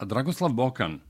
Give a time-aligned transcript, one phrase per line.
[0.00, 1.00] Dragoslav Bokan,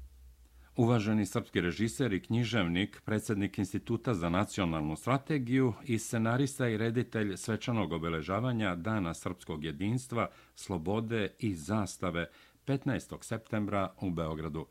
[0.76, 7.93] uvaženi srpski režiser i književnik, predsjednik Instituta za nacionalnu strategiju i scenarista i reditelj svečanog
[7.93, 12.30] obeležavanja Dana srpskog jedinstva, slobode i zastave
[12.66, 13.22] 15.
[13.22, 14.66] septembra u Beogradu.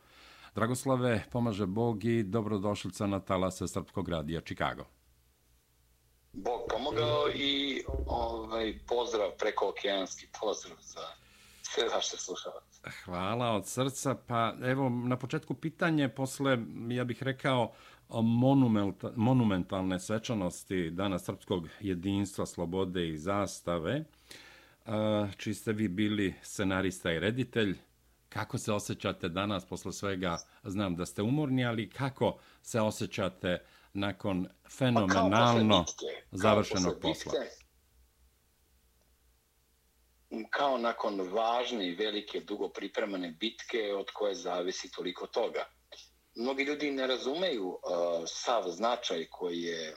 [0.56, 4.86] Dragoslave, pomaže Bog i dobrodošlica na talase Srpskog radija Čikago.
[6.34, 11.25] Bog pomogao i ovaj, pozdrav preko okeanski pozdrav za
[11.76, 12.82] sve vaše slušalce.
[13.06, 14.16] Hvala od srca.
[14.28, 16.58] Pa evo, na početku pitanje, posle,
[16.90, 17.74] ja bih rekao,
[19.16, 24.04] monumentalne svečanosti Dana Srpskog jedinstva, slobode i zastave,
[25.38, 27.78] čiji ste vi bili scenarista i reditelj,
[28.30, 30.38] kako se osjećate danas posle svega?
[30.64, 33.62] Znam da ste umorni, ali kako se osjećate
[33.94, 35.86] nakon fenomenalno
[36.32, 37.34] pa završenog posla?
[40.50, 45.66] Kao nakon važne i velike, dugo pripremane bitke od koje zavisi toliko toga.
[46.36, 47.80] Mnogi ljudi ne razumeju uh,
[48.28, 49.96] sav značaj koji je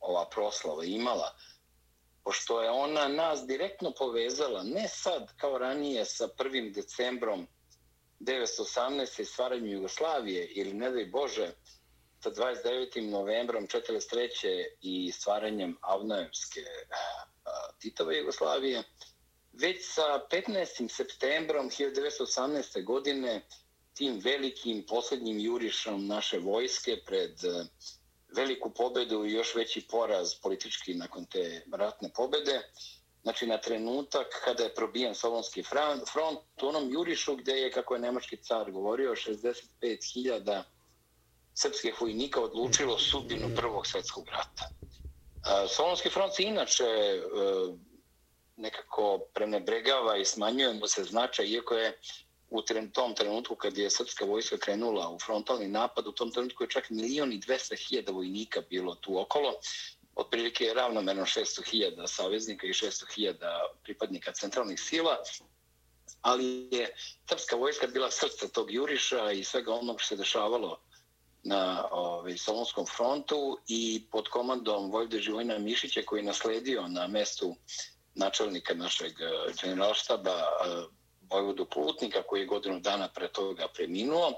[0.00, 1.34] ova proslava imala,
[2.24, 6.74] pošto je ona nas direktno povezala, ne sad kao ranije sa 1.
[6.74, 7.46] decembrom
[8.20, 9.24] 1918.
[9.24, 11.50] stvaranju Jugoslavije ili ne daj Bože
[12.20, 13.10] sa 29.
[13.10, 14.64] novembrom 1943.
[14.80, 18.82] i stvaranjem Avnojevske uh, Titove Jugoslavije,
[19.60, 20.88] već sa 15.
[20.88, 22.84] septembrom 1918.
[22.84, 23.42] godine
[23.94, 27.64] tim velikim posljednjim jurišom naše vojske pred eh,
[28.36, 32.60] veliku pobedu i još veći poraz politički nakon te ratne pobede,
[33.22, 35.62] znači na trenutak kada je probijen Solonski
[36.12, 40.62] front u onom jurišu gdje je, kako je nemački car govorio, 65.000
[41.54, 44.68] srpskih vojnika odlučilo sudbinu Prvog svjetskog rata.
[45.46, 47.20] Eh, Solonski front se inače eh,
[48.56, 51.98] nekako prenebregava i smanjuje mu se značaj, iako je
[52.50, 56.70] u tom trenutku kad je srpska vojska krenula u frontalni napad, u tom trenutku je
[56.70, 59.54] čak milion i dvesta hiljada vojnika bilo tu okolo.
[60.14, 63.34] Otprilike je ravnomerno 600.000 saveznika i 600.000
[63.82, 65.16] pripadnika centralnih sila,
[66.22, 66.94] ali je
[67.28, 70.80] srpska vojska bila srce tog juriša i svega onog što se dešavalo
[71.42, 77.56] na ovaj, Solonskom frontu i pod komandom Vojvode Živojna Mišića koji je nasledio na mestu
[78.16, 80.42] načelnika našeg e, generalštaba e,
[81.30, 84.32] Vojvodu Plutnika koji je godinu dana pre toga preminuo.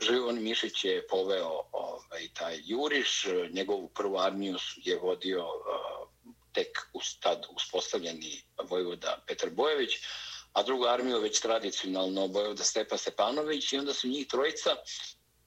[0.00, 5.46] Živojn Mišić je poveo ovaj, taj juriš, e, njegovu prvu armiju je vodio
[6.52, 9.90] tek tek ustad uspostavljeni vojvoda Petar Bojević,
[10.52, 14.76] a drugu armiju već tradicionalno vojvoda Stepa Stepanović i onda su njih trojica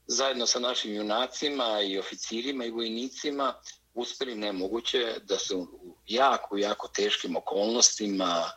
[0.07, 3.53] zajedno sa našim junacima i oficirima i vojnicima
[3.93, 8.51] uspeli nemoguće da se u jako, jako teškim okolnostima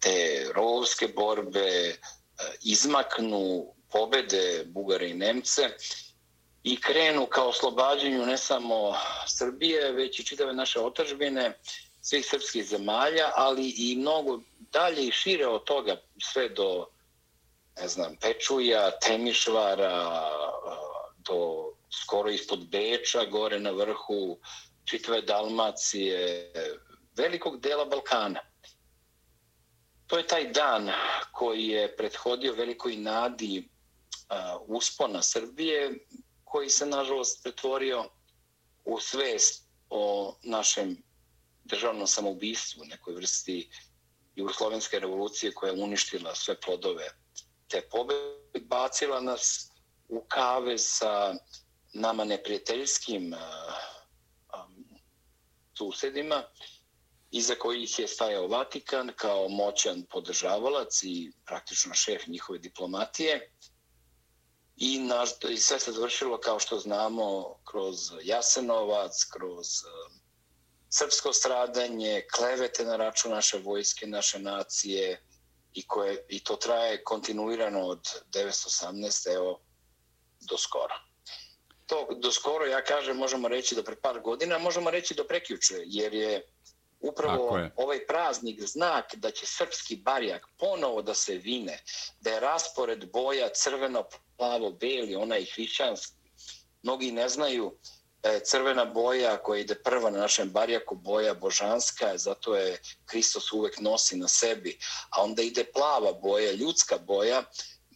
[0.00, 1.96] te rovske borbe
[2.62, 5.70] izmaknu pobede Bugare i Nemce
[6.62, 8.94] i krenu kao oslobađanju ne samo
[9.26, 11.58] Srbije, već i čitave naše otažbine,
[12.00, 16.86] svih srpskih zemalja, ali i mnogo dalje i šire od toga, sve do
[17.80, 20.10] ne znam, Pečuja, Temišvara,
[21.18, 24.38] do skoro ispod Beča, gore na vrhu,
[24.88, 26.52] čitave Dalmacije,
[27.16, 28.40] velikog dela Balkana.
[30.06, 30.90] To je taj dan
[31.32, 33.68] koji je prethodio velikoj nadi
[34.66, 36.06] uspona Srbije
[36.44, 38.04] koji se nažalost pretvorio
[38.84, 40.96] u svest o našem
[41.64, 43.70] državnom samoubistvu, nekoj vrsti
[44.36, 47.10] jugoslovenske revolucije koja je uništila sve plodove
[47.68, 49.70] te pobede, bacila nas
[50.08, 51.34] u kave sa
[51.92, 53.34] nama neprijateljskim
[55.78, 56.42] susedima,
[57.30, 63.50] iza kojih je stajao Vatikan kao moćan podržavalac i praktično šef njihove diplomatije.
[64.76, 70.18] I, naš, I sve se završilo, kao što znamo, kroz Jasenovac, kroz e,
[70.90, 75.22] srpsko stradanje, klevete na račun naše vojske, naše nacije,
[75.74, 78.00] i, koje, i to traje kontinuirano od
[78.34, 79.34] 1918.
[79.34, 79.60] evo
[80.40, 80.94] do skoro.
[81.88, 85.74] To do skoro, ja kažem, možemo reći do pre par godina, možemo reći do prekjuče,
[85.84, 86.42] jer je
[87.00, 87.72] upravo je.
[87.76, 91.78] ovaj praznik znak da će srpski barjak ponovo da se vine,
[92.20, 94.04] da je raspored boja crveno,
[94.36, 96.12] plavo, beli, onaj hrišćanski.
[96.82, 97.78] Mnogi ne znaju
[98.22, 103.52] da je crvena boja koja ide prva na našem barjaku, boja božanska, zato je Hristos
[103.52, 104.78] uvek nosi na sebi.
[105.10, 107.42] A onda ide plava boja, ljudska boja,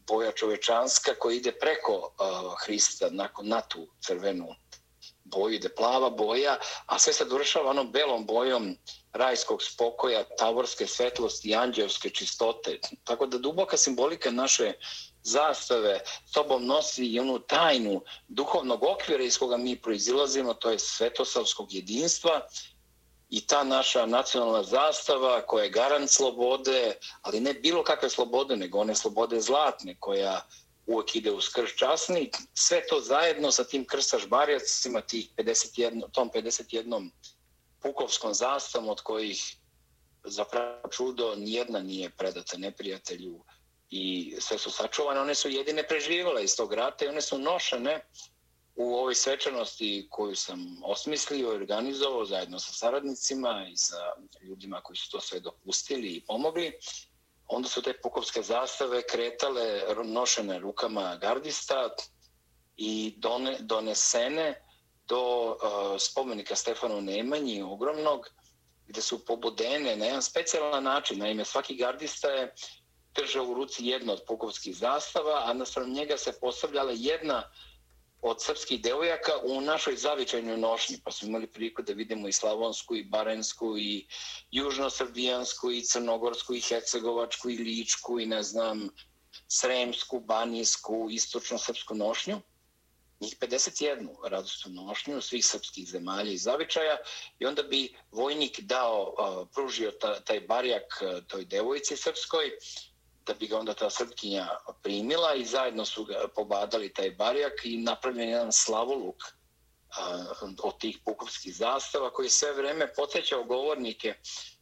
[0.06, 4.54] boja čovečanska koja ide preko uh, Hrista nakon, na tu crvenu
[5.24, 6.56] boju, ide plava boja,
[6.86, 8.76] a sve se dovršava onom belom bojom
[9.12, 12.78] rajskog spokoja, tavorske svetlosti i anđelske čistote.
[13.04, 14.72] Tako da duboka simbolika naše
[15.22, 16.00] zastave
[16.34, 22.40] sobom nosi i onu tajnu duhovnog okvira iz koga mi proizilazimo, to je svetosavskog jedinstva
[23.32, 28.78] i ta naša nacionalna zastava koja je garant slobode, ali ne bilo kakve slobode, nego
[28.78, 30.46] one slobode zlatne koja
[30.86, 32.30] uvek ide uz krš časni.
[32.54, 37.10] Sve to zajedno sa tim krstaš barjacima, tih 51, tom 51
[37.82, 39.56] pukovskom zastavom od kojih
[40.24, 43.44] zapravo čudo nijedna nije predata neprijatelju
[43.90, 48.00] i sve su sačuvane, one su jedine preživjela iz tog rata i one su nošene
[48.76, 53.96] u ovoj svečanosti koju sam osmislio i organizovao zajedno sa saradnicima i sa
[54.42, 56.72] ljudima koji su to sve dopustili i pomogli.
[57.46, 61.88] Onda su te pukovske zastave kretale nošene rukama gardista
[62.76, 64.62] i done, donesene
[65.08, 65.56] do uh,
[65.98, 68.28] spomenika Stefanu Nemanji, ogromnog,
[68.86, 71.18] gde su pobodene na jedan specijalan način.
[71.18, 72.54] Naime, svaki gardista je
[73.14, 77.50] držao u ruci jednu od pukovskih zastava, a na njega se postavljala jedna
[78.22, 82.96] od srpskih devojaka u našoj zavičajnoj nošnji, pa smo imali priliku da vidimo i slavonsku,
[82.96, 84.06] i barensku, i
[84.50, 88.88] južnosrbijansku, i crnogorsku, i hecegovačku, i ličku, i ne znam,
[89.48, 92.40] sremsku, banijsku, istočno-srpsku nošnju.
[93.20, 96.96] Njih 51 radostnu nošnju svih srpskih zemalja i zavičaja
[97.38, 99.14] i onda bi vojnik dao,
[99.54, 99.92] pružio
[100.24, 102.50] taj barjak toj devojci srpskoj,
[103.26, 104.48] da bi ga onda ta srpkinja
[104.82, 109.16] primila i zajedno su ga pobadali taj barjak i napravljen jedan slavoluk
[110.62, 114.14] od tih pukovskih zastava koji sve vreme podsjećao govornike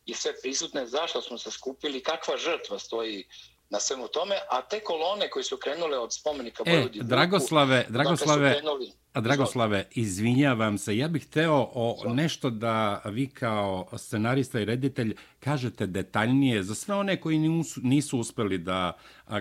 [0.06, 3.24] i sve prisutne zašto smo se skupili, kakva žrtva stoji
[3.70, 8.52] na svemu tome, a te kolone koje su krenule od spomenika e, Vojvodi Dragoslave, Dragoslave,
[8.52, 8.92] krenuli...
[9.12, 15.16] A Dragoslave, izvinjavam se, ja bih hteo o nešto da vi kao scenarista i reditelj
[15.40, 18.92] kažete detaljnije za sve one koji nisu, nisu uspeli da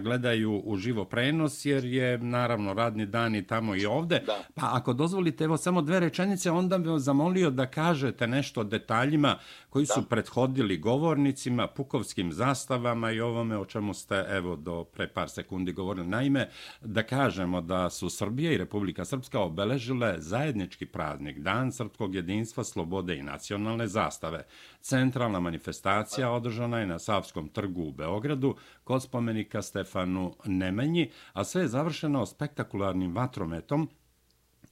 [0.02, 4.24] gledaju u živo prenos, jer je naravno radni dan i tamo i ovde.
[4.26, 4.44] Da.
[4.56, 8.64] Pa ako dozvolite, evo samo dve rečenice, onda bih vas zamolio da kažete nešto o
[8.64, 9.36] detaljima
[9.70, 10.08] koji su da.
[10.08, 16.08] prethodili govornicima, pukovskim zastavama i ovome o čemu ste evo do pre par sekundi govorili.
[16.08, 16.50] Naime,
[16.82, 23.18] da kažemo da su Srbija i Republika Srpska obeležile zajednički praznik Dan srpskog jedinstva, slobode
[23.18, 24.46] i nacionalne zastave.
[24.82, 25.89] Centralna manifestacija
[26.30, 32.26] održana je na Savskom trgu u Beogradu kod spomenika Stefanu Nemanji, a sve je završeno
[32.26, 33.90] spektakularnim vatrometom,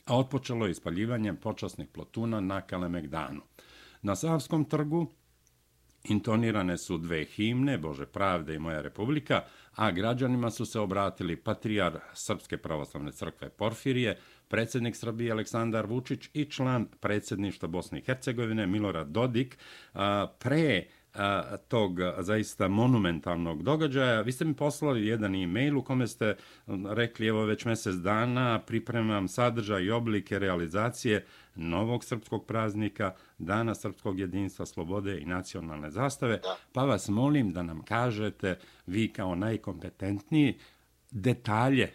[0.05, 3.41] a otpočelo je ispaljivanjem počasnih plotuna na Kalemegdanu.
[4.01, 5.07] Na Savskom trgu
[6.03, 9.41] intonirane su dve himne, Bože pravde i Moja republika,
[9.75, 14.17] a građanima su se obratili patrijar Srpske pravoslavne crkve Porfirije,
[14.47, 19.57] predsjednik Srbije Aleksandar Vučić i član predsjedništva Bosne i Hercegovine Milorad Dodik
[20.39, 20.83] pre
[21.67, 24.21] tog zaista monumentalnog događaja.
[24.21, 26.35] Vi ste mi poslali jedan e-mail u kome ste
[26.89, 31.25] rekli evo već mjesec dana pripremam sadržaj i oblike realizacije
[31.55, 36.41] novog srpskog praznika, Dana srpskog jedinstva, slobode i nacionalne zastave,
[36.73, 40.57] pa vas molim da nam kažete vi kao najkompetentniji
[41.11, 41.93] detalje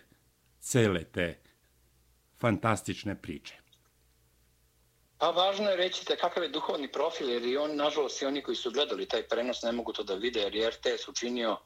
[0.59, 1.39] cele te
[2.39, 3.62] fantastične priče.
[5.23, 8.43] Pa važno je reći da kakav je duhovni profil, jer i on, nažalost, i oni
[8.43, 11.57] koji su gledali taj prenos ne mogu to da vide, jer je RTS učinio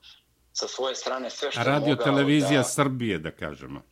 [0.53, 2.05] sa svoje strane sve što je radio mogao.
[2.05, 2.65] Televizija da...
[2.69, 3.82] Srbije, da kažemo.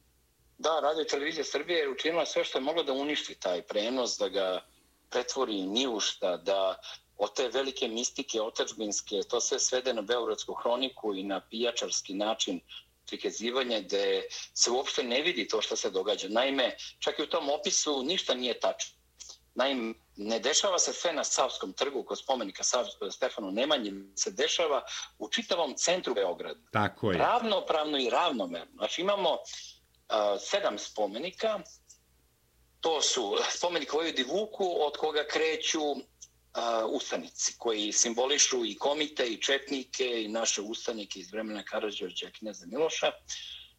[0.59, 4.29] Da, radio televizija Srbije je učinila sve što je moglo da uništi taj prenos, da
[4.29, 4.65] ga
[5.11, 6.81] pretvori ni u šta, da
[7.17, 12.61] od te velike mistike otačbinske, to sve svede na Beogradsku hroniku i na pijačarski način
[13.07, 14.23] prikazivanja gde
[14.55, 16.29] se uopšte ne vidi to što se događa.
[16.29, 18.94] Naime, čak i u tom opisu ništa nije tačno.
[19.55, 24.83] Naime, ne dešava se sve na Savskom trgu kod spomenika Sav, Stefanu Nemanji, se dešava
[25.19, 26.61] u čitavom centru Beograda.
[26.73, 27.19] Tako je.
[27.19, 28.73] Ravnopravno i ravnomerno.
[28.77, 29.39] Znači imamo uh,
[30.41, 31.61] sedam spomenika,
[32.81, 35.99] to su spomenik Vojvodi Vuku, od koga kreću uh,
[36.89, 43.13] ustanici koji simbolišu i komite i četnike i naše ustanike iz vremena Karadžorđa knjeza Miloša.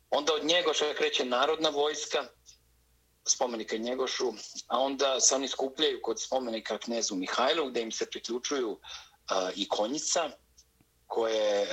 [0.10, 2.27] Onda od Njegoša kreće narodna vojska,
[3.27, 4.34] spomenika Njegošu,
[4.67, 8.79] a onda se oni skupljaju kod spomenika knezu Mihajlu gde im se priključuju uh,
[9.55, 10.29] i konjica
[11.08, 11.67] koja je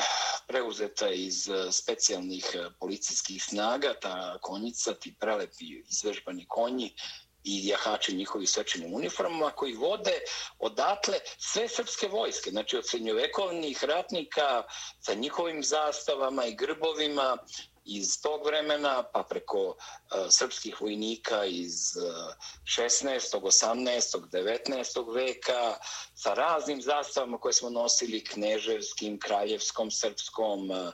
[0.47, 6.95] preuzeta iz specijalnih policijskih snaga, ta konjica, ti prelepi izvežbani konji,
[7.45, 10.19] i jahači njihovi svečanim uniformama koji vode
[10.59, 14.63] odatle sve srpske vojske, znači od srednjovekovnih ratnika
[15.01, 17.39] sa njihovim zastavama i grbovima
[17.85, 19.77] iz tog vremena, pa preko uh,
[20.31, 22.35] srpskih vojnika iz uh,
[22.65, 25.15] 16., 18., 19.
[25.15, 25.77] veka,
[26.15, 30.93] sa raznim zastavama koje smo nosili, kneževskim, kraljevskom, srpskom, uh,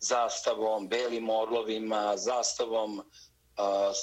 [0.00, 3.02] zastavom, belim orlovima, zastavom e,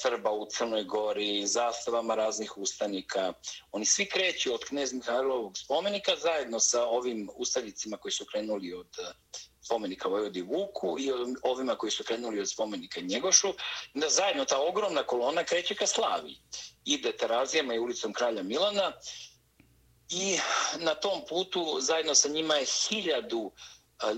[0.02, 3.34] Srba u Crnoj Gori, zastavama raznih ustanika.
[3.72, 8.98] Oni svi kreću od knjez Mihajlovog spomenika zajedno sa ovim ustanicima koji su krenuli od
[9.64, 11.12] spomenika Vojvodi Vuku i
[11.44, 13.54] ovima koji su krenuli od spomenika Njegošu.
[13.94, 16.38] Da zajedno ta ogromna kolona kreće ka Slavi.
[16.86, 18.92] Ide terazijama i ulicom Kralja Milana
[20.10, 20.38] i
[20.78, 23.52] na tom putu zajedno sa njima je hiljadu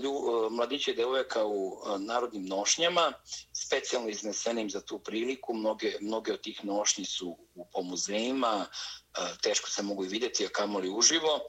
[0.02, 3.12] lju, mladiće devojaka u narodnim nošnjama,
[3.52, 5.54] specijalno iznesenim za tu priliku.
[5.54, 8.66] Mnoge, mnoge od tih nošnji su u, po muzejima,
[9.42, 11.40] teško se mogu i vidjeti, a kamoli uživo.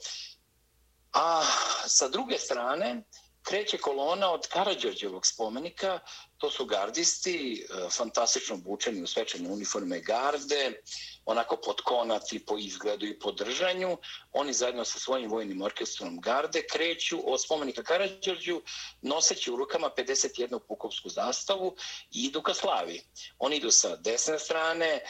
[1.13, 1.43] A
[1.87, 3.03] sa druge strane,
[3.47, 5.99] kreće kolona od Karadžorđevog spomenika,
[6.37, 10.81] to su gardisti, e, fantastično obučeni u svečane uniforme garde,
[11.25, 13.97] onako pod konac i po izgledu i po držanju.
[14.31, 18.61] Oni zajedno sa svojim vojnim orkestrom garde kreću od spomenika Karadžorđu,
[19.01, 20.59] noseći u rukama 51.
[20.67, 21.75] pukovsku zastavu
[22.11, 23.01] i idu ka Slavi.
[23.39, 25.01] Oni idu sa desne strane, e,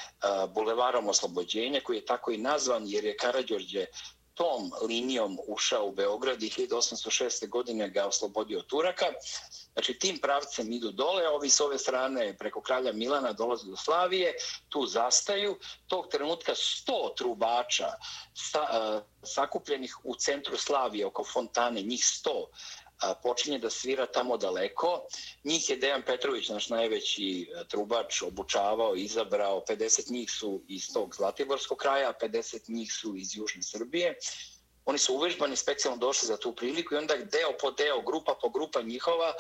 [0.55, 3.85] bulevarom oslobođenja, koji je tako i nazvan jer je Karadžorđe
[4.37, 7.49] tom linijom ušao u Beograd i 1806.
[7.49, 9.05] godine ga oslobodio Turaka.
[9.73, 14.33] Znači tim pravcem idu dole, ovi s ove strane preko kralja Milana dolaze do Slavije,
[14.69, 15.57] tu zastaju.
[15.87, 17.87] Tog trenutka 100 trubača
[18.33, 22.45] sa, uh, sakupljenih u centru Slavije oko fontane, njih 100,
[23.23, 25.01] počinje da svira tamo daleko.
[25.43, 29.63] Njih je Dejan Petrović, naš najveći e, trubač, obučavao, izabrao.
[29.69, 34.17] 50 njih su iz tog Zlatiborskog kraja, 50 njih su iz Južne Srbije.
[34.85, 38.49] Oni su uvežbani, specijalno došli za tu priliku i onda deo po deo, grupa po
[38.49, 39.33] grupa njihova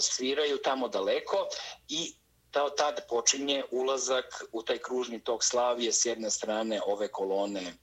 [0.00, 1.48] sviraju tamo daleko
[1.88, 2.14] i
[2.50, 7.74] tad počinje ulazak u taj kružni tok Slavije s jedne strane ove kolone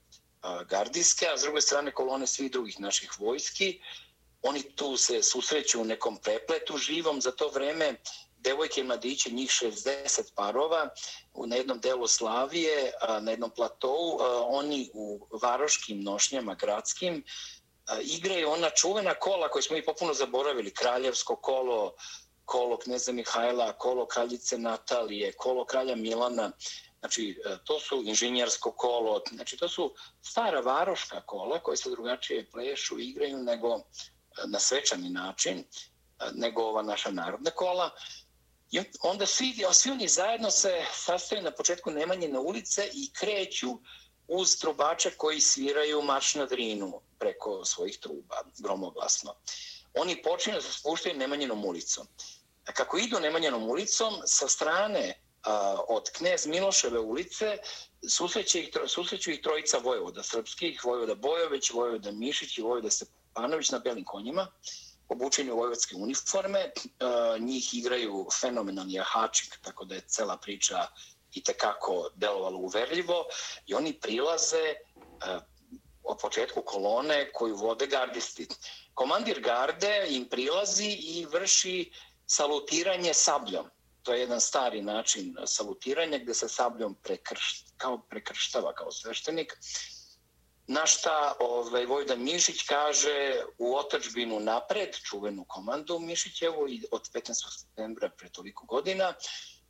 [0.70, 3.82] gardijske, a s druge strane kolone svih drugih naših vojski
[4.48, 7.22] oni tu se susreću u nekom prepletu živom.
[7.22, 7.96] Za to vreme
[8.38, 10.90] devojke i mladiće, njih 60 parova
[11.48, 17.24] na jednom delu Slavije, na jednom platovu, oni u varoškim nošnjama gradskim
[18.02, 21.96] igraju ona čuvena kola koje smo i popuno zaboravili, kraljevsko kolo,
[22.46, 26.52] kolo knjeza Mihajla, kolo kraljice Natalije, kolo kralja Milana,
[27.00, 32.50] znači e, to su inženjersko kolo, znači to su stara varoška kola koje se drugačije
[32.52, 33.80] plešu igraju nego
[34.46, 35.63] na svečani način
[36.34, 37.89] nego ova naša narodna kola.
[38.72, 43.80] I onda svi, svi oni zajedno se sastaju na početku Nemanje na ulice i kreću
[44.27, 49.36] uz trubače koji sviraju marš na drinu preko svojih truba, gromoglasno.
[49.94, 52.08] Oni počinju da se spuštaju Nemanjenom ulicom.
[52.65, 57.58] A kako idu Nemanjenom ulicom, sa strane a, od knez Miloševe ulice
[58.10, 63.70] susreću ih, susreću ih trojica vojevoda srpskih, vojevoda Bojović, vojevoda Mišić i vojevoda Stepanović Stepanović
[63.70, 64.48] na belim konjima,
[65.10, 66.60] obučeni u vojvodske uniforme.
[66.60, 66.72] E,
[67.39, 70.88] njih igraju fenomenalni jahačik, tako da je cela priča
[71.34, 73.25] i tekako delovalo uverljivo.
[73.68, 74.75] I oni prilaze e,
[76.04, 78.48] od početku kolone koju vode gardisti.
[78.94, 81.92] Komandir garde im prilazi i vrši
[82.25, 83.65] salutiranje sabljom.
[84.04, 89.58] To je jedan stari način salutiranja gde se sabljom prekrš, kao prekrštava kao sveštenik
[90.67, 97.60] na šta ovaj, Vojda Mišić kaže u otačbinu napred, čuvenu komandu Mišićevu od 15.
[97.60, 99.13] septembra pre toliko godina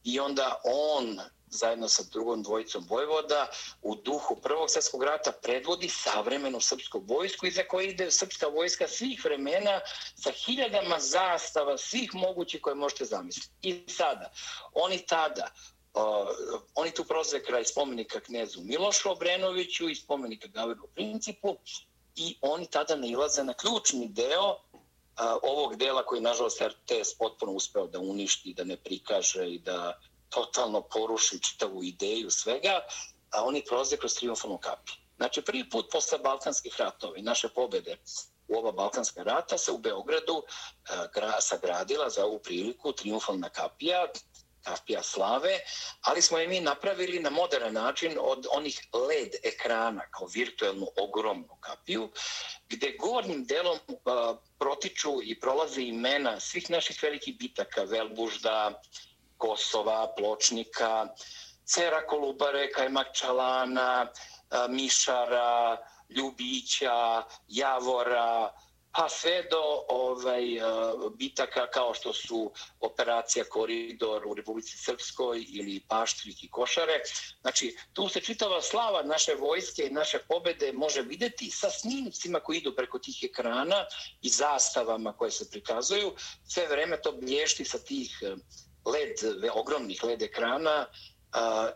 [0.03, 3.47] i onda on zajedno sa drugom dvojicom Vojvoda
[3.81, 9.25] u duhu Prvog svjetskog rata predvodi savremenu srpsku vojsku iza koje ide srpska vojska svih
[9.25, 9.79] vremena
[10.15, 13.49] sa hiljadama zastava, svih mogućih koje možete zamisliti.
[13.61, 14.31] I sada,
[14.73, 15.51] oni tada
[15.95, 16.27] Uh,
[16.75, 21.55] oni tu prolaze kraj spomenika knezu Milošu Obrenoviću i spomenika Gavrilu Principu
[22.15, 24.59] i oni tada nailaze na ključni deo uh,
[25.43, 29.99] ovog dela koji nažalost RTS potpuno uspeo da uništi, da ne prikaže i da
[30.29, 32.79] totalno poruši čitavu ideju svega,
[33.31, 34.95] a oni prolaze kroz triumfalnu kapiju.
[35.17, 37.97] Znači, prvi put posle Balkanskih ratova i naše pobede
[38.47, 40.43] u oba Balkanska rata se u Beogradu uh,
[41.13, 44.07] gra, sagradila za ovu priliku triumfalna kapija
[44.65, 45.59] kapija slave,
[46.01, 51.57] ali smo je mi napravili na modern način od onih LED ekrana, kao virtualnu ogromnu
[51.59, 52.09] kapiju,
[52.69, 58.81] gde gornjim delom uh, protiču i prolaze imena svih naših velikih bitaka, Velbužda,
[59.37, 61.07] Kosova, Pločnika,
[61.65, 65.77] Cera Kolubare, Kajmak Čalana, uh, Mišara,
[66.09, 68.51] Ljubića, Javora,
[68.95, 70.61] pa sve do ovaj, e,
[71.17, 76.99] bitaka kao što su operacija Koridor u Republici Srpskoj ili Paštrik i Košare.
[77.41, 82.57] Znači, tu se čitava slava naše vojske i naše pobede može videti sa snimcima koji
[82.57, 83.85] idu preko tih ekrana
[84.21, 86.15] i zastavama koje se prikazuju.
[86.47, 88.35] Sve vreme to blješti sa tih e,
[88.89, 90.87] led, ogromnih led ekrana e,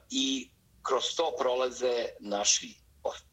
[0.09, 0.49] i
[0.81, 2.79] kroz to prolaze naši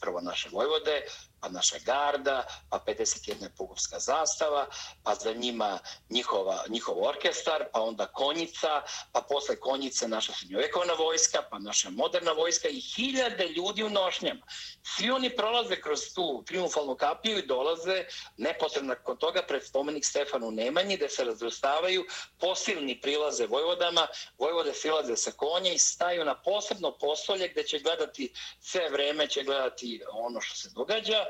[0.00, 1.02] prvo naše vojvode,
[1.40, 3.48] pa naša garda, pa 51.
[3.56, 4.66] pugovska zastava,
[5.02, 5.78] pa za njima
[6.10, 12.32] njihova, njihov orkestar, pa onda konjica, pa posle konjice naša srednjovekovna vojska, pa naša moderna
[12.32, 14.40] vojska i hiljade ljudi u nošnjama.
[14.82, 18.04] Svi oni prolaze kroz tu triumfalnu kapiju i dolaze
[18.36, 22.04] neposredno kod toga pred spomenik Stefanu Nemanji, gde se razvrstavaju
[22.38, 24.06] posilni prilaze vojvodama,
[24.38, 29.42] vojvode silaze sa konja i staju na posebno postolje gde će gledati sve vreme, će
[29.42, 31.25] gledati ono što se događa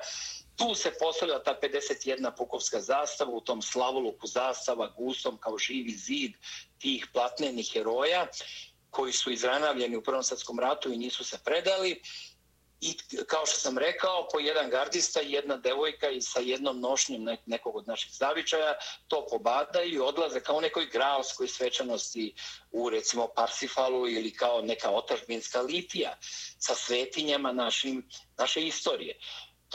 [0.56, 2.36] Tu se postavlja ta 51.
[2.36, 6.32] pukovska zastava u tom slavoluku zastava gusom kao živi zid
[6.78, 8.26] tih platnenih heroja
[8.90, 12.02] koji su izranavljeni u Prvom svjetskom ratu i nisu se predali.
[12.80, 17.26] I kao što sam rekao, po jedan gardista i jedna devojka i sa jednom nošnjem
[17.46, 18.74] nekog od naših zavičaja
[19.08, 22.34] to pobadaju i odlaze kao nekoj gralskoj svečanosti
[22.72, 26.16] u recimo Parsifalu ili kao neka otažbinska litija
[26.58, 29.18] sa svetinjama našim, naše istorije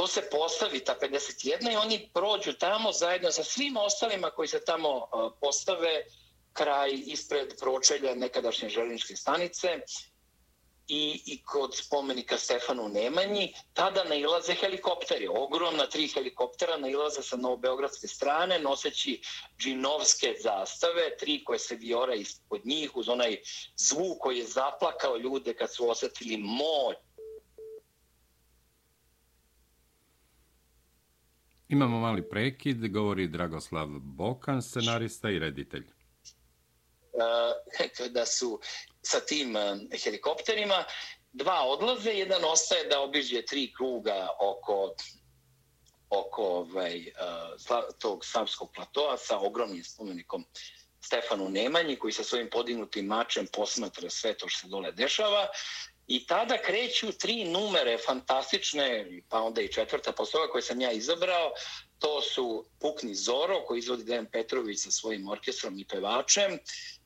[0.02, 4.64] to se postavi ta 51 i oni prođu tamo zajedno sa svim ostalima koji se
[4.66, 6.06] tamo e, postave
[6.54, 9.80] kraj ispred pročelja nekadašnje železničke stanice.
[10.88, 18.08] I, i kod spomenika Stefanu Nemanji, tada nailaze helikopteri, ogromna tri helikoptera nailaze sa novobeogradske
[18.08, 19.22] strane, noseći
[19.60, 23.38] džinovske zastave, tri koje se viora ispod njih, uz onaj
[23.78, 26.98] zvuk koji je zaplakao ljude kad su osetili moć
[31.72, 35.84] Imamo mali prekid, govori Dragoslav Bokan, scenarista i reditelj.
[37.14, 38.60] Eh, kada su
[39.02, 40.84] sa tim eh, helikopterima,
[41.34, 44.94] dva odlaze, jedan ostaje da obiđe tri kruga oko
[46.10, 47.14] oko ovaj, eh,
[48.00, 50.46] tog Savskog platoa sa ogromnim spomenikom
[51.02, 55.48] Stefanu Nemanji, koji sa svojim podignutim mačem posmatra sve to što se dole dešava.
[56.08, 61.52] I tada kreću tri numere fantastične, pa onda i četvrta postoga koje sam ja izabrao.
[62.00, 66.60] To su Pukni Zoro koji izvodi Dejan Petrović sa svojim orkestrom i pevačem.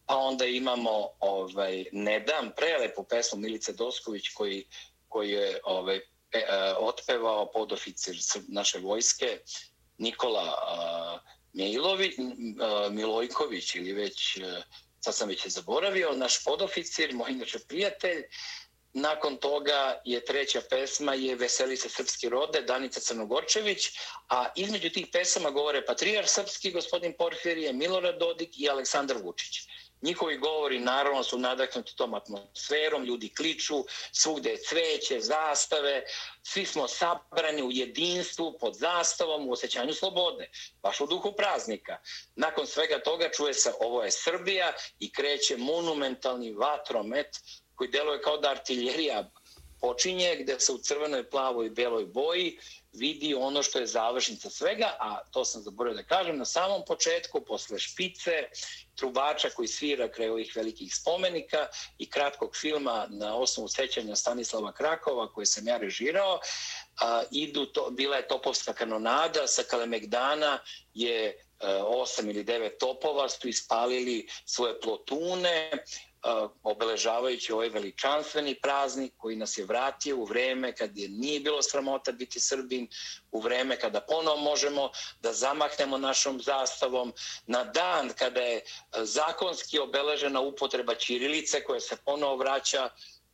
[0.06, 4.68] Pa onda imamo ovaj, Nedam, prelepu pesmu Milice Dosković koji,
[5.10, 6.00] koji je ovaj,
[6.32, 8.16] pe, uh, otpevao podoficir
[8.48, 9.40] naše vojske
[9.98, 11.20] Nikola uh,
[11.54, 14.64] Mijlovi, uh, Milojković ili već, uh,
[15.00, 18.24] sad sam već je zaboravio, naš podoficir, moj inače prijatelj.
[18.98, 23.90] Nakon toga je treća pesma je Veseli se srpski rode, Danica Crnogorčević,
[24.30, 29.68] a između tih pesama govore Patrijar srpski, gospodin Porfirije, Milorad Dodik i Aleksandar Vučić.
[30.02, 36.04] Njihovi govori naravno su nadaknuti tom atmosferom, ljudi kliču, svugde je cveće, zastave,
[36.44, 40.50] svi smo sabrani u jedinstvu pod zastavom u osjećanju slobode,
[40.82, 41.98] baš u duhu praznika.
[42.36, 47.28] Nakon svega toga čuje se ovo je Srbija i kreće monumentalni vatromet
[47.76, 49.32] koji deluje kao da artiljerija
[49.82, 52.58] počinje, gde se u crvenoj, plavoj i beloj boji
[52.94, 57.42] vidi ono što je završnica svega, a to sam zaboravio da kažem, na samom početku,
[57.42, 58.32] posle špice,
[58.96, 65.34] trubača koji svira kraj ovih velikih spomenika i kratkog filma na osnovu sećanja Stanislava Krakova
[65.34, 66.40] koje sam ja režirao,
[67.02, 70.60] a, idu to, bila je topovska kanonada, sa Kalemegdana
[70.94, 71.36] je e,
[71.84, 75.72] osam ili devet topova su ispalili svoje plotune
[76.64, 82.12] obeležavajući ovaj veličanstveni praznik koji nas je vratio u vreme kad je nije bilo sramota
[82.12, 82.88] biti Srbin,
[83.32, 84.90] u vreme kada ponovo možemo
[85.22, 87.14] da zamahnemo našom zastavom,
[87.48, 88.62] na dan kada je
[88.98, 92.90] zakonski obeležena upotreba Ćirilice koja se ponovo vraća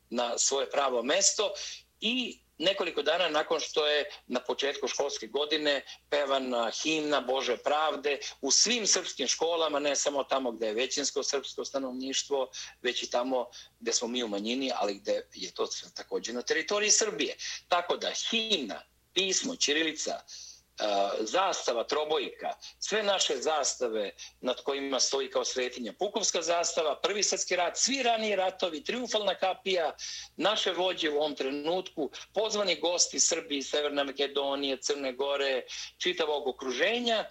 [0.09, 1.51] na svoje pravo mesto
[1.99, 8.51] i nekoliko dana nakon što je na početku školske godine pevana himna Bože pravde u
[8.51, 12.49] svim srpskim školama, ne samo tamo gde je većinsko srpsko stanovništvo,
[12.81, 13.45] već i tamo
[13.79, 17.35] gde smo mi u manjini, ali gde je to također na teritoriji Srbije.
[17.67, 18.81] Tako da himna,
[19.13, 20.19] pismo, Ćirilica,
[21.19, 27.77] zastava Trobojka, sve naše zastave nad kojima stoji kao svetinja Pukovska zastava, Prvi svjetski rat,
[27.77, 29.95] svi raniji ratovi, Triumfalna kapija,
[30.37, 35.63] naše vođe u ovom trenutku, pozvani gosti Srbije, Severne Makedonije, Crne Gore,
[35.97, 37.25] čitavog okruženja,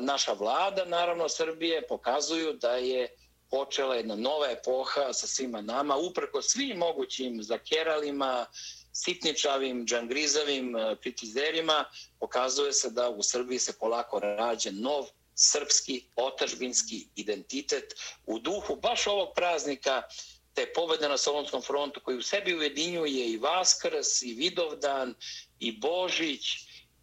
[0.00, 3.08] naša vlada, naravno Srbije, pokazuju da je
[3.50, 8.46] počela jedna nova epoha sa svima nama, uprko svim mogućim zakeralima,
[8.92, 11.84] sitničavim, džangrizavim eh, kritizerima,
[12.20, 17.94] pokazuje se da u Srbiji se polako rađa nov srpski, otažbinski identitet
[18.26, 20.02] u duhu baš ovog praznika
[20.54, 25.14] te pobede na Solonskom frontu koji u sebi ujedinjuje i Vaskrs, i Vidovdan,
[25.60, 26.44] i Božić,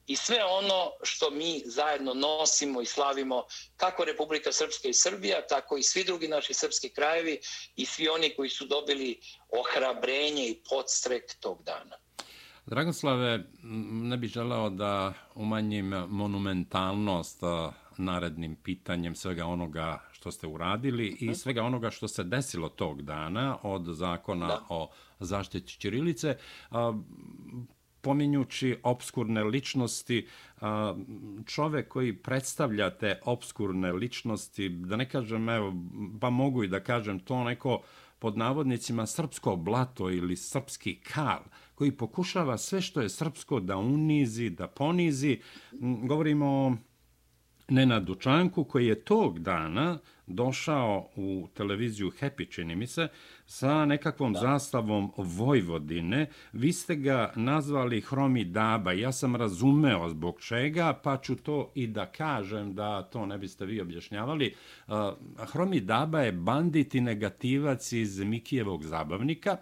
[0.10, 3.44] i sve ono što mi zajedno nosimo i slavimo
[3.78, 7.40] kako Republika Srpska i Srbija, tako i svi drugi naši srpski krajevi
[7.76, 9.20] i svi oni koji su dobili
[9.62, 11.96] ohrabrenje i podstrek tog dana.
[12.66, 13.44] Dragoslave,
[14.10, 17.40] ne bih želeo da umanjim monumentalnost
[17.98, 21.34] narednim pitanjem svega onoga što ste uradili i mhm.
[21.34, 24.66] svega onoga što se desilo tog dana od zakona da.
[24.70, 26.38] o zaštiti Ćirilice
[28.02, 30.28] pominjući obskurne ličnosti,
[31.46, 35.74] čovek koji predstavlja te obskurne ličnosti, da ne kažem, evo,
[36.22, 37.82] pa mogu i da kažem to neko
[38.20, 41.40] pod navodnicima srpsko blato ili srpski kal,
[41.76, 45.40] koji pokušava sve što je srpsko da unizi, da ponizi.
[46.04, 46.74] Govorimo o
[47.70, 53.08] Nenad Dučanku koji je tog dana došao u televiziju Happy, čini mi se,
[53.50, 54.40] sa nekakvom da.
[54.40, 56.30] zastavom Vojvodine.
[56.54, 58.92] Vi ste ga nazvali Hromi Daba.
[58.92, 63.66] Ja sam razumeo zbog čega, pa ću to i da kažem da to ne biste
[63.66, 64.56] vi objašnjavali.
[65.38, 69.58] Hromi Daba je bandit i negativac iz Mikijevog zabavnika,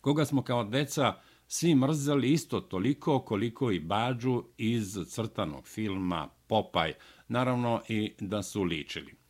[0.00, 1.14] koga smo kao deca
[1.46, 6.92] svi mrzeli isto toliko koliko i Bađu iz crtanog filma Popaj,
[7.28, 9.23] naravno i da su ličili.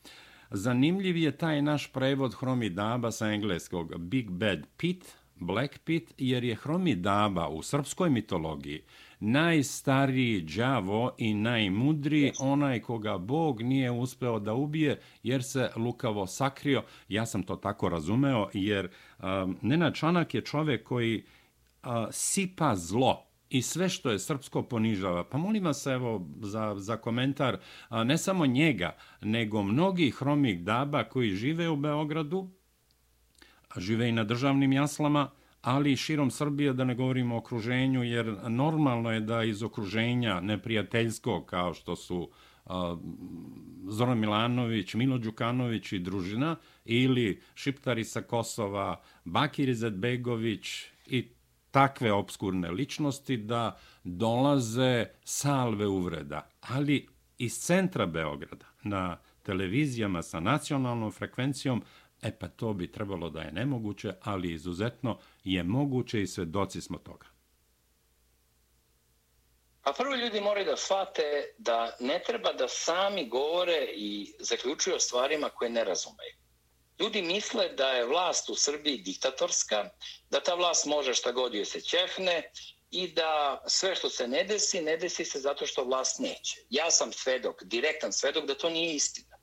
[0.57, 6.55] Zanimljiv je taj naš prevod Hromidaba sa engleskog Big Bad Pit, Black Pit, jer je
[6.55, 8.83] Hromidaba u srpskoj mitologiji
[9.21, 16.83] najstariji đavo i najmudriji, onaj koga Bog nije uspeo da ubije jer se lukavo sakrio.
[17.09, 18.89] Ja sam to tako razumeo jer
[19.23, 21.25] um, Nenad Čanak je čovek koji
[21.83, 25.25] uh, sipa zlo i sve što je srpsko ponižava.
[25.25, 31.05] Pa molim vas evo za, za komentar a, ne samo njega, nego mnogi romih daba
[31.05, 32.51] koji žive u Beogradu,
[33.77, 35.31] žive i na državnim jaslama,
[35.63, 40.41] ali i širom Srbije, da ne govorimo o okruženju, jer normalno je da iz okruženja
[40.41, 42.31] neprijateljskog, kao što su
[43.89, 50.67] Zoran Milanović, Milo Đukanović i družina, ili Šiptari sa Kosova, Bakir Izetbegović
[51.07, 51.34] i
[51.75, 57.09] takve obskurne ličnosti da dolaze salve uvreda, ali
[57.39, 61.83] iz centra Beograda na televizijama sa nacionalnom frekvencijom,
[62.23, 66.99] e pa to bi trebalo da je nemoguće, ali izuzetno je moguće i svedoci smo
[66.99, 67.27] toga.
[69.83, 75.01] A prvo ljudi moraju da shvate da ne treba da sami govore i zaključuju o
[75.01, 76.44] stvarima koje ne razumeju.
[76.99, 79.91] Ljudi misle da je vlast u Srbiji diktatorska,
[80.31, 82.51] da ta vlast može šta god joj se ćefne
[82.91, 86.57] i da sve što se ne desi, ne desi se zato što vlast neće.
[86.71, 89.39] Ja sam svedok, direktan svedok da to nije istina.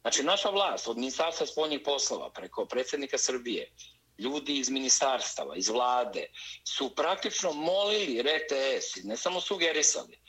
[0.00, 3.72] Znači, naša vlast od Ministarstva spoljnih poslova preko predsjednika Srbije,
[4.18, 6.26] ljudi iz ministarstava, iz vlade,
[6.64, 10.20] su praktično molili RTS, ne samo sugerisali,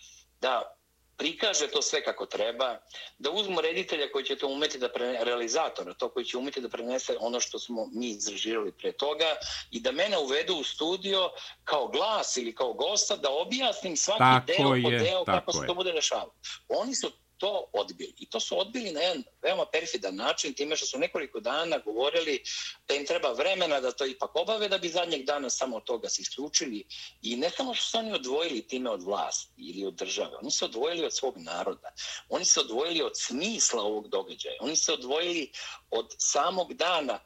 [0.41, 0.80] da
[1.21, 2.77] prikaže to sve kako treba,
[3.19, 6.69] da uzmu reditelja koji će to umeti da pre, realizatora, to koji će umeti da
[6.69, 9.35] prenese ono što smo mi izražirali pre toga
[9.71, 11.29] i da mene uvedu u studio
[11.63, 15.53] kao glas ili kao gosta da objasnim svaki tako deo je, po deo kako je.
[15.53, 16.33] se to bude rešavalo.
[16.69, 18.13] Oni su to odbili.
[18.17, 22.43] I to su odbili na jedan veoma perfidan način, time što su nekoliko dana govorili
[22.87, 26.09] da im treba vremena da to ipak obave, da bi zadnjeg dana samo od toga
[26.09, 26.85] se isključili.
[27.21, 30.65] I ne samo što su oni odvojili time od vlasti ili od države, oni se
[30.65, 31.93] odvojili od svog naroda.
[32.29, 34.55] Oni se odvojili od smisla ovog događaja.
[34.59, 35.51] Oni se odvojili
[35.91, 37.19] od samog dana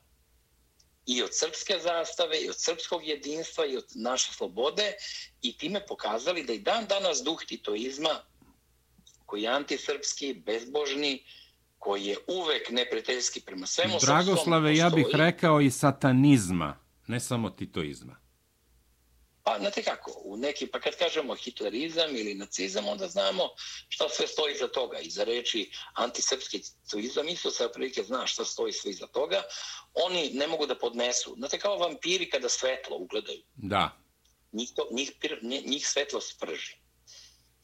[1.06, 4.94] i od srpske zastave, i od srpskog jedinstva, i od naše slobode,
[5.42, 8.22] i time pokazali da i dan danas duh titoizma
[9.26, 11.24] koji je antisrpski, bezbožni,
[11.78, 18.26] koji je uvek neprijateljski prema svemu Dragoslave, ja bih rekao i satanizma, ne samo titoizma.
[19.44, 23.44] Pa, znate kako, u neki, pa kad kažemo hitlerizam ili nacizam, onda znamo
[23.90, 25.00] šta sve stoji za toga.
[25.00, 29.44] Iza reči antisrpski titoizam, isto se prilike zna šta stoji sve iza toga.
[29.94, 31.36] Oni ne mogu da podnesu.
[31.38, 33.42] Znate, kao vampiri kada svetlo ugledaju.
[33.56, 33.98] Da.
[34.52, 35.12] Njih, to, njih,
[35.66, 36.85] njih svetlo sprži.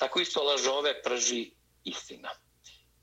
[0.02, 1.52] Tako isto lažove prži
[1.84, 2.30] istina.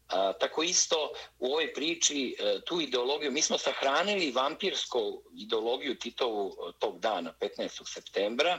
[0.09, 6.49] A, tako isto u ovoj priči e, tu ideologiju, mi smo sahranili vampirsku ideologiju Titovu
[6.49, 7.83] e, tog dana, 15.
[7.85, 8.59] septembra,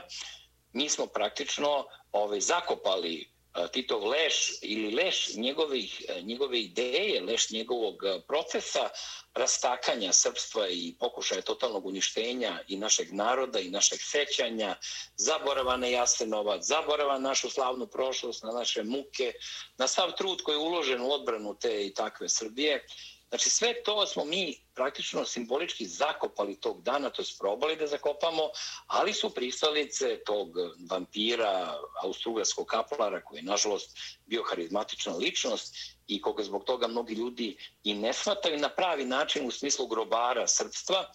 [0.72, 3.28] mi smo praktično ovaj, zakopali
[3.72, 8.88] Titov leš ili leš njegovih, njegove ideje, leš njegovog procesa
[9.34, 14.76] rastakanja srpstva i pokušaja totalnog uništenja i našeg naroda i našeg sećanja,
[15.16, 19.32] zaborava na Jasenovac, zaborava našu slavnu prošlost, na naše muke,
[19.78, 22.86] na sav trud koji je uložen u odbranu te i takve Srbije.
[23.30, 28.42] Znači sve to smo mi praktično simbolički zakopali tog dana, to je probali da zakopamo,
[28.86, 30.48] ali su pristalice tog
[30.90, 35.74] vampira, austrugarskog kaplara, koji je nažalost bio harizmatična ličnost
[36.06, 40.46] i koga zbog toga mnogi ljudi i ne shvataju na pravi način u smislu grobara
[40.46, 41.12] srpstva,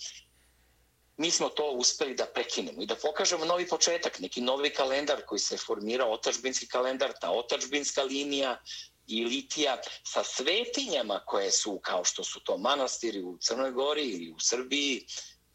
[1.17, 5.39] mi smo to uspeli da prekinemo i da pokažemo novi početak, neki novi kalendar koji
[5.39, 8.61] se formira, otačbinski kalendar, ta otačbinska linija,
[9.07, 14.31] i litija sa svetinjama koje su kao što su to manastiri u Crnoj Gori ili
[14.31, 15.05] u Srbiji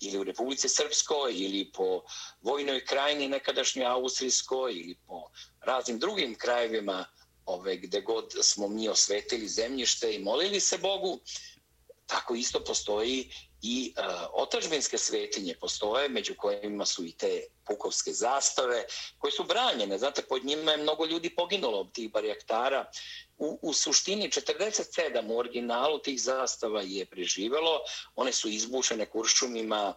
[0.01, 2.03] ili u Republici Srpskoj ili po
[2.41, 7.07] vojnoj krajini nekadašnjoj Austrijskoj ili po raznim drugim krajevima
[7.47, 11.21] ove, gde god smo mi osvetili zemljište i molili se Bogu,
[12.07, 13.31] tako isto postoji
[13.63, 18.85] i e, otačbinske svetinje postoje, među kojima su i te pukovske zastave,
[19.19, 19.99] koje su branjene.
[19.99, 22.91] Znate, pod njima je mnogo ljudi poginulo od tih barijaktara
[23.41, 27.81] u, u suštini 47 u originalu tih zastava je preživelo.
[28.15, 29.95] One su izbušene kuršumima,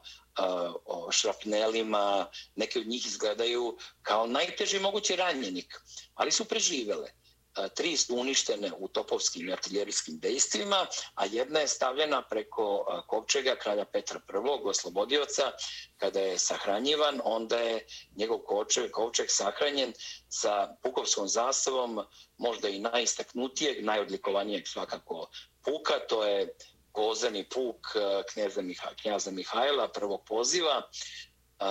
[1.11, 5.81] šrapnelima, neke od njih izgledaju kao najteži mogući ranjenik,
[6.13, 7.11] ali su preživele
[7.57, 13.01] E, tri su uništene u topovskim i artiljerijskim dejstvima, a jedna je stavljena preko e,
[13.07, 15.51] kovčega kralja Petra I, oslobodioca,
[15.97, 17.85] kada je sahranjivan, onda je
[18.15, 19.93] njegov kovčeg, kovčeg sahranjen
[20.29, 22.01] sa pukovskom zastavom,
[22.37, 25.29] možda i najistaknutijeg, najodlikovanijeg svakako
[25.65, 26.55] puka, to je
[26.93, 28.89] gozani puk e, knjeza, Miha,
[29.31, 30.89] Mihajla, prvog poziva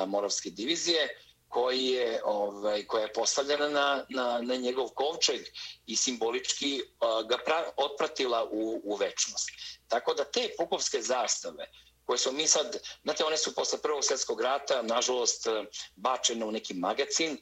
[0.07, 1.09] Moravske divizije,
[1.53, 5.41] koji je, ovaj, koja je postavljena na, na, na njegov kovčeg
[5.87, 9.51] i simbolički uh, ga pra, otpratila u, u večnost.
[9.88, 11.69] Tako da te pukovske zastave,
[12.05, 15.65] koje su mi sad, znate, one su posle Prvog svjetskog rata, nažalost, e,
[15.97, 17.38] bačene u neki magazin,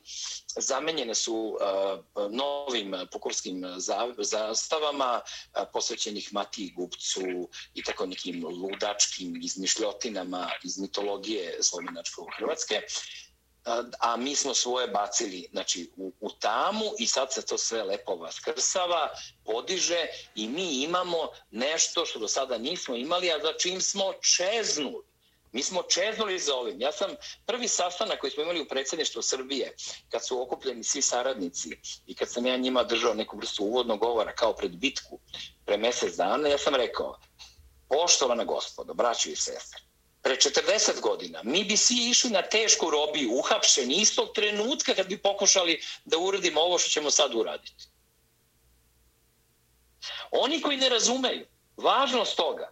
[0.57, 3.65] zamenjene su uh, novim pukovskim
[4.19, 12.83] zastavama, uh, posvećenih Matiji Gupcu i tako nekim ludačkim izmišljotinama iz mitologije slovenačkog Hrvatske
[14.01, 18.17] a mi smo svoje bacili znači, u, u tamu i sad se to sve lepo
[18.17, 19.09] vaskrsava,
[19.45, 25.11] podiže i mi imamo nešto što do sada nismo imali, a za čim smo čeznuli.
[25.53, 26.81] Mi smo čeznuli za ovim.
[26.81, 27.11] Ja sam
[27.47, 29.75] prvi sastanak koji smo imali u predsjedništvu Srbije,
[30.09, 34.35] kad su okupljeni svi saradnici i kad sam ja njima držao neku vrstu uvodnog govora
[34.35, 35.19] kao pred bitku
[35.65, 37.19] pre mjesec dana, ja sam rekao,
[37.89, 39.81] poštovana gospodo, braći i sestre,
[40.23, 45.19] pre 40 godina, mi bi svi išli na tešku robiju, uhapšeni istog trenutka kad bi
[45.23, 47.89] pokušali da uradimo ovo što ćemo sad uraditi.
[50.31, 52.71] Oni koji ne razumeju važnost toga,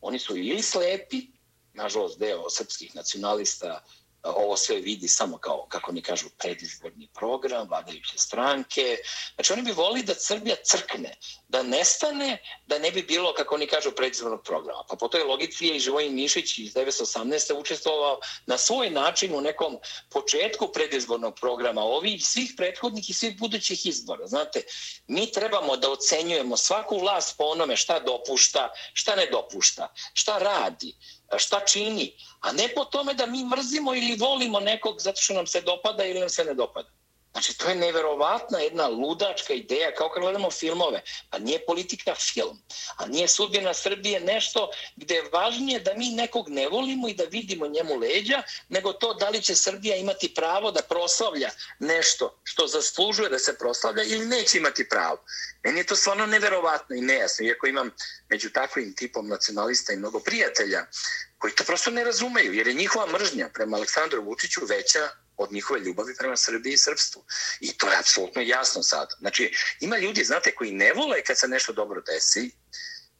[0.00, 1.26] oni su ili slepi,
[1.72, 3.84] nažalost deo srpskih nacionalista
[4.24, 8.96] ovo sve vidi samo kao, kako mi kažu, predizborni program, vladajuće stranke.
[9.34, 11.16] Znači, oni bi voli da Srbija crkne,
[11.48, 14.84] da nestane, da ne bi bilo, kako oni kažu, predizbornog programa.
[14.88, 17.52] Pa po toj logici je i Živojin Mišić iz 1918.
[17.54, 19.78] učestvovao na svoj način u nekom
[20.10, 24.26] početku predizbornog programa ovih svih prethodnih i svih budućih izbora.
[24.26, 24.62] Znate,
[25.06, 30.94] mi trebamo da ocenjujemo svaku vlast po onome šta dopušta, šta ne dopušta, šta radi,
[31.32, 35.34] E, šta čini, a ne po tome da mi mrzimo ili volimo nekog zato što
[35.34, 36.88] nam se dopada ili nam se ne dopada.
[37.34, 41.02] Znači, to je neverovatna jedna ludačka ideja, kao kad gledamo filmove.
[41.30, 42.58] Pa nije politika film,
[42.96, 47.24] a nije sudbina Srbije nešto gde je važnije da mi nekog ne volimo i da
[47.24, 52.66] vidimo njemu leđa, nego to da li će Srbija imati pravo da proslavlja nešto što
[52.66, 55.24] zaslužuje da se proslavlja ili neće imati pravo.
[55.64, 57.90] Meni je to stvarno neverovatno i nejasno, iako imam
[58.28, 60.86] među takvim tipom nacionalista i mnogo prijatelja
[61.38, 65.80] koji to prosto ne razumeju, jer je njihova mržnja prema Aleksandru Vučiću veća od njihove
[65.80, 67.24] ljubavi prema Srbiji i Srpstvu.
[67.60, 69.08] I to je apsolutno jasno sad.
[69.18, 72.50] Znači, ima ljudi, znate, koji ne vole kad se nešto dobro desi,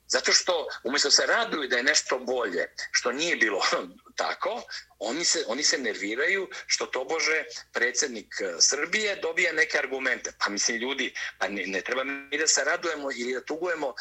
[0.09, 3.61] zato što umjesto se raduju da je nešto bolje, što nije bilo
[4.23, 4.63] tako,
[4.99, 10.33] oni se, oni se nerviraju što to bože predsjednik e, Srbije dobije neke argumente.
[10.39, 13.95] Pa mislim ljudi, pa ne, ne treba mi da se radujemo ili da tugujemo uh,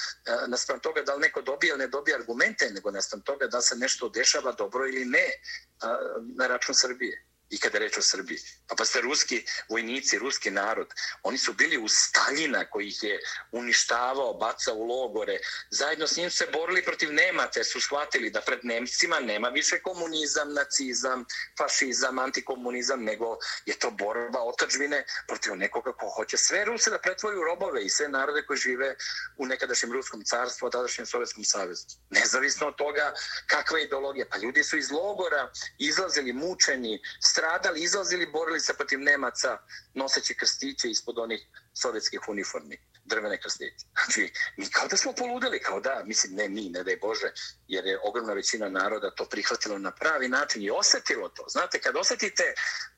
[0.48, 3.76] naspram toga da li neko dobije ili ne dobije argumente, nego naspram toga da se
[3.76, 5.90] nešto dešava dobro ili ne uh,
[6.38, 8.40] na račun Srbije i kada reč o Srbiji.
[8.68, 10.88] Pa pa ste ruski vojnici, ruski narod,
[11.24, 13.20] oni su bili u Staljina koji ih je
[13.52, 15.40] uništavao, bacao u logore.
[15.70, 20.54] Zajedno s njim se borili protiv Nemaca, su shvatili da pred Nemcima nema više komunizam,
[20.54, 21.26] nacizam,
[21.58, 27.44] fašizam, antikomunizam, nego je to borba otačbine protiv nekoga ko hoće sve Ruse da pretvoju
[27.44, 28.96] robove i sve narode koji žive
[29.38, 31.86] u nekadašnjem Ruskom carstvu, tadašnjem Sovjetskom savezu.
[32.10, 33.14] Nezavisno od toga
[33.48, 34.26] kakva je ideologija.
[34.32, 37.02] Pa ljudi su iz logora izlazili mučeni,
[37.44, 39.58] stradali, izlazili, borili se protiv Nemaca,
[39.94, 41.42] noseći krstiće ispod onih
[41.74, 43.86] sovjetskih uniformi, drvene krstiće.
[43.96, 47.32] Znači, mi kao da smo poludeli, kao da, mislim, ne mi, ne daj Bože,
[47.68, 51.46] jer je ogromna većina naroda to prihvatilo na pravi način i osetilo to.
[51.48, 52.54] Znate, kad osetite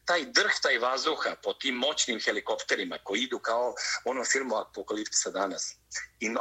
[0.05, 5.75] taj drh, taj vazduha po tim moćnim helikopterima koji idu kao ono filmu Apokalipsa danas,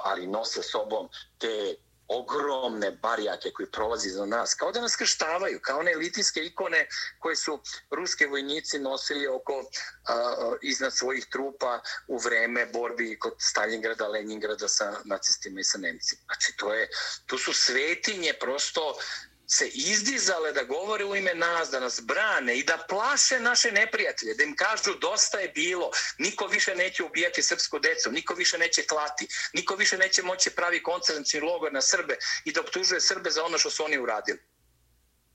[0.03, 1.75] ali nose sobom te
[2.09, 6.87] ogromne barijake koji prolazi za nas, kao da nas krštavaju, kao one litijske ikone
[7.19, 9.65] koje su ruske vojnici nosili oko
[10.09, 16.23] a, iznad svojih trupa u vreme borbi kod Stalingrada, Leningrada sa nacistima i sa Nemcima.
[16.25, 16.89] Znači, to, je,
[17.27, 18.97] to su svetinje prosto
[19.47, 24.35] se izdizale da govore u ime nas, da nas brane i da plaše naše neprijatelje,
[24.35, 28.83] da im kažu dosta je bilo, niko više neće ubijati srpsku decu, niko više neće
[28.83, 33.45] klati, niko više neće moći pravi koncentracijni logor na Srbe i da optužuje Srbe za
[33.45, 34.54] ono što su oni uradili.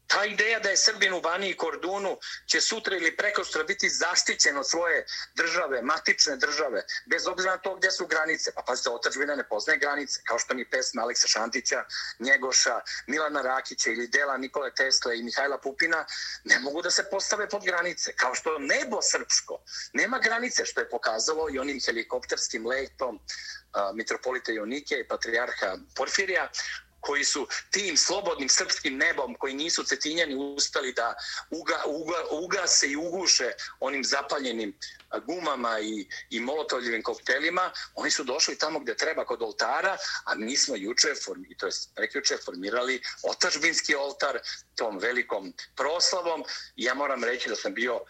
[0.09, 4.57] Ta ideja da je Srbin u Baniji i Kordunu će sutra ili prekostra biti zaštićen
[4.57, 8.51] od svoje države, matične države, bez obzira na to gdje su granice.
[8.55, 11.83] Pa pazite, otačbina ne poznaje granice, kao što mi pesme Aleksa Šantića,
[12.19, 16.05] Njegoša, Milana Rakića ili dela Nikole Tesla i Mihajla Pupina
[16.43, 18.13] ne mogu da se postave pod granice.
[18.15, 24.51] Kao što nebo srpsko nema granice, što je pokazalo i onim helikopterskim letom uh, mitropolita
[24.51, 26.49] Jonike i patrijarha Porfirija,
[26.99, 31.15] koji su tim slobodnim srpskim nebom koji nisu cetinjani uspeli da
[31.49, 34.77] uga, uga, ugase i uguše onim zapaljenim
[35.25, 40.57] gumama i, i molotovljivim koktelima, oni su došli tamo gdje treba kod oltara, a mi
[40.57, 44.39] smo juče, formi, to je prekjuče, formirali otačbinski oltar
[44.75, 46.43] tom velikom proslavom.
[46.75, 48.01] Ja moram reći da sam bio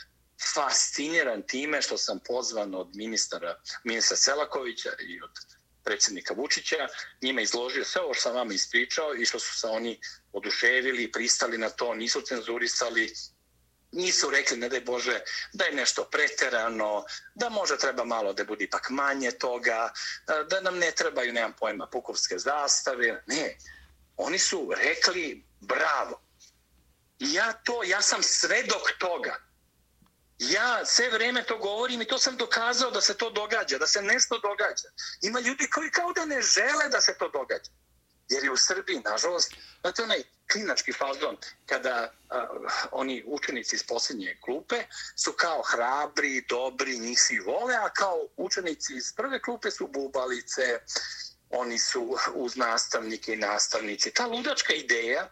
[0.54, 6.87] fasciniran time što sam pozvan od ministara, ministra Selakovića i od predsjednika Vučića,
[7.21, 9.99] njima izložio sve ovo što sam vama ispričao i što su se oni
[10.33, 13.13] oduševili, pristali na to, nisu cenzurisali,
[13.91, 15.19] nisu rekli, ne daj Bože,
[15.53, 19.91] da je nešto preterano, da možda treba malo da bude ipak manje toga,
[20.49, 23.23] da nam ne trebaju, nemam pojma, pukovske zastave.
[23.27, 23.57] Ne,
[24.17, 26.21] oni su rekli bravo.
[27.19, 29.48] I ja to, ja sam svedok toga
[30.39, 34.02] ja sve vreme to govorim i to sam dokazao da se to događa, da se
[34.02, 34.88] nešto događa.
[35.21, 37.71] Ima ljudi koji kao da ne žele da se to događa.
[38.30, 42.47] Jer je u Srbiji, nažalost, znate onaj klinački fazon, kada a,
[42.91, 44.84] oni učenici iz posljednje klupe
[45.15, 50.80] su kao hrabri, dobri, njih svi vole, a kao učenici iz prve klupe su bubalice,
[51.49, 54.12] oni su uz nastavnike i nastavnici.
[54.12, 55.30] Ta ludačka ideja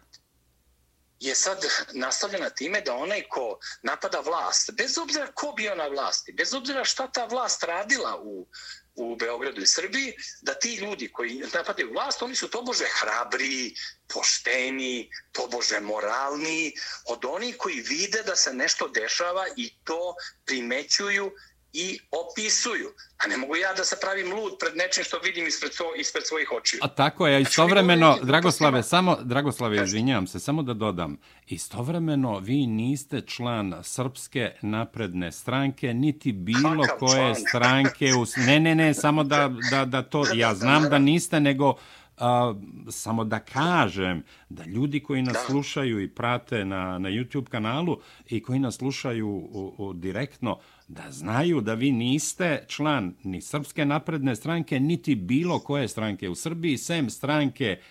[1.19, 6.31] je sad nastavljena time da onaj ko napada vlast, bez obzira ko bio na vlasti,
[6.31, 8.47] bez obzira šta ta vlast radila u,
[8.95, 13.75] u Beogradu i Srbiji, da ti ljudi koji napadaju vlast, oni su tobože hrabri,
[14.13, 16.73] pošteni, tobože moralni,
[17.05, 21.31] od onih koji vide da se nešto dešava i to primećuju
[21.73, 22.89] i opisuju.
[23.23, 26.27] A ne mogu ja da se pravim lud pred nečim što vidim ispred, svo, ispred
[26.27, 26.79] svojih očiju.
[26.83, 32.67] A tako je, istovremeno, znači, Dragoslave, samo, Dragoslave, izvinjam se, samo da dodam, istovremeno vi
[32.67, 37.35] niste član Srpske napredne stranke, niti bilo Kakav koje član?
[37.35, 41.75] stranke, u, ne, ne, ne, samo da, da, da to, ja znam da niste, nego
[42.17, 42.53] a,
[42.89, 45.39] samo da kažem da ljudi koji nas da.
[45.39, 47.97] slušaju i prate na, na YouTube kanalu
[48.29, 53.85] i koji nas slušaju u, u, direktno, da znaju da vi niste član ni Srpske
[53.85, 57.81] napredne stranke, niti bilo koje stranke u Srbiji, sem stranke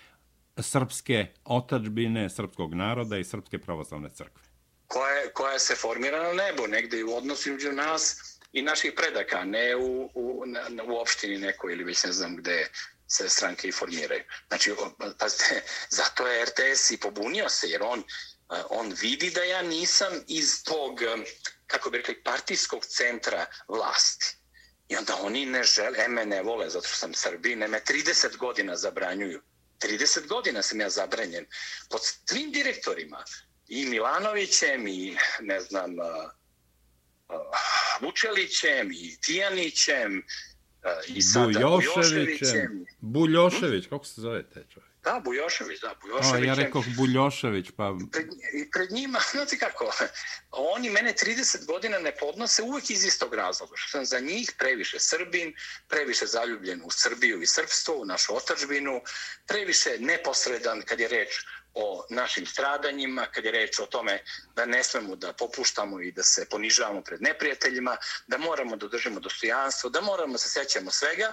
[0.58, 4.42] Srpske otačbine, Srpskog naroda i Srpske pravoslavne crkve.
[4.86, 8.16] Koja, koja se formira na nebu, negde u odnosu među nas
[8.52, 12.68] i naših predaka, ne u, u, na, u opštini nekoj ili već ne znam gde
[13.06, 14.22] se stranke i formiraju.
[14.48, 14.72] Znači,
[15.18, 15.62] pazite,
[15.98, 20.64] zato je RTS i pobunio se, jer on, eh, on vidi da ja nisam iz
[20.64, 21.16] tog eh,
[21.66, 24.36] kako bi rekli, partijskog centra vlasti.
[24.88, 28.36] I onda oni ne žele, eme ne vole, zato što sam Srbi, ne me 30
[28.36, 29.42] godina zabranjuju.
[29.80, 31.46] 30 godina sam ja zabranjen
[31.90, 33.24] pod svim direktorima,
[33.68, 36.06] i Milanovićem, i ne znam, uh,
[37.28, 37.36] uh,
[38.00, 40.22] Vučelićem, i Tijanićem,
[41.08, 42.86] i sada Buljoševićem.
[43.00, 44.92] Buljošević, kako se zove te čovjek?
[45.06, 46.42] Da, Bujošević, da, Bujošević.
[46.42, 47.94] O, ja rekao Buljošević, pa...
[48.12, 49.92] Pred, I pred njima, znate kako,
[50.50, 53.72] oni mene 30 godina ne podnose uvijek iz istog razloga.
[53.76, 55.54] Što sam za njih previše Srbin,
[55.88, 59.00] previše zaljubljen u Srbiju i Srpstvo, u našu otačbinu,
[59.46, 61.28] previše neposredan kad je reč
[61.74, 64.22] o našim stradanjima, kad je reč o tome
[64.56, 69.20] da ne smemo da popuštamo i da se ponižavamo pred neprijateljima, da moramo da držimo
[69.20, 71.32] dostojanstvo, da moramo da se sećamo svega,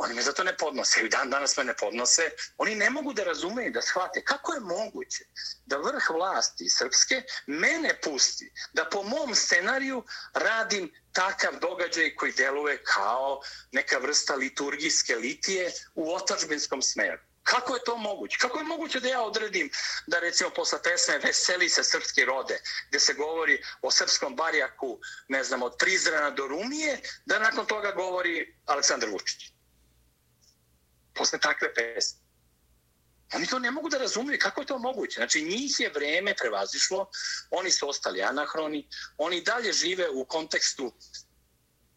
[0.00, 1.00] Oni me zato ne podnose.
[1.00, 2.30] I dan danas me ne podnose.
[2.58, 5.24] Oni ne mogu da razumeju, da shvate kako je moguće
[5.66, 12.82] da vrh vlasti srpske mene pusti da po mom scenariju radim takav događaj koji deluje
[12.82, 13.40] kao
[13.72, 17.18] neka vrsta liturgijske litije u otačbinskom smeru.
[17.42, 18.38] Kako je to moguće?
[18.38, 19.70] Kako je moguće da ja odredim
[20.06, 25.44] da recimo posle pesme Veseli se srpske rode, gde se govori o srpskom barjaku, ne
[25.44, 29.57] znam, od Prizrana do Rumije, da nakon toga govori Aleksandar Vučić?
[31.18, 32.20] Posle takve pesme.
[33.34, 35.20] Oni to ne mogu da razumiju kako je to moguće.
[35.20, 37.10] Znači, njih je vreme prevazišlo,
[37.50, 38.88] oni su ostali anahroni,
[39.18, 40.92] oni dalje žive u kontekstu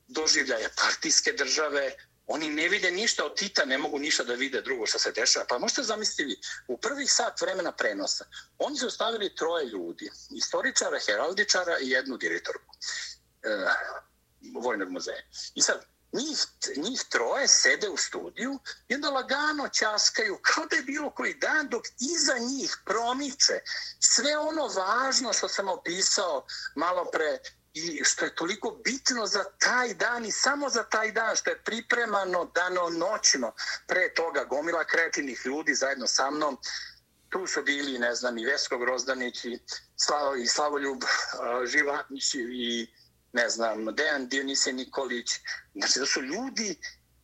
[0.08, 1.96] doživljaja partijske države,
[2.28, 5.46] oni ne vide ništa od Tita, ne mogu ništa da vide drugo što se dešava.
[5.50, 8.26] Pa možete zamisliti, u prvih sat vremena prenosa,
[8.58, 12.76] oni su ostavili troje ljudi, istoričara, heraldičara i jednu direktorku
[13.44, 13.50] e,
[14.62, 15.22] Vojnog muzeja.
[15.56, 16.46] I sad, njih,
[16.78, 21.70] njih troje sede u studiju i onda lagano časkaju kao da je bilo koji dan
[21.70, 23.60] dok iza njih promiče
[24.00, 26.46] sve ono važno što sam opisao
[26.76, 27.40] malo pre
[27.74, 31.62] i što je toliko bitno za taj dan i samo za taj dan što je
[31.64, 33.54] pripremano dano noćno
[33.88, 34.44] pre toga.
[34.44, 36.58] Gomila kretinih ljudi zajedno sa mnom.
[37.30, 39.60] Tu su bili ne znam i Vesko Grozdanić i,
[39.96, 42.94] Slavo, i Slavoljub uh, Živatnić i
[43.34, 45.30] ne znam, Dejan Dionise Nikolić,
[45.74, 46.76] znači da su ljudi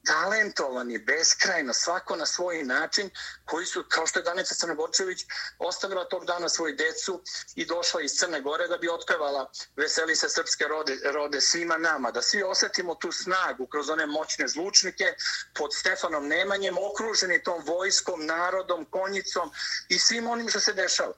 [0.08, 3.10] talentovani, beskrajno, svako na svoj način,
[3.46, 5.26] koji su, kao što je Danica Crnogorčević,
[5.60, 7.22] ostavila tog dana svoju decu
[7.56, 12.12] i došla iz Crne Gore da bi otpevala Veseli se srpske rode, rode svima nama,
[12.12, 15.14] da svi osetimo tu snagu kroz one moćne zvučnike
[15.54, 19.52] pod Stefanom Nemanjem, okruženi tom vojskom, narodom, konjicom
[19.90, 21.14] i svim onim što se dešava.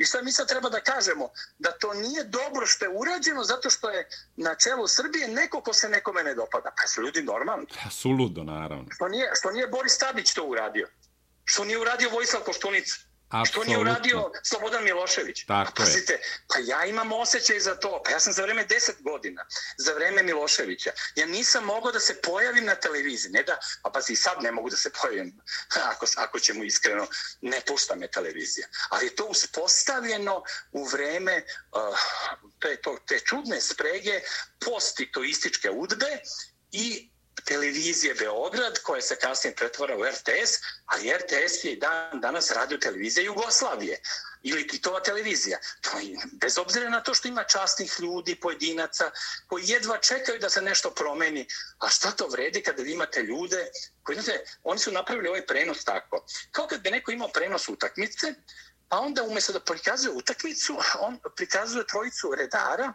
[0.00, 1.28] I šta mi sad treba da kažemo?
[1.58, 5.72] Da to nije dobro što je urađeno zato što je na čelu Srbije neko ko
[5.72, 6.72] se nekome ne dopada.
[6.82, 7.66] Pa su ljudi normalni.
[7.84, 8.86] Pa suludo, naravno.
[8.90, 10.88] Što nije, što nije Boris Tadić to uradio?
[11.44, 12.94] Što nije uradio Vojislav Koštunica?
[13.46, 15.44] Što nije uradio Slobodan Milošević?
[15.46, 18.02] Tako pa, pazite, pa ja imam osjećaj za to.
[18.04, 19.46] Pa ja sam za vreme 10 godina,
[19.78, 23.32] za vreme Miloševića, ja nisam mogao da se pojavim na televiziji.
[23.32, 25.40] Ne da, pa pazi, sad ne mogu da se pojavim,
[25.92, 27.06] ako, ako ćemo iskreno,
[27.40, 28.68] ne pušta me televizija.
[28.88, 31.98] Ali je to uspostavljeno u vreme uh,
[32.60, 34.20] te, to, te čudne sprege
[34.64, 36.18] post-titoističke udbe
[36.72, 37.10] i
[37.44, 40.52] televizije Beograd, koja se kasnije pretvora u RTS,
[40.86, 44.00] ali RTS je dan danas radio televizija Jugoslavije
[44.42, 45.58] ili Titova televizija.
[45.80, 49.10] To je, bez obzira na to što ima častnih ljudi, pojedinaca,
[49.46, 51.46] koji jedva čekaju da se nešto promeni.
[51.78, 53.68] A šta to vredi kada vi imate ljude
[54.02, 56.26] koji, znate, oni su napravili ovaj prenos tako.
[56.50, 58.34] Kao kad bi neko imao prenos utakmice,
[58.88, 62.92] pa onda umjesto da prikazuje utakmicu, on prikazuje trojicu redara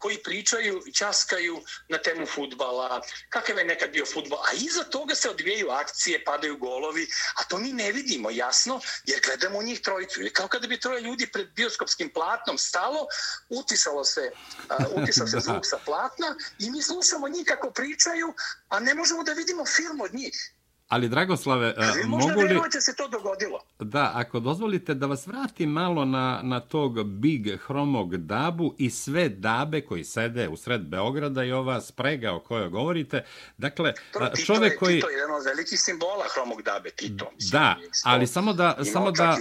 [0.00, 5.14] koji pričaju i časkaju na temu futbala, kakav je nekad bio futbal, a iza toga
[5.14, 9.80] se odvijaju akcije, padaju golovi, a to mi ne vidimo jasno, jer gledamo u njih
[9.80, 10.20] trojicu.
[10.20, 13.06] Ili kao kada bi troje ljudi pred bioskopskim platnom stalo,
[13.48, 14.30] utisalo se,
[14.70, 18.34] uh, utisao se zvuk sa platna i mi slušamo njih kako pričaju,
[18.68, 20.52] a ne možemo da vidimo film od njih.
[20.90, 22.54] Ali, Dragoslave, uh, mogu li...
[22.54, 23.60] Možda se to dogodilo.
[23.78, 29.28] Da, ako dozvolite da vas vratim malo na, na tog big hromog dabu i sve
[29.28, 33.24] dabe koji sede u sred Beograda i ova sprega o kojoj govorite.
[33.58, 34.94] Dakle, to, Tito čovjek je, koji...
[34.94, 37.30] Tito je jedan od velikih simbola hromog dabe, Tito.
[37.34, 38.76] Mislim, da, ali samo da...
[38.92, 39.36] Samo da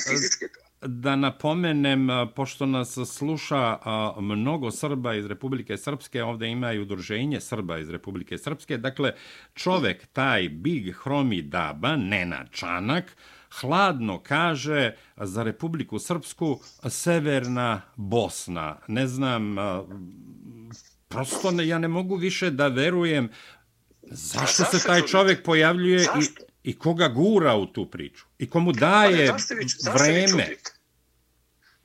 [0.82, 3.78] da napomenem, pošto nas sluša
[4.20, 9.14] mnogo Srba iz Republike Srpske, ovdje ima i udruženje Srba iz Republike Srpske, dakle,
[9.54, 13.18] čovek, taj Big Hromi Daba, Nena Čanak,
[13.62, 16.60] hladno kaže za Republiku Srpsku
[16.90, 18.78] Severna Bosna.
[18.88, 19.56] Ne znam,
[21.08, 23.30] prosto ne, ja ne mogu više da verujem
[24.12, 25.44] zašto se taj čovjek?
[25.44, 29.28] pojavljuje i i koga gura u tu priču i komu daje
[29.86, 30.56] pa vreme.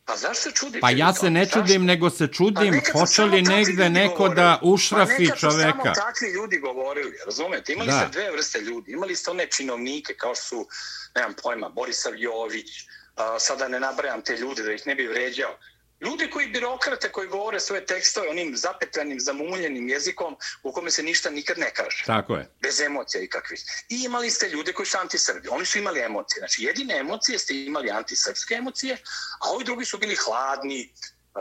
[0.06, 0.80] Pa zašto se čudite?
[0.80, 1.84] Pa ja se ne čudim, zašto?
[1.84, 5.78] nego se čudim, pa hoće li negde neko da ušrafi pa čoveka.
[5.82, 7.72] Pa samo takvi ljudi govorili, razumete?
[7.72, 7.98] Imali da.
[7.98, 8.92] ste dve vrste ljudi.
[8.92, 10.66] Imali ste one činovnike kao su,
[11.14, 15.58] nemam pojma, Borisav Jović, uh, sada ne nabrajam te ljude da ih ne bi vređao.
[16.04, 21.30] Ljudi koji birokrate, koji govore svoje tekstove onim zapetljanim, zamuljenim jezikom u kome se ništa
[21.30, 22.02] nikad ne kaže.
[22.06, 22.50] Tako je.
[22.62, 23.64] Bez emocija i kakvih.
[23.88, 25.48] I imali ste ljude koji su antisrbi.
[25.48, 26.38] Oni su imali emocije.
[26.40, 28.96] Znači, jedine emocije ste imali antisrpske emocije,
[29.40, 30.92] a ovi drugi su bili hladni,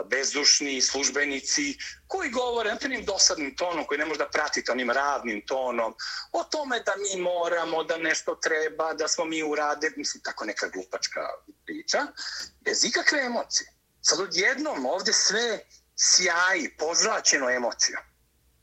[0.02, 5.46] bezdušni službenici koji govore na tenim dosadnim tonom koji ne može da pratite onim ravnim
[5.46, 5.94] tonom
[6.32, 10.68] o tome da mi moramo, da nešto treba, da smo mi urade, mislim, tako neka
[10.68, 11.20] glupačka
[11.64, 12.06] priča,
[12.60, 13.73] bez ikakve emocije.
[14.06, 15.60] Sad odjednom ovde sve
[15.96, 18.02] sjaji, pozlačeno emocijom.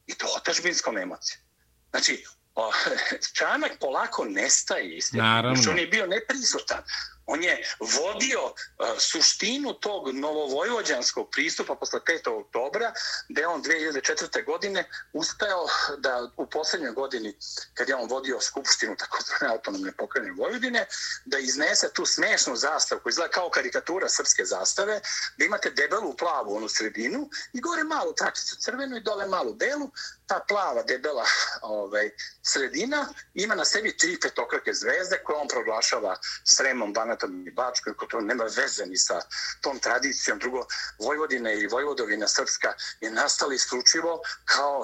[0.08, 1.42] I to otačbinskom emocijom.
[1.90, 2.26] Znači,
[2.56, 2.72] o,
[3.38, 5.00] čanak polako nestaje.
[5.12, 5.56] Naravno.
[5.56, 6.84] Znači, on je bio neprisutan
[7.26, 8.54] on je vodio uh,
[9.00, 12.30] suštinu tog novovojvođanskog pristupa posle 5.
[12.40, 12.94] oktobra,
[13.30, 14.46] gde on 2004.
[14.46, 15.66] godine uspeo
[15.98, 17.38] da u poslednjoj godini,
[17.74, 20.86] kad je on vodio skupštinu takozvane autonomne pokrajine Vojvodine,
[21.26, 25.02] da iznese tu smešnu zastavu koja izgleda kao karikatura srpske zastave,
[25.38, 29.92] da imate debelu plavu onu sredinu i gore malu tračicu crvenu i dole malu belu,
[30.28, 31.26] ta plava debela
[31.62, 32.10] ovaj,
[32.42, 38.10] sredina ima na sebi tri petokrake zvezde koje on proglašava Sremom, Banatom i Bačkoj, koje
[38.10, 39.22] to nema veze ni sa
[39.62, 40.40] tom tradicijom.
[40.40, 40.66] Drugo,
[41.00, 44.84] Vojvodine i Vojvodovina Srpska je nastali isključivo kao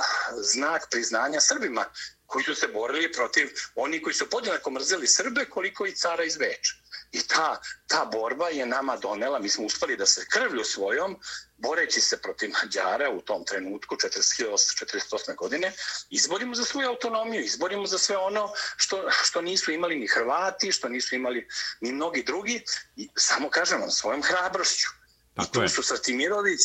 [0.53, 1.85] znak priznanja Srbima
[2.25, 6.37] koji su se borili protiv oni koji su podjednako mrzeli Srbe koliko i cara iz
[6.37, 6.73] Beča.
[7.11, 11.19] I ta, ta borba je nama donela, mi smo uspali da se krvlju svojom,
[11.57, 15.35] boreći se protiv Mađara u tom trenutku, 48.
[15.35, 15.73] godine,
[16.09, 20.89] izborimo za svoju autonomiju, izborimo za sve ono što, što nisu imali ni Hrvati, što
[20.89, 21.47] nisu imali
[21.81, 22.63] ni mnogi drugi,
[22.95, 24.87] i samo kažem vam, svojom hrabrošću.
[25.35, 25.69] Tako I tu je.
[25.69, 26.61] su Satimirović,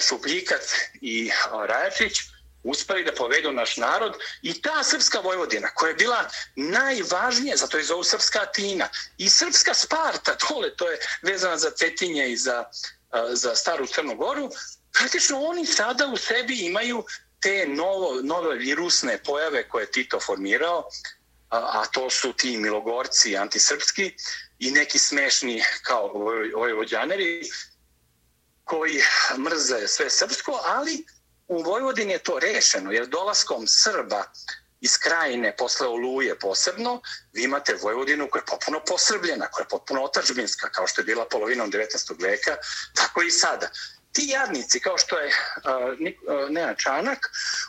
[0.00, 0.62] Šupljikac
[1.00, 1.30] i
[1.66, 2.18] Rajačić,
[2.62, 7.84] uspeli da povedu naš narod i ta srpska Vojvodina koja je bila najvažnija, zato je
[7.84, 12.64] zovu srpska Atina i srpska Sparta, tole, to je vezano za Cetinje i za,
[13.32, 14.50] za staru Crnogoru,
[14.92, 17.04] praktično oni sada u sebi imaju
[17.40, 20.88] te novo, nove virusne pojave koje Tito formirao,
[21.48, 24.14] a, a to su ti milogorci antisrpski
[24.58, 26.12] i neki smešni kao
[26.56, 27.50] vojvođaneri
[28.64, 29.02] koji
[29.38, 31.04] mrze sve srpsko, ali
[31.48, 34.24] u Vojvodini je to rešeno, jer dolaskom Srba
[34.80, 37.00] iz krajine posle Oluje posebno,
[37.32, 41.28] vi imate Vojvodinu koja je potpuno posrbljena, koja je potpuno otačbinska, kao što je bila
[41.28, 42.22] polovinom 19.
[42.22, 42.56] veka,
[42.94, 43.70] tako i sada.
[44.12, 47.18] Ti jadnici, kao što je uh, Nena Čanak,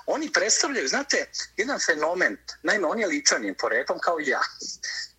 [0.06, 1.26] oni predstavljaju, znate,
[1.58, 4.42] jedan fenomen, naime, on je ličanin poretom kao ja.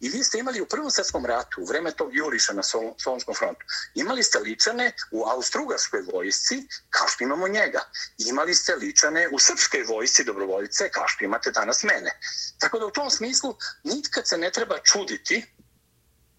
[0.01, 2.63] I vi ste imali u Prvom svjetskom ratu, u vreme tog juriša na
[2.99, 3.65] Solonskom frontu,
[3.95, 7.81] imali ste ličane u Austrugarskoj vojsci, kao što imamo njega.
[8.19, 12.11] Imali ste ličane u Srpskoj vojsci dobrovoljice, kao što imate danas mene.
[12.59, 15.47] Tako da u tom smislu, nikad se ne treba čuditi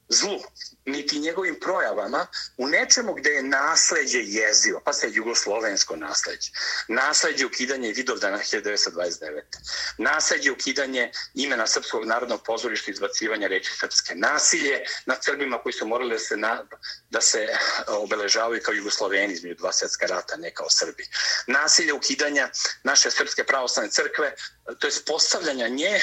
[0.10, 0.40] zlu,
[0.86, 2.28] niti njegovim projavama
[2.58, 6.52] u nečemu gde je nasledđe jezio, pa se jugoslovensko nasledđe.
[6.88, 9.42] Nasledđe ukidanje Vidovdana 1929.
[9.98, 14.16] Nasledđe ukidanje imena Srpskog narodnog pozorišta izbacivanja reči Srpske.
[14.16, 16.66] Nasilje nad Srbima koji su morali da se, na,
[17.10, 21.08] da se eh, obeležavaju kao Jugosloveni između dva svjetska rata, ne kao Srbi.
[21.48, 22.50] Nasilje ukidanja
[22.84, 24.36] naše Srpske pravoslavne crkve,
[24.80, 26.02] to je postavljanja nje eh,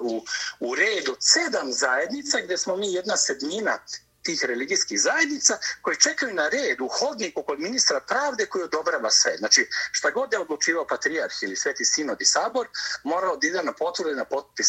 [0.00, 0.24] u,
[0.60, 3.78] u redu sedam zajednica gdje smo mi jedna sedmina
[4.22, 9.36] tih religijskih zajednica koje čekaju na red u hodniku kod ministra pravde koji odobrava sve.
[9.36, 12.68] Znači, šta god je odlučivao patrijarh ili sveti sinod i sabor,
[13.04, 14.68] morao da ide na potvrde na potpis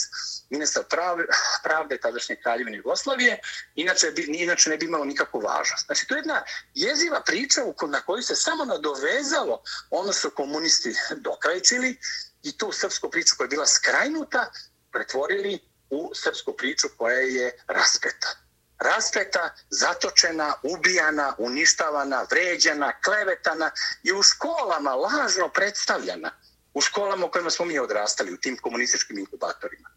[0.49, 1.23] ministra pravde,
[1.63, 3.39] pravde tadašnje kraljevine Jugoslavije,
[3.75, 5.85] inače, bi, inače ne bi imalo nikakvu važnost.
[5.85, 6.43] Znači, to je jedna
[6.73, 11.99] jeziva priča na koju se samo nadovezalo ono što komunisti dokrajčili
[12.43, 14.51] i tu srpsku priču koja je bila skrajnuta,
[14.91, 15.59] pretvorili
[15.89, 18.40] u srpsku priču koja je raspeta.
[18.81, 23.71] Raspeta, zatočena, ubijana, uništavana, vređena, klevetana
[24.03, 26.31] i u školama lažno predstavljana.
[26.73, 29.89] U školama u kojima smo mi odrastali, u tim komunističkim inkubatorima,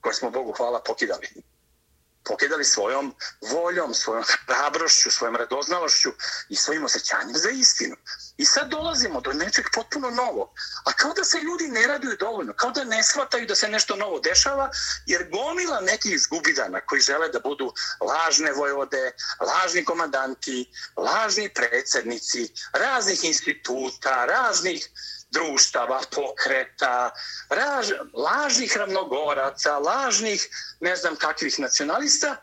[0.00, 1.28] koje smo Bogu hvala pokidali
[2.24, 6.10] pokidali svojom voljom, svojom hrabrošću, svojom radoznalošću
[6.48, 7.96] i svojim osjećanjem za istinu.
[8.36, 10.54] I sad dolazimo do nečeg potpuno novo.
[10.84, 13.96] A kao da se ljudi ne raduju dovoljno, kao da ne shvataju da se nešto
[13.96, 14.70] novo dešava,
[15.06, 23.24] jer gomila nekih izgubidana koji žele da budu lažne vojvode, lažni komandanti, lažni predsednici, raznih
[23.24, 24.88] instituta, raznih
[25.32, 27.10] društava, pokreta,
[27.48, 30.48] raž, lažnih ravnogoraca, lažnih
[30.80, 32.36] ne znam kakvih nacionalista,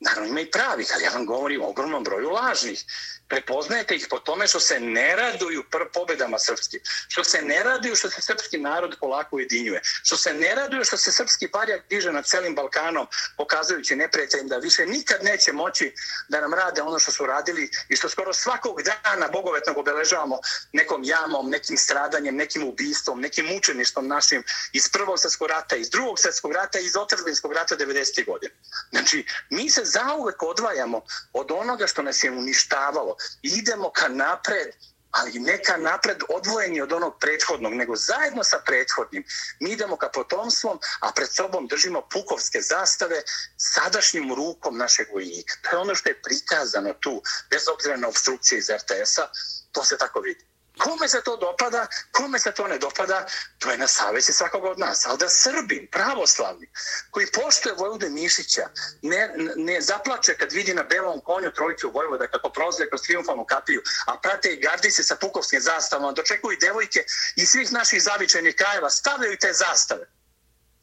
[0.00, 2.84] Naravno ima i pravih, ali ja vam govorim o ogromnom broju lažnih
[3.28, 7.96] prepoznajete ih po tome što se ne raduju pr pobedama srpskim, što se ne raduju
[7.96, 12.12] što se srpski narod polako ujedinjuje, što se ne raduju što se srpski barjak diže
[12.12, 13.06] nad celim Balkanom,
[13.36, 15.94] pokazujući neprijateljim da više nikad neće moći
[16.28, 20.38] da nam rade ono što su radili i što skoro svakog dana bogovetnog obeležavamo
[20.72, 26.18] nekom jamom, nekim stradanjem, nekim ubistvom, nekim mučeništom našim iz prvog svjetskog rata, iz drugog
[26.18, 28.26] svjetskog rata, iz otrbinskog rata 90.
[28.26, 28.54] godine.
[28.90, 31.02] Znači, mi se zauvek odvajamo
[31.32, 34.68] od onoga što nas je uništavalo, idemo ka napred,
[35.10, 39.24] ali neka napred odvojeni od onog prethodnog, nego zajedno sa prethodnim.
[39.60, 43.22] Mi idemo ka potomstvom, a pred sobom držimo pukovske zastave
[43.56, 45.54] sadašnjim rukom našeg vojnika.
[45.62, 49.28] To je ono što je prikazano tu, bez obzira na obstrukcije iz RTS-a,
[49.72, 50.44] to se tako vidi.
[50.78, 53.26] Kome se to dopada, kome se to ne dopada,
[53.58, 55.06] to je na savjesi svakog od nas.
[55.06, 56.70] Ali da Srbin, pravoslavni,
[57.10, 58.68] koji poštuje Vojvode Mišića,
[59.02, 63.82] ne, ne zaplače kad vidi na belom konju trojicu Vojvoda kako prozve kroz triumfalnu kapiju,
[64.06, 67.04] a prate i gardi se sa pukovskim zastavama, dočekuju devojke
[67.36, 70.06] i svih naših zavičajnih krajeva, stavljaju te zastave.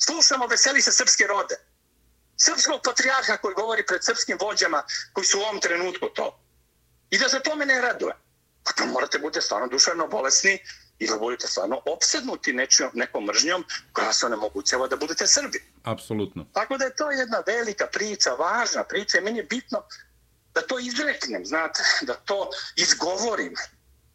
[0.06, 1.56] Slušamo, veseli se srpske rode.
[2.38, 4.84] Srpskog patrijarha koji govori pred srpskim vođama
[5.14, 6.40] koji su u ovom trenutku to.
[7.10, 8.25] I da se tome ne raduje
[8.66, 10.60] pa to morate budete stvarno duševno bolesni
[11.00, 15.64] i da budete stvarno opsednuti nečijom, nekom mržnjom koja se onemogućava da budete Srbi.
[15.84, 16.46] Apsolutno.
[16.54, 19.84] Tako da je to jedna velika priča, važna priča i meni je bitno
[20.54, 23.56] da to izreknem, znate, da to izgovorim.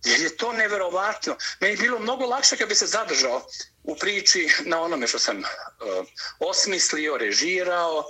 [0.04, 1.36] Jer je to neverovatno.
[1.60, 3.42] Meni je bilo mnogo lakše kad bi se zadržao
[3.82, 5.44] u priči na onome što sam uh,
[6.38, 8.04] osmislio, režirao,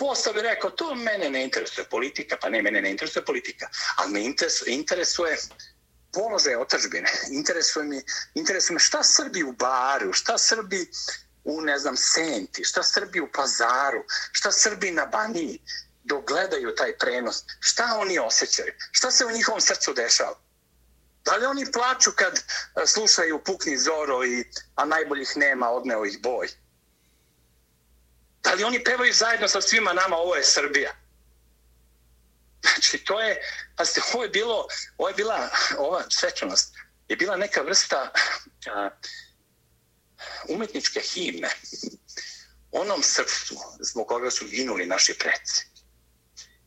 [0.00, 4.12] Posao bi rekao, to mene ne interesuje politika, pa ne, mene ne interesuje politika, ali
[4.12, 4.20] me
[4.66, 5.36] interesuje
[6.12, 7.12] položaj otačbine.
[7.30, 8.02] Interesuje mi,
[8.34, 10.90] interesuje me šta Srbi u Baru, šta Srbi
[11.44, 15.60] u, ne znam, Senti, šta Srbi u Pazaru, šta Srbi na Baniji,
[16.04, 20.38] dogledaju taj prenos, šta oni osjećaju, šta se u njihovom srcu dešava.
[21.24, 24.44] Da li oni plaču kad e, slušaju Pukni Zoro i
[24.74, 26.48] a najboljih nema, odneo ih boj?
[28.42, 30.92] Da li oni pevaju zajedno sa svima nama, ovo je Srbija?
[32.62, 33.38] Znači, to je,
[33.76, 34.66] pazite, ovo je bilo,
[34.98, 36.74] ovo je bila, ova svečanost,
[37.08, 38.12] je bila neka vrsta
[38.66, 38.90] a,
[40.48, 41.50] umetničke himne
[42.72, 45.66] onom srpstvu zbog koga su ginuli naši preci.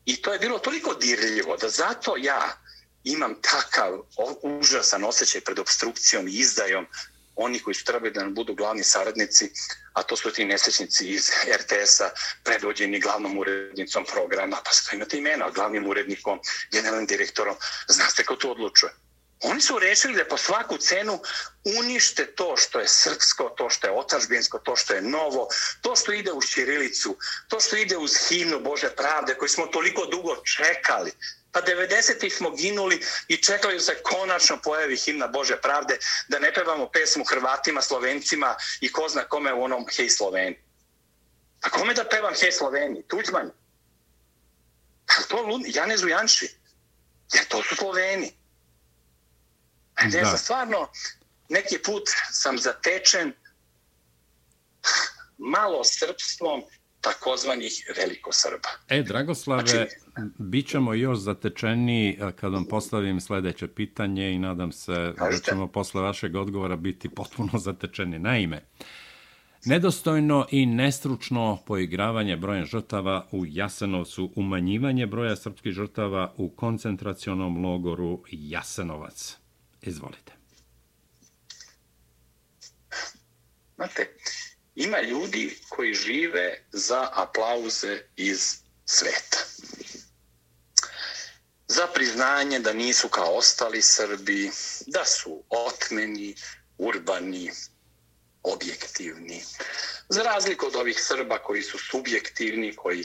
[0.04, 2.60] I to je bilo toliko dirljivo da zato ja
[3.04, 4.00] imam takav
[4.42, 6.86] užasan osjećaj pred obstrukcijom i izdajom
[7.36, 9.50] oni koji su trebali da nam budu glavni saradnici,
[9.92, 12.10] a to su ti nesečnici iz RTS-a,
[12.44, 16.40] predvođeni glavnom urednicom programa, pa sad imate imena, glavnim urednikom,
[16.72, 17.56] generalnim direktorom,
[17.88, 18.92] znate ko to odlučuje.
[19.42, 21.20] Oni su rešili da po svaku cenu
[21.78, 25.48] unište to što je srpsko, to što je otačbinsko, to što je novo,
[25.80, 27.16] to što ide u Čirilicu,
[27.48, 31.12] to što ide uz himnu Bože pravde koju smo toliko dugo čekali.
[31.54, 35.98] Pa 90-ih smo ginuli i čekali se konačno pojavi himna Bože pravde
[36.28, 40.58] da ne pevamo pesmu Hrvatima, Slovencima i ko zna kome u onom Hej Sloveni.
[41.62, 43.02] A kome da pevam Hej Sloveni?
[43.08, 43.50] Tuđman?
[45.06, 45.62] Pa to lud...
[45.66, 46.48] Janez Ujanši?
[47.32, 48.34] Jer to su Sloveni.
[50.10, 50.18] Da.
[50.18, 50.90] Ja sam stvarno
[51.48, 53.32] neki put sam zatečen
[55.38, 56.62] malo srpstvom
[57.04, 58.68] takozvanih velikosrba.
[58.88, 59.94] E, Dragoslave, znači,
[60.38, 65.50] bit ćemo još zatečeni kad vam postavim sljedeće pitanje i nadam se kažete.
[65.50, 68.18] da ćemo posle vašeg odgovora biti potpuno zatečeni.
[68.18, 68.60] Naime,
[69.66, 78.22] Nedostojno i nestručno poigravanje brojem žrtava u Jasenovcu, umanjivanje broja srpskih žrtava u koncentracionom logoru
[78.30, 79.36] Jasenovac.
[79.82, 80.32] Izvolite.
[83.76, 84.14] Znate,
[84.74, 88.56] ima ljudi koji žive za aplauze iz
[88.86, 89.38] sveta.
[91.68, 94.50] Za priznanje da nisu kao ostali Srbi,
[94.86, 96.34] da su otmeni,
[96.78, 97.50] urbani,
[98.42, 99.44] objektivni.
[100.08, 103.04] Za razliku od ovih Srba koji su subjektivni, koji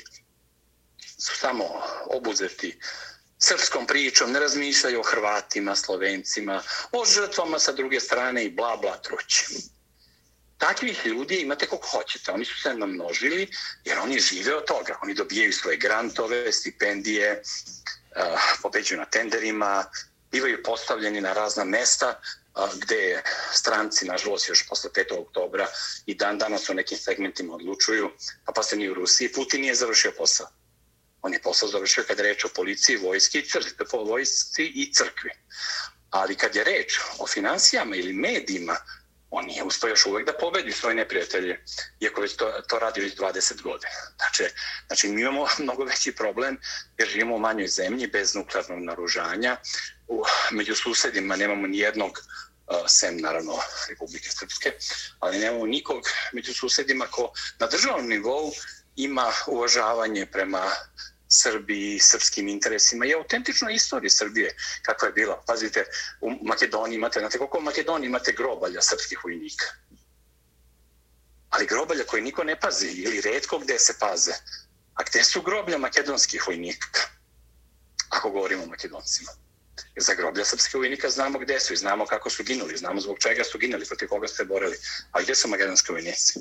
[1.17, 1.65] su samo
[2.05, 2.79] obuzeti
[3.39, 8.97] srpskom pričom, ne razmišljaju o Hrvatima, Slovencima, o žrtvama sa druge strane i bla bla
[8.97, 9.45] trući
[10.59, 12.31] takvih ljudi imate koliko hoćete.
[12.31, 13.47] Oni su se namnožili
[13.85, 14.99] jer oni žive od toga.
[15.03, 17.41] Oni dobijaju svoje grantove, stipendije, eh,
[18.61, 19.85] pobeđuju na tenderima,
[20.31, 25.19] bivaju postavljeni na razna mesta eh, gde stranci, nažalost, još posle 5.
[25.19, 25.67] oktobra
[26.05, 28.11] i dan danas u nekim segmentima odlučuju,
[28.45, 29.33] pa pa se ni u Rusiji.
[29.33, 30.47] Putin nije završio posao.
[31.21, 34.93] On je posao završio kad je reč o policiji, vojski i crkvi, po vojsci i
[34.93, 35.31] crkvi.
[36.09, 38.77] Ali kad je reč o financijama ili medijima,
[39.31, 41.63] on nije uspio još uvek da pobedi svoje neprijatelje,
[41.99, 43.91] iako već to, to radi već 20 godina.
[44.17, 44.43] Znači,
[44.87, 46.57] znači, mi imamo mnogo veći problem
[46.97, 49.57] jer živimo u manjoj zemlji bez nuklearnog naružanja.
[50.07, 53.53] U, među susedima nemamo ni jednog uh, sem naravno
[53.89, 54.73] Republike Srpske,
[55.19, 56.03] ali nemamo nikog
[56.33, 58.51] među susedima ko na državnom nivou
[58.95, 60.71] ima uvažavanje prema
[61.31, 65.43] Srbiji, srpskim interesima i autentičnoj istoriji Srbije kakva je bila.
[65.47, 65.85] Pazite,
[66.21, 69.65] u Makedoniji imate, znate koliko u Makedoniji imate grobalja srpskih vojnika?
[71.49, 74.33] Ali grobalja koje niko ne pazi ili redko gde se paze.
[74.93, 76.99] A gde su groblja makedonskih vojnika?
[78.09, 79.31] Ako govorimo o makedoncima.
[79.95, 83.19] Jer za groblja srpskih vojnika znamo gde su i znamo kako su ginuli, znamo zbog
[83.19, 84.77] čega su ginuli, protiv koga su se borili.
[85.11, 86.39] A gde su makedonske vojnici?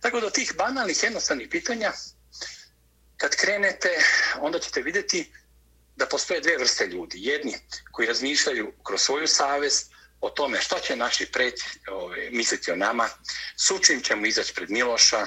[0.00, 1.92] Tako da tih banalnih jednostavnih pitanja
[3.16, 3.88] kad krenete,
[4.40, 5.32] onda ćete vidjeti
[5.96, 7.18] da postoje dve vrste ljudi.
[7.20, 7.54] Jedni
[7.92, 11.54] koji razmišljaju kroz svoju savest o tome šta će naši pred
[11.90, 13.08] ove, misliti o nama,
[13.56, 15.26] sučim ćemo izaći pred Miloša,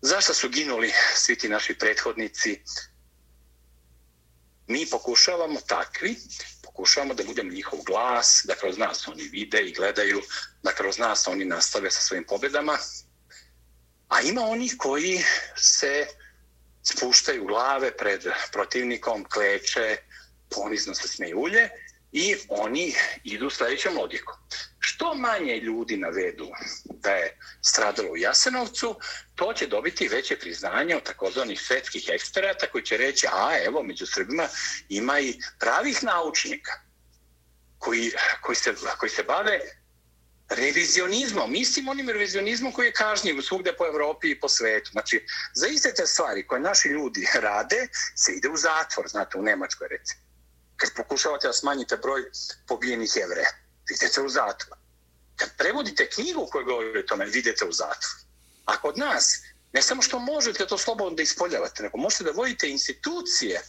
[0.00, 2.62] zašto su ginuli svi ti naši prethodnici.
[4.66, 6.16] Mi pokušavamo takvi,
[6.62, 10.22] pokušavamo da budemo njihov glas, da kroz nas oni vide i gledaju,
[10.62, 12.78] da kroz nas oni nastave sa svojim pobedama.
[14.08, 15.24] A ima onih koji
[15.56, 16.06] se
[16.92, 19.96] spuštaju glave pred protivnikom, kleče,
[20.50, 21.68] ponizno se smejulje
[22.12, 24.34] i oni idu sljedećom logikom.
[24.78, 26.48] Što manje ljudi navedu
[26.84, 28.96] da je stradalo u Jasenovcu,
[29.34, 34.06] to će dobiti veće priznanje od takozvanih svetskih eksperata koji će reći, a evo, među
[34.06, 34.48] Srbima
[34.88, 36.72] ima i pravih naučnika
[37.78, 39.60] koji, koji, se, koji se bave
[40.48, 44.90] revizionizmom, istim onim revizionizmom koji je kažnjiv svugde po Evropi i po svetu.
[44.90, 49.42] Znači, za iste te stvari koje naši ljudi rade, se ide u zatvor, znate, u
[49.42, 50.20] Nemačkoj recimo.
[50.76, 52.22] Kad pokušavate da smanjite broj
[52.66, 53.50] pobijenih jevreja,
[53.88, 54.78] vidite u zatvor.
[55.36, 58.14] Kad prevodite knjigu koja govori o tome, vidite u zatvor.
[58.64, 59.38] A kod nas,
[59.72, 63.60] ne samo što možete to slobodno da ispoljavate, nego možete da vodite institucije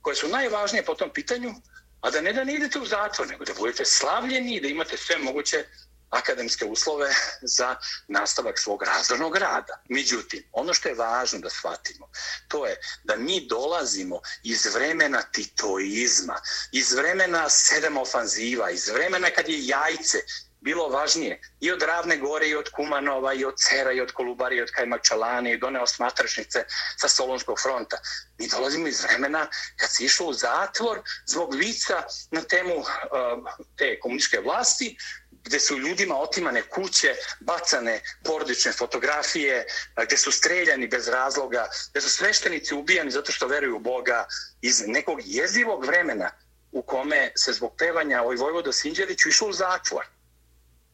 [0.00, 1.54] koje su najvažnije po tom pitanju,
[2.00, 4.96] a da ne da ne idete u zatvor, nego da budete slavljeni i da imate
[4.96, 5.64] sve moguće
[6.12, 7.10] akademske uslove
[7.42, 7.76] za
[8.08, 9.82] nastavak svog razvornog rada.
[9.88, 12.08] Međutim, ono što je važno da shvatimo,
[12.48, 16.40] to je da mi dolazimo iz vremena titoizma,
[16.72, 20.18] iz vremena sedam ofanziva, iz vremena kad je jajce
[20.62, 24.56] bilo važnije i od Ravne gore, i od Kumanova, i od Cera, i od Kolubari,
[24.56, 26.64] i od Kajmakčalane, i od one osmatrašnice
[26.96, 27.98] sa Solonskog fronta.
[28.38, 29.46] Mi dolazimo iz vremena
[29.76, 32.86] kad se išlo u zatvor zbog lica na temu uh,
[33.76, 34.96] te komunističke vlasti,
[35.44, 39.66] gde su ljudima otimane kuće, bacane porodične fotografije,
[40.06, 44.26] gde su streljani bez razloga, gde su sveštenici ubijani zato što veruju u Boga
[44.60, 46.30] iz nekog jezivog vremena
[46.72, 50.06] u kome se zbog pevanja ovoj Vojvodo Sinđeliću išlo u zatvor.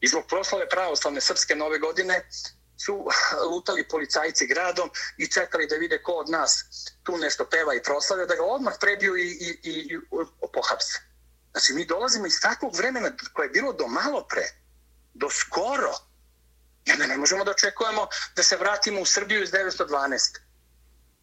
[0.01, 2.29] I zbog proslave pravoslavne srpske nove godine
[2.85, 3.07] su
[3.51, 6.65] lutali policajci gradom i čekali da vide ko od nas
[7.03, 9.99] tu nešto peva i proslave, da ga odmah prebiju i, i, i, i
[10.53, 11.08] pohapse.
[11.51, 14.47] Znači, mi dolazimo iz takvog vremena koje je bilo do malo pre,
[15.13, 15.93] do skoro.
[16.85, 20.39] I onda ne možemo da očekujemo da se vratimo u Srbiju iz 912.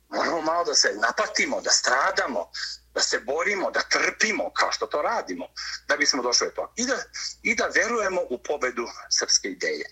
[0.08, 2.50] Moramo malo da se napatimo, da stradamo,
[2.94, 5.46] da se borimo, da trpimo, kao što to radimo,
[5.88, 6.72] da bismo došli do toga.
[6.76, 6.96] I da,
[7.42, 9.86] I da verujemo u pobedu srpske ideje.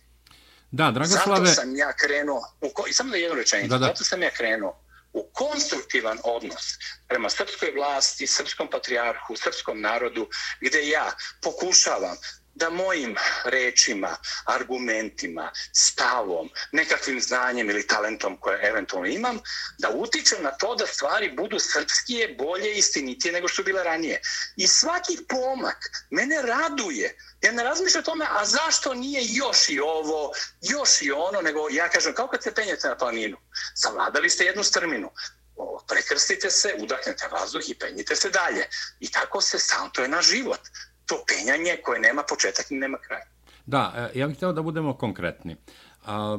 [0.70, 1.46] Da, Dragoslave...
[1.46, 2.86] Zato sam ja krenuo, u ko...
[2.86, 3.86] i samo da jednu rečenicu, da, da.
[3.86, 4.83] zato sam ja krenuo
[5.14, 6.66] u konstruktivan odnos
[7.08, 10.28] prema srpskoj vlasti, srpskom patrijarhu, srpskom narodu,
[10.60, 11.06] gde ja
[11.42, 12.16] pokušavam
[12.54, 19.38] da mojim rečima, argumentima, stavom, nekakvim znanjem ili talentom koje eventualno imam,
[19.78, 24.20] da utičem na to da stvari budu srpskije, bolje, istinitije nego što bile ranije.
[24.56, 25.78] I svaki pomak
[26.10, 27.16] mene raduje.
[27.42, 31.68] Ja ne razmišljam o tome, a zašto nije još i ovo, još i ono, nego
[31.70, 33.36] ja kažem, kao kad se penjete na planinu,
[33.74, 35.10] savladali ste jednu strminu,
[35.88, 38.68] prekrstite se, udahnete vazduh i penjite se dalje.
[39.00, 40.60] I tako se sam, to je naš život
[41.06, 43.24] to penjanje koje nema početak i nema kraja.
[43.66, 45.56] Da, e, ja bih htio da budemo konkretni.
[46.06, 46.38] A,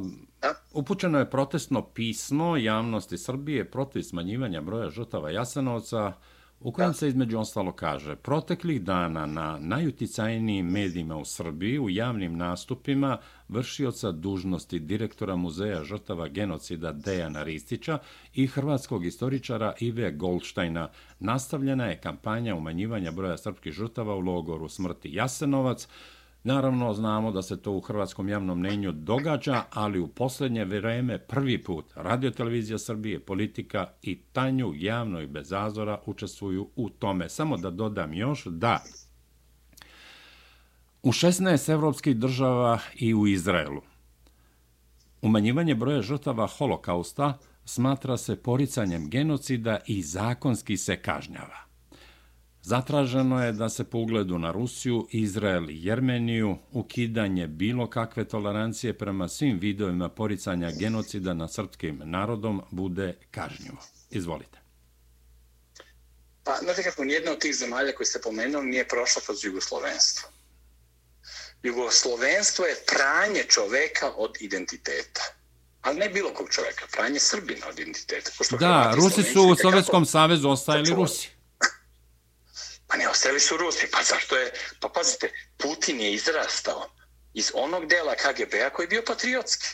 [0.74, 6.14] upućeno je protestno pismo javnosti Srbije protiv smanjivanja broja žrtava Jasenovca,
[6.60, 12.38] u kojem se između ostalo kaže proteklih dana na najuticajnijim medijima u Srbiji u javnim
[12.38, 18.00] nastupima vršioca dužnosti direktora Muzeja žrtava genocida Dejana Ristića
[18.34, 20.90] i hrvatskog istoričara Ive Goldštajna
[21.20, 25.88] nastavljena je kampanja umanjivanja broja srpskih žrtava u logoru smrti Jasenovac,
[26.46, 31.64] Naravno, znamo da se to u hrvatskom javnom mnenju događa, ali u posljednje vreme prvi
[31.64, 37.30] put Radio Televizija Srbije, politika i tanju javno i bez azora učestvuju u tome.
[37.30, 38.84] Samo da dodam još da
[41.06, 43.82] U 16 evropskih država i u Izraelu.
[45.22, 51.58] Umanjivanje broja žrtava holokausta smatra se poricanjem genocida i zakonski se kažnjava.
[52.62, 58.98] Zatraženo je da se po ugledu na Rusiju, Izrael i Jermeniju ukidanje bilo kakve tolerancije
[58.98, 63.78] prema svim vidovima poricanja genocida na srpskim narodom bude kažnjivo.
[64.10, 64.60] Izvolite.
[66.44, 70.35] Pa, znate kako, nijedna od tih zemalja koje ste pomenuli nije prošla kroz jugoslovenstvo.
[71.64, 75.22] Jugoslovenstvo je pranje čoveka od identiteta.
[75.82, 78.32] Ali ne bilo kog čoveka, pranje Srbina od identiteta.
[78.60, 81.30] Da, Rusi su u Sovjetskom savezu ostajali Rusi.
[82.88, 83.88] Pa ne, ostali su Rusi.
[83.92, 84.54] Pa zašto je...
[84.80, 86.90] Pa pazite, Putin je izrastao
[87.34, 89.68] iz onog dela KGB-a koji je bio patriotski.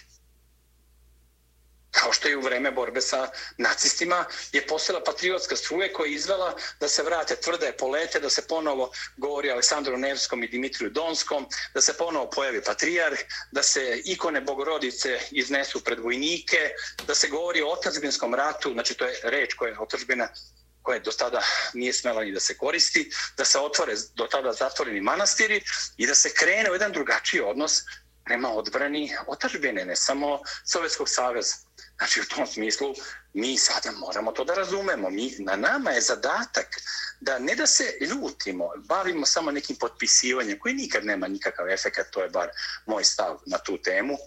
[1.91, 6.55] Kao što je u vreme borbe sa nacistima je postala patriotska struje koja je izvela
[6.79, 11.81] da se vrate tvrde polete, da se ponovo govori Aleksandru Nevskom i Dimitriju Donskom, da
[11.81, 13.19] se ponovo pojavi patrijarh,
[13.51, 16.69] da se ikone bogorodice iznesu pred vojnike,
[17.07, 20.29] da se govori o otačbinskom ratu, znači to je reč koja je otačbina
[20.81, 21.41] koja do tada
[21.73, 25.61] nije smela ni da se koristi, da se otvore do tada zatvoreni manastiri
[25.97, 27.81] i da se krene u jedan drugačiji odnos
[28.25, 31.55] prema odbrani otačbine, ne samo Sovjetskog saveza.
[32.01, 32.93] Znači, u tom smislu,
[33.33, 35.09] mi sada moramo to da razumemo.
[35.09, 36.67] Mi, na nama je zadatak
[37.19, 42.23] da ne da se ljutimo, bavimo samo nekim potpisivanjem, koji nikad nema nikakav efekt, to
[42.23, 42.49] je bar
[42.85, 44.17] moj stav na tu temu,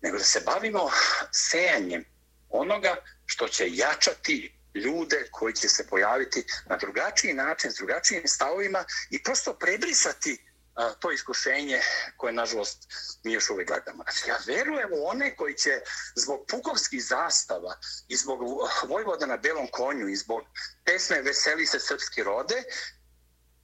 [0.00, 0.90] nego da se bavimo
[1.30, 2.04] sejanjem
[2.48, 8.84] onoga što će jačati ljude koji će se pojaviti na drugačiji način, s drugačijim stavovima
[9.10, 11.80] i prosto prebrisati a, to iskušenje
[12.16, 12.88] koje, nažalost,
[13.24, 14.02] mi još uvijek gledamo.
[14.02, 15.80] Znači, ja verujem u one koji će
[16.14, 18.40] zbog pukovskih zastava i zbog
[18.88, 20.42] Vojvoda na belom konju i zbog
[20.84, 22.62] pesme Veseli se srpski rode,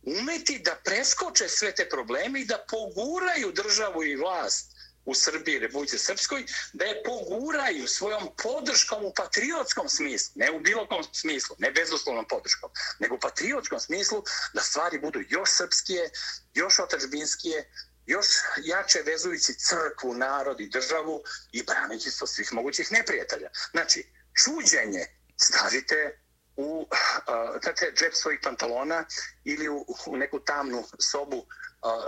[0.03, 5.59] umeti da preskoče sve te probleme i da poguraju državu i vlast u Srbiji i
[5.59, 11.57] Republike Srpskoj, da je poguraju svojom podrškom u patriotskom smislu, ne u bilo kom smislu,
[11.59, 14.23] ne bezuslovnom podrškom, nego u patriotskom smislu
[14.53, 16.11] da stvari budu još srpskije,
[16.55, 17.73] još otačbinskije,
[18.07, 18.27] još
[18.63, 21.23] jače vezujući crkvu, narod i državu
[21.53, 23.51] i braneći se svih mogućih neprijatelja.
[23.71, 24.13] Znači,
[24.45, 26.21] čuđenje stavite
[26.57, 29.05] u uh, džep svojih pantalona
[29.45, 31.47] ili u, u neku tamnu sobu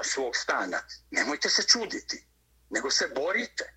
[0.02, 0.80] svog stana.
[1.10, 2.29] Nemojte se čuditi
[2.70, 3.72] nego se borite.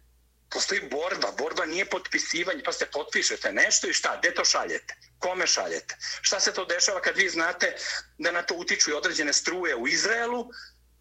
[0.49, 1.31] Postoji borba.
[1.37, 4.17] Borba nije potpisivanje, pa se potpišete nešto i šta?
[4.19, 4.95] Gde to šaljete?
[5.19, 5.97] Kome šaljete?
[6.21, 7.75] Šta se to dešava kad vi znate
[8.17, 10.49] da na to utiču i određene struje u Izraelu,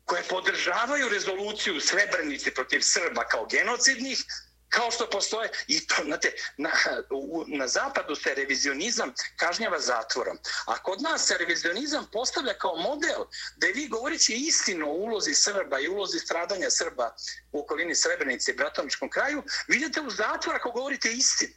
[0.05, 4.25] koje podržavaju rezoluciju Srebrenici protiv Srba kao genocidnih,
[4.73, 6.71] kao što postoje i to, znate, na,
[7.11, 10.39] u, na zapadu se revizionizam kažnjava zatvorom.
[10.67, 13.25] A kod nas se revizionizam postavlja kao model
[13.57, 17.15] da vi govorići istinu o ulozi Srba i ulozi stradanja Srba
[17.53, 21.55] u okolini Srebrenice i Bratomičkom kraju, vidite u zatvor ako govorite istinu.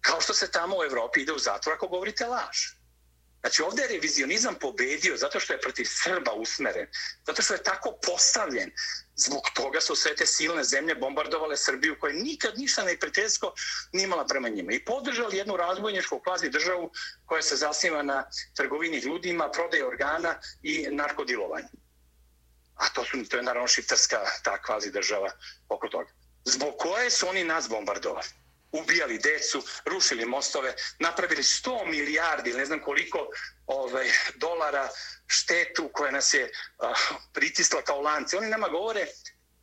[0.00, 2.83] Kao što se tamo u Evropi ide u zatvor ako govorite laž.
[3.44, 6.86] Znači ovdje je revizionizam pobedio zato što je protiv Srba usmeren,
[7.26, 8.70] zato što je tako postavljen.
[9.16, 13.52] Zbog toga su sve te silne zemlje bombardovale Srbiju koja nikad ništa neprijateljsko
[13.92, 14.72] nimala prema njima.
[14.72, 16.90] I podržali jednu razbojničku kvazi državu
[17.26, 18.24] koja se zasniva na
[18.56, 21.68] trgovini ljudima, prodaje organa i narkodilovanju.
[22.74, 25.30] A to, su, to je naravno šiptarska ta kvazi država
[25.68, 26.10] oko toga.
[26.44, 28.43] Zbog koje su oni nas bombardovali?
[28.80, 33.18] Ubijali decu, rušili mostove, napravili 100 milijardi, ne znam koliko
[33.66, 34.88] ovaj, dolara
[35.26, 38.36] štetu koja nas je uh, pritisla kao lanci.
[38.36, 39.06] Oni nama govore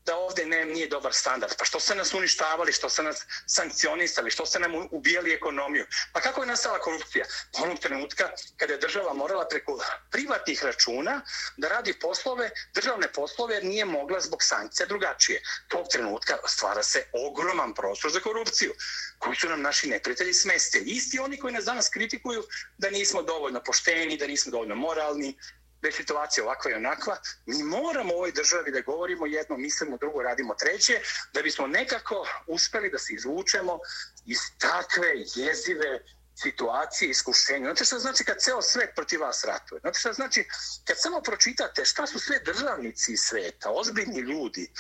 [0.06, 1.54] da ovde ne, nije dobar standard.
[1.58, 5.86] Pa što se nas uništavali, što se nas sankcionisali, što se nam ubijali ekonomiju?
[6.14, 7.26] Pa kako je nastala korupcija?
[7.54, 9.80] Pa onog trenutka kada je država morala preko
[10.12, 11.22] privatnih računa
[11.58, 15.42] da radi poslove, državne poslove, jer nije mogla zbog sankcija drugačije.
[15.68, 18.74] Tog trenutka stvara se ogroman prostor za korupciju
[19.20, 20.86] koji su nam naši neprijatelji smestili.
[20.86, 22.44] Isti oni koji nas danas kritikuju
[22.78, 25.38] da nismo dovoljno pošteni, da nismo dovoljno moralni,
[25.82, 29.98] da je situacija ovakva i onakva, mi moramo u ovoj državi da govorimo jedno, mislimo
[29.98, 31.02] drugo, radimo treće,
[31.34, 33.80] da bismo nekako uspeli da se izvučemo
[34.26, 36.00] iz takve jezive
[36.36, 37.66] situacije, iskušenja.
[37.66, 39.80] Znate što znači kad ceo svet protiv vas ratuje?
[39.80, 40.48] Znate što znači
[40.86, 44.72] kad samo pročitate šta su sve državnici sveta, ozbiljni ljudi,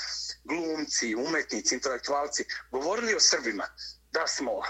[0.43, 3.67] glumci, umetnici, intelektualci, govorili o Srbima
[4.11, 4.65] da smo uh,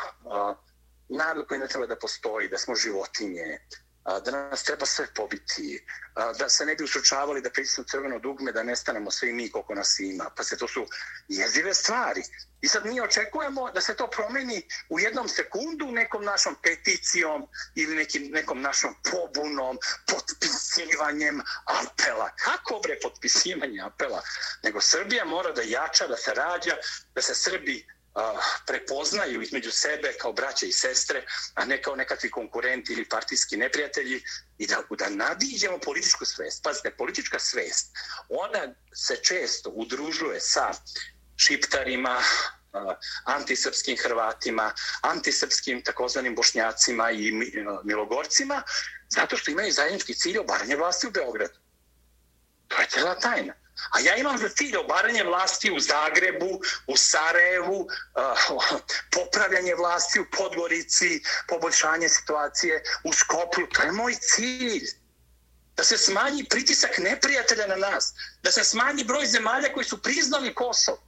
[1.10, 3.60] narod koji ne treba da postoji, da smo životinje,
[4.04, 5.86] da nas treba sve pobiti,
[6.40, 10.00] da se ne bi usručavali da pritisnu crveno dugme, da nestanemo svi mi koliko nas
[10.00, 10.30] ima.
[10.36, 10.86] Pa se to su
[11.28, 12.24] jezive stvari.
[12.62, 17.96] I sad mi očekujemo da se to promeni u jednom sekundu nekom našom peticijom ili
[17.96, 19.78] nekim, nekom našom pobunom,
[20.08, 22.30] potpisivanjem apela.
[22.44, 24.22] Kako bre potpisivanje apela?
[24.64, 26.76] Nego Srbija mora da jača, da se rađa,
[27.16, 27.86] da se Srbi
[28.68, 34.24] prepoznaju između sebe kao braće i sestre, a ne kao nekakvi konkurenti ili partijski neprijatelji
[34.58, 36.64] i da, da nadiđemo političku svest.
[36.64, 37.92] Pazite, politička svest,
[38.30, 40.72] ona se često udružuje sa
[41.38, 42.22] šiptarima,
[43.26, 47.32] antisrpskim Hrvatima, antisrpskim takozvanim bošnjacima i
[47.84, 48.64] milogorcima,
[49.10, 51.60] zato što imaju zajednički cilj obaranje vlasti u Beogradu.
[52.68, 53.54] To je cela tajna.
[53.90, 58.22] A ja imam za cilj obaranje vlasti u Zagrebu, u Sarajevu, eh,
[59.12, 63.68] popravljanje vlasti u Podgorici, poboljšanje situacije u Skoplju.
[63.68, 64.88] To je moj cilj.
[65.76, 68.14] Da se smanji pritisak neprijatelja na nas.
[68.44, 71.04] Da se smanji broj zemalja koji su priznali Kosovo.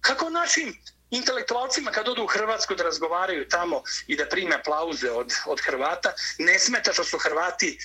[0.00, 0.78] Kako našim
[1.10, 6.12] intelektualcima kad odu u Hrvatsku da razgovaraju tamo i da prime aplauze od, od Hrvata,
[6.38, 7.78] ne smeta što su Hrvati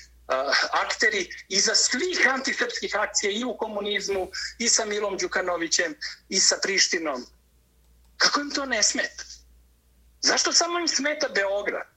[0.72, 5.96] akteri iza svih antisrpskih akcija i u komunizmu, i sa Milom Đukanovićem,
[6.30, 7.26] i sa Prištinom.
[8.18, 9.24] Kako im to ne smeta?
[10.22, 11.88] Zašto samo im smeta Beograd?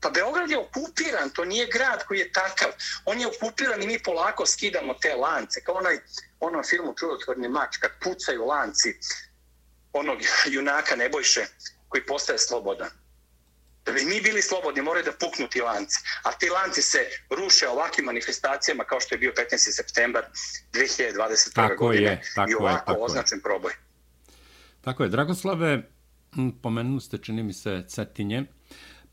[0.00, 2.68] Pa Beograd je okupiran, to nije grad koji je takav.
[3.04, 5.60] On je okupiran i mi polako skidamo te lance.
[5.64, 5.98] Kao onaj,
[6.40, 8.98] onom filmu Čudotvorni mač, kad pucaju lanci
[9.92, 11.46] onog junaka Nebojše
[11.88, 12.90] koji postaje slobodan.
[13.84, 15.98] Da bi mi bili slobodni, moraju da puknu ti lanci.
[16.22, 16.98] A ti lanci se
[17.30, 19.56] ruše ovakvim manifestacijama kao što je bio 15.
[19.56, 20.24] septembar
[20.72, 21.54] 2021.
[21.54, 22.10] Tako godine.
[22.10, 23.42] Je, tako I ovako je, tako označen je.
[23.42, 23.72] proboj.
[24.80, 25.08] Tako je.
[25.08, 25.82] Dragoslave,
[26.62, 28.44] pomenuli ste, čini mi se, Cetinje.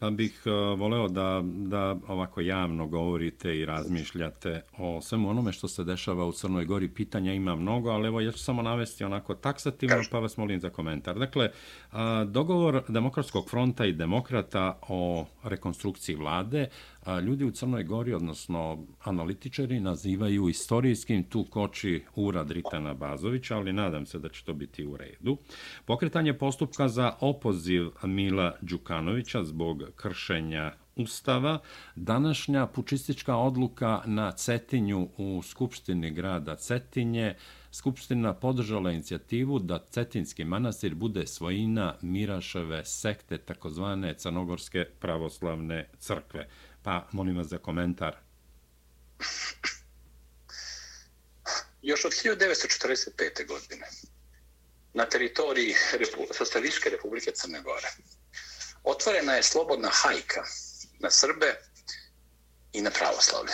[0.01, 5.67] Pa bih uh, voleo da, da ovako javno govorite i razmišljate o svemu onome što
[5.67, 6.87] se dešava u Crnoj Gori.
[6.87, 10.69] Pitanja ima mnogo, ali evo ja ću samo navesti onako taksativno, pa vas molim za
[10.69, 11.19] komentar.
[11.19, 11.49] Dakle,
[11.91, 11.97] uh,
[12.27, 16.67] dogovor Demokratskog fronta i demokrata o rekonstrukciji vlade
[17.23, 24.05] ljudi u Crnoj Gori, odnosno analitičari, nazivaju istorijskim tu koči urad Ritana Bazovića, ali nadam
[24.05, 25.37] se da će to biti u redu.
[25.85, 31.59] Pokretanje postupka za opoziv Mila Đukanovića zbog kršenja Ustava,
[31.95, 37.35] današnja pučistička odluka na Cetinju u Skupštini grada Cetinje,
[37.71, 46.47] Skupština podržala inicijativu da Cetinski manastir bude svojina Miraševe sekte, takozvane Crnogorske pravoslavne crkve.
[46.83, 48.17] Pa molim vas za komentar.
[51.81, 53.47] Još od 1945.
[53.47, 53.87] godine
[54.93, 57.87] na teritoriji Repu Sostaviške republike Crne Gore
[58.83, 60.43] otvorena je slobodna hajka
[60.99, 61.55] na Srbe
[62.73, 63.53] i na pravoslavlje.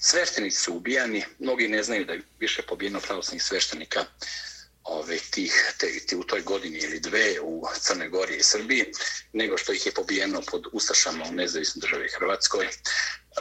[0.00, 4.04] Sveštenici su ubijani, mnogi ne znaju da je više pobijeno pravoslavnih sveštenika
[4.84, 8.84] ove, tih, te, te, u toj godini ili dve u Crne Gori i Srbiji,
[9.32, 12.68] nego što ih je pobijeno pod Ustašama u nezavisnoj državi Hrvatskoj.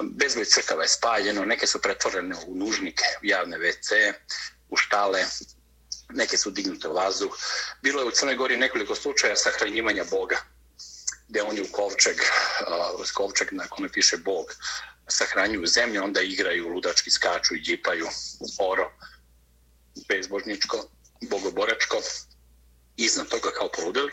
[0.01, 4.13] Bezbroj crkava je spaljeno, neke su pretvorene u nužnike, u javne WC,
[4.69, 5.25] u štale,
[6.09, 7.37] neke su dignute u vazduh.
[7.81, 10.37] Bilo je u Crnoj Gori nekoliko slučaja sahranjivanja Boga,
[11.27, 12.17] gde oni u kovčeg,
[12.97, 14.45] uh, kovčeg na kome piše Bog,
[15.07, 18.07] sahranjuju zemlju, onda igraju, ludački skaču i džipaju
[18.59, 18.91] oro
[20.07, 20.89] bezbožničko
[21.21, 22.01] bogoboračko,
[22.97, 24.11] iznad toga kao poludeli.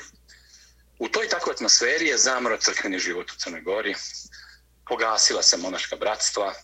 [0.99, 3.95] U toj takvoj atmosferi je zamro crkveni život u Crnoj Gori,
[4.89, 6.55] pogasila se monaška bratstva,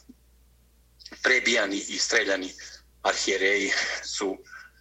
[1.23, 2.55] prebijani i streljani
[3.03, 3.73] arhijereji
[4.05, 4.39] su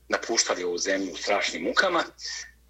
[0.09, 2.03] napuštali ovu zemlju u strašnim mukama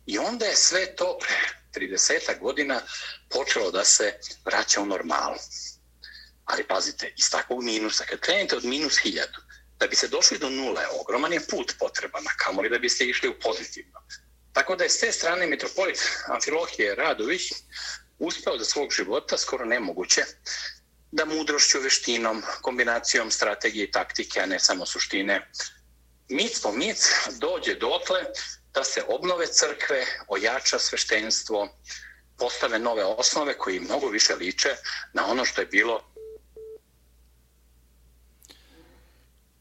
[0.05, 2.81] i onda je sve to pre 30 godina
[3.29, 5.37] počelo da se vraća u normalu.
[6.45, 9.39] Ali pazite, iz takvog minusa, kad krenete od minus hiljadu,
[9.81, 13.29] da bi se došli do nule, ogroman je put potreban, a kamoli da biste išli
[13.29, 13.99] u pozitivno.
[14.53, 17.41] Tako da je s te strane metropolit Amfilohije Radović
[18.19, 20.25] uspeo za svog života, skoro nemoguće,
[21.11, 25.49] da mudrošću, veštinom, kombinacijom strategije i taktike, a ne samo suštine,
[26.29, 27.09] mic po mic
[27.39, 28.21] dođe dotle
[28.73, 31.79] da se obnove crkve, ojača sveštenstvo,
[32.37, 34.75] postave nove osnove koji mnogo više liče
[35.13, 36.11] na ono što je bilo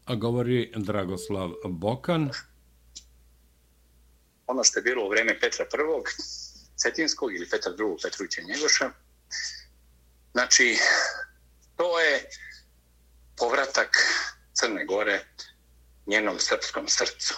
[0.15, 2.29] govori Dragoslav Bokan.
[4.47, 6.11] Ono što je bilo u vreme Petra I.
[6.75, 7.95] Cetinskog ili Petra II.
[8.03, 8.91] Petrovića Njegoša.
[10.31, 10.77] Znači,
[11.75, 12.29] to je
[13.37, 13.97] povratak
[14.53, 15.25] Crne Gore
[16.05, 17.33] njenom srpskom srcu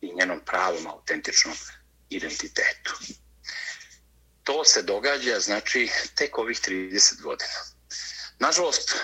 [0.00, 1.56] i njenom pravom autentičnom
[2.10, 2.92] identitetu.
[4.44, 7.50] To se događa, znači, tek ovih 30 godina.
[8.42, 8.94] Nažalost,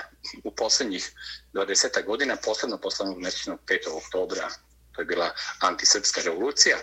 [0.44, 1.12] u posljednjih
[1.52, 3.78] 20 godina, posledno poslednog mesečnog 5.
[3.92, 4.48] oktobra,
[4.92, 6.76] to je bila antisrpska revolucija,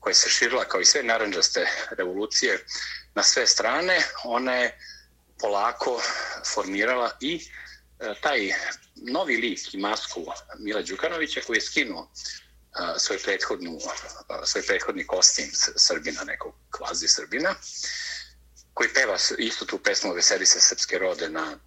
[0.00, 2.64] koja se širila kao i sve naranđaste revolucije
[3.14, 4.78] na sve strane, ona je
[5.40, 6.00] polako
[6.54, 8.52] formirala i e, taj
[8.96, 10.26] novi lik i masku
[10.58, 13.78] Mila Đukanovića koji je skinuo e, svoj, prethodnu,
[14.42, 17.54] e, svoj prethodni kostim Srbina, nekog kvazi Srbina,
[18.76, 21.58] koji peva isto tu pesmu Veseli se srpske rode na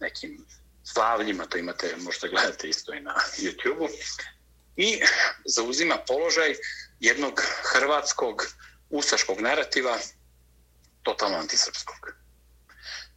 [0.00, 0.46] nekim
[0.84, 3.88] slavljima, to imate, možete gledate isto i na YouTube-u,
[4.76, 5.00] i
[5.44, 6.54] zauzima položaj
[7.00, 8.46] jednog hrvatskog
[8.90, 9.98] ustaškog narativa,
[11.02, 12.23] totalno antisrpskog.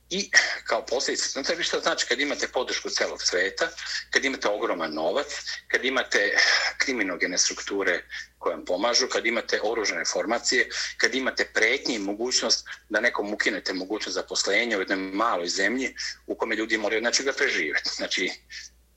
[0.09, 0.31] I
[0.63, 3.69] kao posljedica, znate vi što znači kad imate podršku celog sveta,
[4.09, 5.27] kad imate ogroman novac,
[5.67, 6.37] kad imate
[6.77, 8.03] kriminogene strukture
[8.37, 13.73] koje vam pomažu, kad imate oružene formacije, kad imate pretnje i mogućnost da nekom ukinete
[13.73, 15.95] mogućnost zaposlenja u jednoj maloj zemlji
[16.27, 17.79] u kome ljudi moraju znači, da prežive.
[17.95, 18.31] Znači,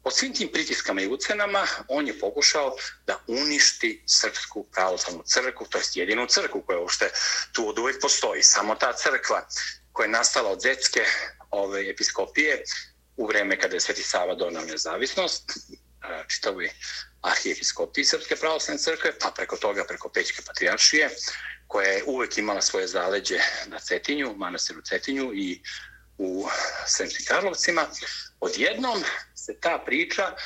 [0.03, 5.79] po svim tim pritiskama i ucenama, on je pokušao da uništi Srpsku pravoslavnu crkvu, to
[5.79, 7.11] je jedinu crkvu koja uopšte
[7.53, 8.43] tu od uvijek postoji.
[8.43, 9.47] Samo ta crkva
[10.01, 11.01] koja je nastala od zetske
[11.51, 12.63] ove, episkopije
[13.17, 16.71] u vreme kada je Sveti Sava donao nezavisnost, e, čitavi
[17.23, 21.11] arhijepiskopiji Srpske pravoslavne crkve, pa preko toga preko Pećke patrijaršije,
[21.67, 25.63] koja je uvek imala svoje zaleđe na Cetinju, manastiru Cetinju i
[26.19, 26.49] u
[26.87, 27.87] Sremskim Karlovcima,
[28.41, 30.37] odjednom se ta priča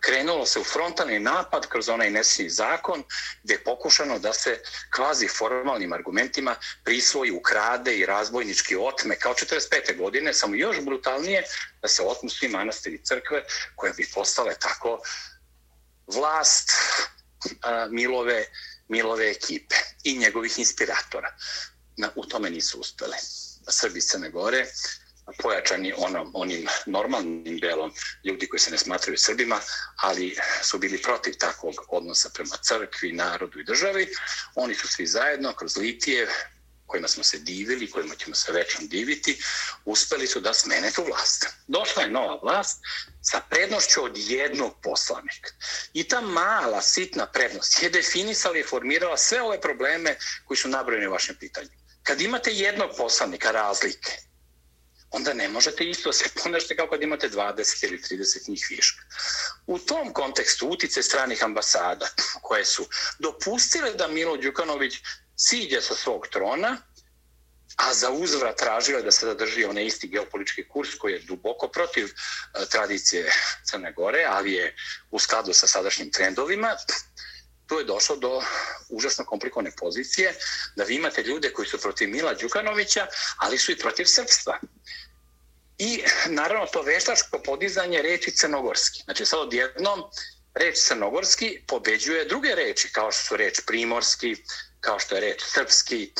[0.00, 3.04] krenulo se u frontalni napad kroz onaj nesni zakon
[3.42, 4.60] gdje je pokušano da se
[4.94, 9.96] kvazi formalnim argumentima prisvoji, ukrade i razbojnički otme kao 45.
[9.98, 11.42] godine, samo još brutalnije
[11.82, 13.44] da se otmu svi manastiri crkve
[13.74, 15.00] koje bi postale tako
[16.06, 16.72] vlast
[17.62, 18.44] a, Milove,
[18.88, 21.36] Milove ekipe i njegovih inspiratora.
[21.96, 23.16] Na, u tome nisu uspeli.
[23.68, 24.66] Srbi Crne Gore
[25.42, 27.92] pojačani onom, onim normalnim delom
[28.24, 29.60] ljudi koji se ne smatraju Srbima,
[29.96, 34.08] ali su bili protiv takvog odnosa prema crkvi, narodu i državi.
[34.54, 36.28] Oni su svi zajedno kroz litije
[36.86, 39.42] kojima smo se divili, kojima ćemo se večno diviti,
[39.84, 41.46] uspeli su da smene tu vlast.
[41.66, 42.80] Došla je nova vlast
[43.22, 45.50] sa prednošću od jednog poslanika.
[45.92, 51.06] I ta mala, sitna prednost je definisala i formirala sve ove probleme koji su nabrojeni
[51.06, 51.70] u vašem pitanju.
[52.02, 54.12] Kad imate jednog poslanika razlike,
[55.10, 59.02] onda ne možete isto se ponašati kao kad imate 20 ili 30 njih viška.
[59.66, 62.08] U tom kontekstu utice stranih ambasada
[62.42, 62.86] koje su
[63.18, 64.94] dopustile da Milo Đukanović
[65.36, 66.76] siđe sa svog trona,
[67.76, 72.04] a za uzvrat tražile da se zadrži onaj isti geopolitički kurs koji je duboko protiv
[72.04, 73.32] eh, tradicije
[73.64, 74.76] Crne Gore, ali je
[75.10, 76.76] u skladu sa sadašnjim trendovima,
[77.66, 78.42] tu je došlo do
[78.88, 80.34] užasno komplikovane pozicije
[80.76, 83.06] da vi imate ljude koji su protiv Mila Đukanovića,
[83.36, 84.58] ali su i protiv srpstva.
[85.78, 89.02] I naravno to veštačko podizanje reči crnogorski.
[89.04, 90.02] Znači sad odjednom
[90.54, 94.36] reč crnogorski pobeđuje druge reči kao što su reč primorski,
[94.80, 96.12] kao što je reč srpski,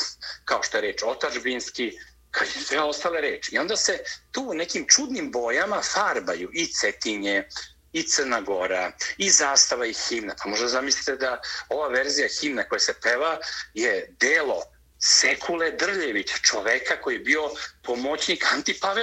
[0.45, 1.91] kao što je reč otačbinski,
[2.31, 3.55] kao i sve ostale reči.
[3.55, 3.99] I onda se
[4.31, 7.47] tu nekim čudnim bojama farbaju i cetinje,
[7.95, 10.35] i Crna Gora, i zastava i himna.
[10.43, 13.37] Pa možda zamislite da ova verzija himna koja se peva
[13.73, 14.61] je delo
[14.99, 17.49] Sekule Drljević, čoveka koji je bio
[17.83, 18.95] pomoćnik Anti pa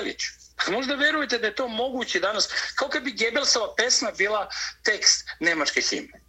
[0.71, 4.49] Možda verujete da je to moguće danas, kao kad bi Gebelsova pesma bila
[4.85, 6.21] tekst nemačke himne.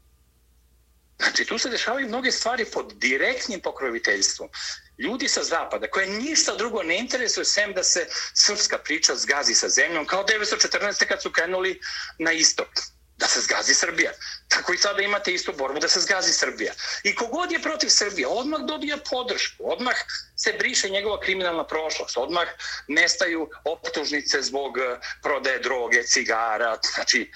[1.17, 4.49] Znači, tu se dešavaju mnoge stvari pod direktnim pokroviteljstvom.
[4.97, 9.69] Ljudi sa zapada, koje ništa drugo ne interesuje, sem da se srpska priča zgazi sa
[9.69, 11.05] zemljom, kao 1914.
[11.07, 11.79] kad su krenuli
[12.19, 12.67] na istok
[13.17, 14.11] da se zgazi Srbija.
[14.47, 16.73] Tako i sada imate istu borbu da se zgazi Srbija.
[17.03, 19.95] I kogod je protiv Srbije, odmah dobija podršku, odmah
[20.35, 22.47] se briše njegova kriminalna prošlost, odmah
[22.87, 27.31] nestaju optužnice zbog eh, prodaje droge, cigara, znači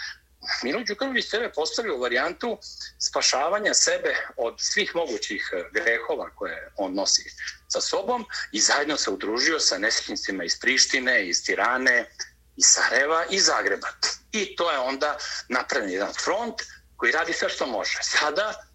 [0.63, 2.57] Milo Đukanović sebe postavio varijantu
[2.99, 7.31] spašavanja sebe od svih mogućih e, grehova koje on nosi
[7.67, 12.09] sa sobom i zajedno se udružio sa nesretnicima iz Prištine, iz Tirane,
[12.55, 13.87] iz Sarajeva i Zagreba.
[14.31, 15.17] I to je onda
[15.49, 16.61] napravljen jedan front
[16.95, 17.99] koji radi sve što može.
[18.01, 18.66] Sada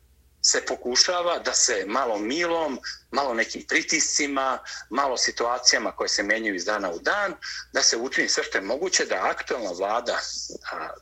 [0.42, 2.80] se pokušava da se malo milom,
[3.10, 4.58] malo nekim pritiscima,
[4.90, 7.34] malo situacijama koje se menjaju iz dana u dan,
[7.72, 10.18] da se učini sve što je moguće da aktualna vlada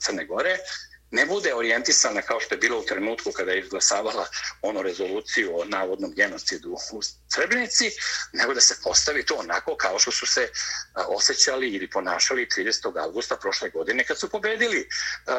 [0.00, 0.58] Crne Gore
[1.10, 4.26] ne bude orijentisana kao što je bilo u trenutku kada je izglasavala
[4.62, 7.00] ono rezoluciju o navodnom genocidu u
[7.34, 7.90] Srebrenici,
[8.32, 10.48] nego da se postavi to onako kao što su se
[10.94, 13.02] osjećali ili ponašali 30.
[13.04, 14.88] augusta prošle godine kad su pobedili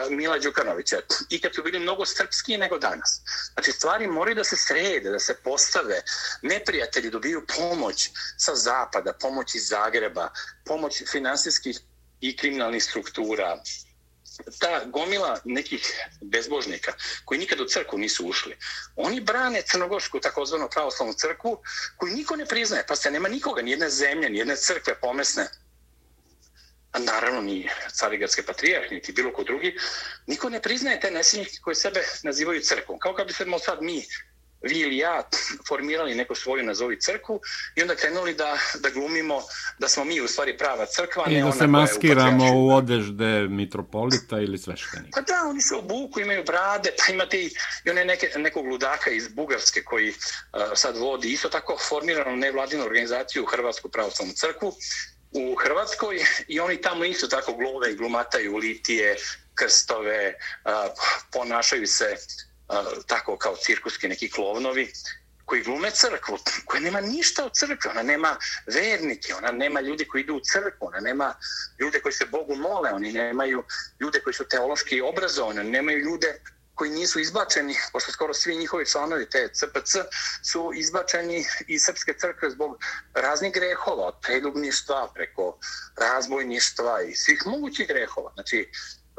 [0.10, 0.98] Mila Đukanovića
[1.30, 3.22] i kad su bili mnogo srpski nego danas.
[3.54, 6.02] Znači stvari moraju da se srede, da se postave.
[6.42, 10.30] Neprijatelji dobiju pomoć sa zapada, pomoć iz Zagreba,
[10.66, 11.80] pomoć finansijskih
[12.22, 13.64] i kriminalnih struktura,
[14.60, 16.94] ta gomila nekih bezbožnika
[17.26, 18.58] koji nikad u crkvu nisu ušli,
[18.96, 21.62] oni brane crnogorsku takozvanu pravoslavnu crkvu
[21.98, 22.86] koju niko ne priznaje.
[22.88, 25.48] Pa se nema nikoga, nijedne zemlje, nijedne crkve pomesne,
[26.92, 29.78] a naravno ni carigatske patrijarh, niti bilo ko drugi,
[30.28, 33.00] niko ne priznaje te nesinjike koje sebe nazivaju crkvom.
[33.00, 34.06] Kao kad bi se sad mi
[34.62, 35.24] vi ili ja
[35.68, 37.42] formirali neku svoju nazovi crkvu
[37.76, 39.42] i onda krenuli da, da glumimo
[39.80, 41.26] da smo mi u stvari prava crkva.
[41.28, 45.10] I ne da se maskiramo u, odežde mitropolita ili sveštenika.
[45.16, 47.52] Pa da, oni se obuku, imaju brade, pa imate i,
[47.86, 50.16] i one neke, nekog ludaka iz Bugarske koji uh,
[50.76, 54.74] sad vodi isto tako formiranu nevladinu organizaciju Hrvatsku pravoslavnu crkvu
[55.32, 59.16] u Hrvatskoj i oni tamo isto tako glume i glumataju litije,
[59.56, 60.34] krstove,
[60.66, 60.72] uh,
[61.32, 62.16] ponašaju se
[63.08, 64.92] tako kao cirkuski neki klovnovi
[65.46, 68.38] koji glume crkvu, koja nema ništa od crkve, ona nema
[68.74, 71.34] vernike, ona nema ljudi koji idu u crkvu, ona nema
[71.80, 73.64] ljude koji se Bogu mole, oni nemaju
[74.00, 76.40] ljude koji su teološki obrazovani, nemaju ljude
[76.76, 79.96] koji nisu izbačeni, pošto skoro svi njihovi članovi te CPC
[80.44, 82.78] su izbačeni iz Srpske crkve zbog
[83.14, 85.58] raznih grehova, od preljubništva preko
[85.98, 88.32] razbojništva i svih mogućih grehova.
[88.34, 88.70] Znači,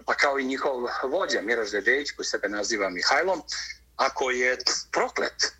[0.06, 3.42] pa kao i njihov vođa Miraš Dedejić, koji sebe naziva Mihajlom,
[3.96, 4.58] ako je
[4.92, 5.52] proklet,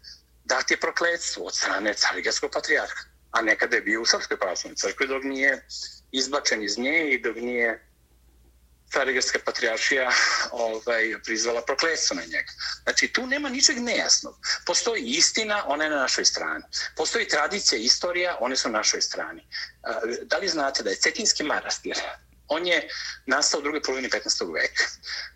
[0.45, 5.07] dat je prokletstvo od strane carigatskog patrijarha, a nekada je bio u Srpskoj pravoslavnoj crkvi
[5.07, 5.67] dok nije
[6.13, 7.89] izbačen iz nje i dok nije
[8.93, 10.11] Carigarska patrijaršija
[10.51, 12.53] ovaj, prizvala prokletstvo na njega.
[12.83, 14.35] Znači, tu nema ničeg nejasnog.
[14.67, 16.65] Postoji istina, ona je na našoj strani.
[16.97, 19.47] Postoji tradicija, istorija, one su na našoj strani.
[20.23, 21.97] Da li znate da je Cetinski manastir
[22.53, 22.89] on je
[23.27, 24.55] nastao u drugoj polovini 15.
[24.55, 24.85] veka.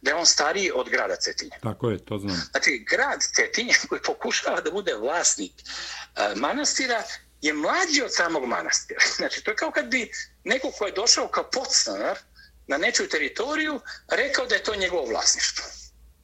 [0.03, 1.59] Da je on stariji od grada Cetinje.
[1.63, 2.43] Tako je, to znam.
[2.51, 7.03] Znači, grad Cetinje koji pokušava da bude vlasnik uh, manastira
[7.43, 9.01] je mlađi od samog manastira.
[9.17, 10.11] Znači, to je kao kad bi
[10.45, 12.19] neko ko je došao kao podstanar
[12.67, 15.65] na nečiju teritoriju rekao da je to njegovo vlasništvo.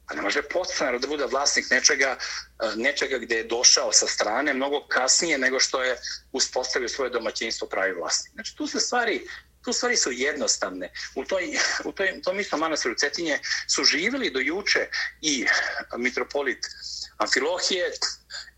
[0.05, 2.17] A ne može podstanar da bude vlasnik nečega,
[2.75, 5.97] nečega gde je došao sa strane mnogo kasnije nego što je
[6.31, 8.33] uspostavio svoje domaćinstvo pravi vlasnik.
[8.33, 9.27] Znači, tu se stvari
[9.63, 10.91] tu stvari su jednostavne.
[11.15, 14.87] U, toj, u toj, tom istom manastiru Cetinje su živjeli do juče
[15.21, 15.45] i
[15.97, 16.65] mitropolit
[17.17, 17.91] Amfilohije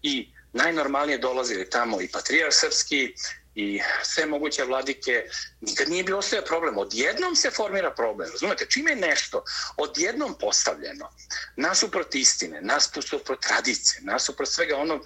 [0.01, 3.15] i najnormalnije dolazili tamo i patrijar srpski
[3.55, 5.29] i sve moguće vladike.
[5.61, 6.77] Nikad nije bio ostaje problem.
[6.77, 8.31] Odjednom se formira problem.
[8.31, 9.43] Razumete, čime je nešto
[9.77, 11.09] odjednom postavljeno
[11.55, 15.01] nasuprot istine, nasuprot tradicije, nasuprot svega onog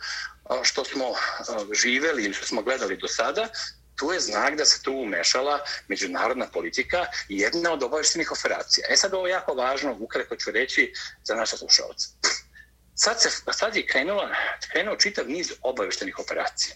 [0.63, 1.13] što smo
[1.73, 3.49] živeli ili što smo gledali do sada,
[3.99, 8.87] tu je znak da se tu umešala međunarodna politika i jedna od obaveštenih operacija.
[8.89, 10.93] E sad ovo je jako važno, ukratko ću reći
[11.23, 12.07] za naše slušalce.
[12.95, 14.29] Sad, se, sad je krenula,
[14.71, 16.75] krenuo čitav niz obaveštenih operacija.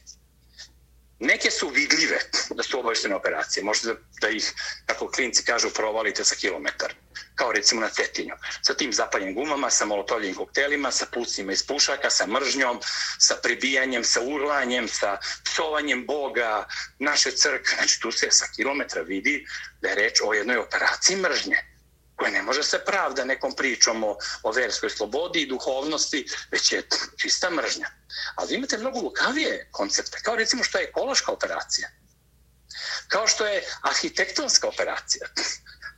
[1.24, 2.20] Neke su vidljive
[2.50, 3.64] da su obaveštene operacije.
[3.64, 4.54] Možete da, da ih,
[4.86, 6.94] kako klinci kažu, provalite sa kilometar
[7.36, 12.10] kao recimo na Cetinju, sa tim zapaljenim gumama, sa molotovljenim koktelima, sa pucima iz pušaka,
[12.10, 12.80] sa mržnjom,
[13.20, 16.68] sa pribijanjem, sa urlanjem, sa psovanjem Boga,
[17.00, 17.76] naše crkve.
[17.76, 19.46] Znači tu se sa kilometra vidi
[19.82, 21.73] da je reč o jednoj operaciji mržnje
[22.24, 26.84] koje ne može se pravda nekom pričom o, o verskoj slobodi i duhovnosti, već je
[27.18, 27.88] čista mržnja.
[28.36, 31.90] Ali imate mnogo lukavije koncepte, kao recimo što je ekološka operacija,
[33.08, 35.28] kao što je arhitektonska operacija,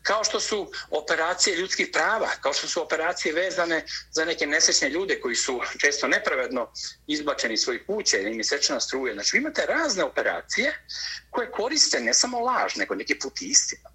[0.04, 5.20] kao što su operacije ljudskih prava, kao što su operacije vezane za neke nesrećne ljude
[5.22, 6.72] koji su često nepravedno
[7.08, 9.14] izbačeni iz svojih kuće ili im je sečena struje.
[9.14, 10.86] Znači, imate razne operacije
[11.30, 13.95] koje koriste ne samo laž, nego neki put istina.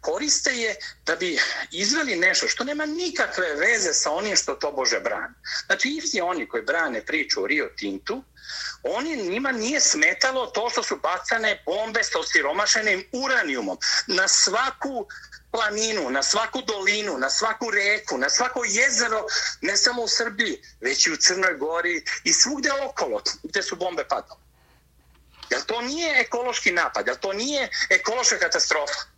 [0.00, 0.76] Koriste je
[1.06, 1.38] da bi
[1.70, 5.34] izveli nešto što nema nikakve veze sa onim što to Bože brani.
[5.66, 8.22] Znači, isti oni koji brane priču o Rio Tintu,
[8.82, 15.06] oni njima nije smetalo to što su bacane bombe sa osiromašenim uranijumom na svaku
[15.50, 19.24] planinu, na svaku dolinu, na svaku reku, na svako jezero,
[19.60, 24.04] ne samo u Srbiji, već i u Crnoj Gori i svugde okolo gde su bombe
[24.08, 24.40] padale.
[25.50, 27.06] Jel to nije ekološki napad?
[27.06, 29.17] Jel to nije ekološka katastrofa?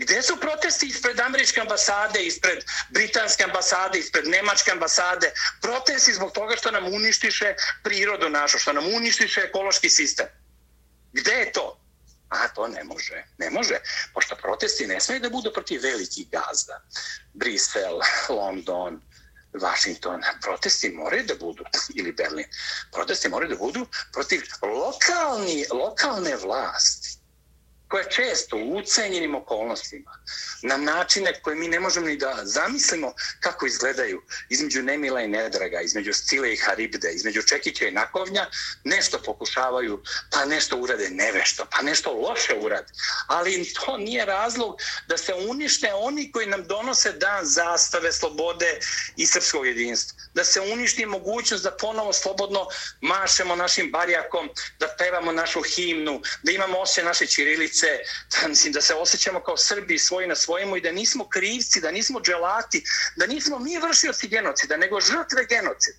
[0.00, 5.32] Gde su protesti ispred američke ambasade, ispred britanske ambasade, ispred nemačke ambasade?
[5.60, 10.26] Protesti zbog toga što nam uništiše prirodu našu, što nam uništiše ekološki sistem.
[11.12, 11.80] Gde je to?
[12.28, 13.24] A to ne može.
[13.38, 13.80] Ne može,
[14.14, 16.80] pošto protesti ne smije da budu protiv velikih gazda.
[17.32, 19.00] Brisel, London,
[19.52, 20.22] Washington.
[20.42, 21.64] Protesti moraju da budu,
[21.94, 22.46] ili Berlin,
[22.92, 27.19] protesti moraju da budu protiv lokalni, lokalne vlasti
[27.90, 30.10] koja često u ucenjenim okolnostima,
[30.62, 35.80] na načine koje mi ne možemo ni da zamislimo kako izgledaju između Nemila i Nedraga,
[35.80, 38.46] između Scile i Haribde, između Čekića i Nakovnja,
[38.84, 42.92] nešto pokušavaju, pa nešto urade nevešto, pa nešto loše urade.
[43.26, 44.76] Ali to nije razlog
[45.08, 48.78] da se unište oni koji nam donose dan zastave, slobode
[49.16, 50.18] i srpskog jedinstva.
[50.34, 52.66] Da se uništi mogućnost da ponovo slobodno
[53.00, 58.80] mašemo našim barjakom, da pevamo našu himnu, da imamo osje naše čirilice, da, mislim, da
[58.80, 62.84] se osjećamo kao Srbi svoji na svojemu i da nismo krivci, da nismo dželati,
[63.16, 65.98] da nismo mi vršioci genocida, nego žrtve genocida.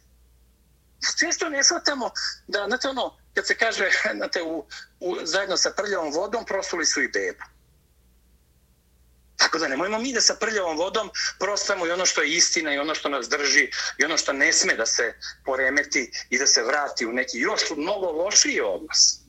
[1.19, 2.11] Često ne shvatamo
[2.47, 4.65] da, znate ono, kad se kaže, znate, u,
[4.99, 7.43] u, zajedno sa prljavom vodom prosuli su i bebu.
[9.37, 11.09] Tako da nemojmo mi da sa prljavom vodom
[11.39, 14.53] prostamo i ono što je istina i ono što nas drži i ono što ne
[14.53, 15.13] sme da se
[15.45, 19.21] poremeti i da se vrati u neki još mnogo lošiji odnos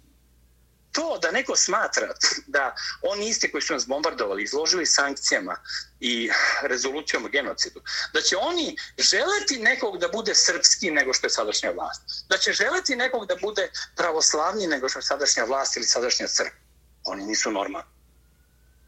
[0.92, 2.08] to da neko smatra
[2.46, 5.56] da oni isti koji su nas bombardovali, izložili sankcijama
[6.00, 6.30] i
[6.62, 7.82] rezolucijom o genocidu,
[8.12, 12.02] da će oni želeti nekog da bude srpski nego što je sadašnja vlast.
[12.28, 16.58] Da će želeti nekog da bude pravoslavni nego što je sadašnja vlast ili sadašnja crkva.
[17.04, 17.88] Oni nisu normalni.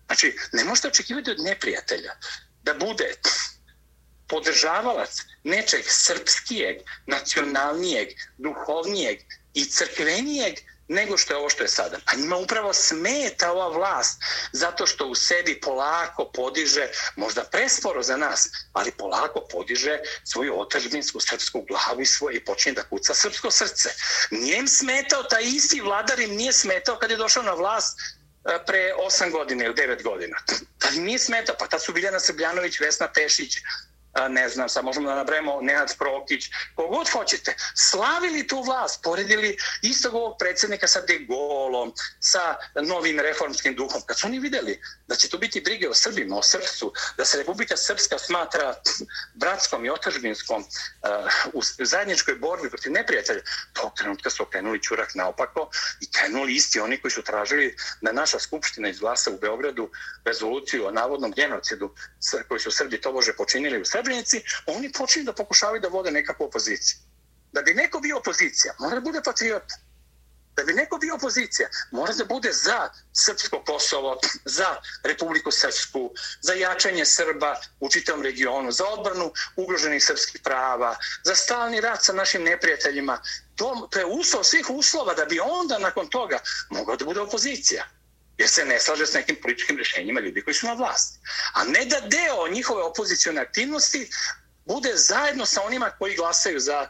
[0.06, 2.14] Znači, ne možete očekivati od neprijatelja
[2.62, 3.14] da bude
[4.28, 6.76] podržavalac nečeg srpskijeg,
[7.06, 8.08] nacionalnijeg,
[8.38, 9.18] duhovnijeg
[9.54, 10.54] i crkvenijeg
[10.88, 11.98] nego što je ovo što je sada.
[12.04, 18.16] A njima upravo smeta ova vlast zato što u sebi polako podiže, možda presporo za
[18.16, 23.50] nas, ali polako podiže svoju otažbinsku srpsku glavu i svoje i počinje da kuca srpsko
[23.50, 23.88] srce.
[24.30, 28.58] Nije im smetao, taj isti vladar im nije smetao kad je došao na vlast e,
[28.66, 30.36] pre 8 godina ili 9 godina.
[30.78, 33.52] Tad im nije smetao, pa tad su Biljana Srbljanović, Vesna Pešić,
[34.28, 40.14] ne znam, sad možemo da nabremo Nenad Prokić, kogod hoćete, slavili tu vlast, poredili istog
[40.14, 44.02] ovog predsjednika sa De Golom, sa novim reformskim duhom.
[44.06, 47.38] Kad su oni videli da će to biti brige o Srbima, o Srpsu, da se
[47.38, 48.74] Republika Srpska smatra
[49.34, 53.40] bratskom i otažbinskom uh, u zajedničkoj borbi protiv neprijatelja,
[53.72, 55.70] tog trenutka su okrenuli čurak naopako
[56.00, 59.90] i krenuli isti oni koji su tražili da naša skupština izglasa u Beogradu
[60.24, 61.94] rezoluciju o navodnom genocidu
[62.48, 66.44] koji su Srbi tobože počinili u Srbiji, Srebrenici, oni počinju da pokušavaju da vode nekakvu
[66.44, 66.98] opoziciju.
[67.52, 69.74] Da bi neko bio opozicija, mora da bude patriota.
[70.56, 76.10] Da bi neko bio opozicija, mora da bude za Srpsko Kosovo, za Republiku Srpsku,
[76.40, 82.12] za jačanje Srba u čitavom regionu, za odbranu ugroženih srpskih prava, za stalni rad sa
[82.12, 83.18] našim neprijateljima.
[83.54, 86.38] To, to je uslov svih uslova da bi onda nakon toga
[86.70, 87.84] mogao da bude opozicija
[88.38, 91.18] jer se ne slaže s nekim političkim rješenjima ljudi koji su na vlasti.
[91.52, 94.08] A ne da deo njihove opozicijone aktivnosti
[94.64, 96.88] bude zajedno sa onima koji glasaju za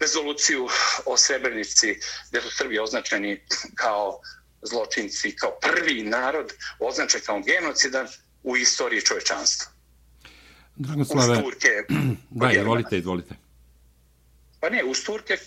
[0.00, 0.68] rezoluciju
[1.04, 3.40] o Srebrenici, gdje su Srbi označeni
[3.74, 4.20] kao
[4.62, 8.08] zločinci, kao prvi narod označen kao genocidan
[8.42, 9.72] u istoriji čovečanstva.
[10.76, 11.68] Dragoslave, uz Turke,
[12.30, 13.34] da, izvolite, izvolite.
[14.60, 15.38] Pa ne, uz Turke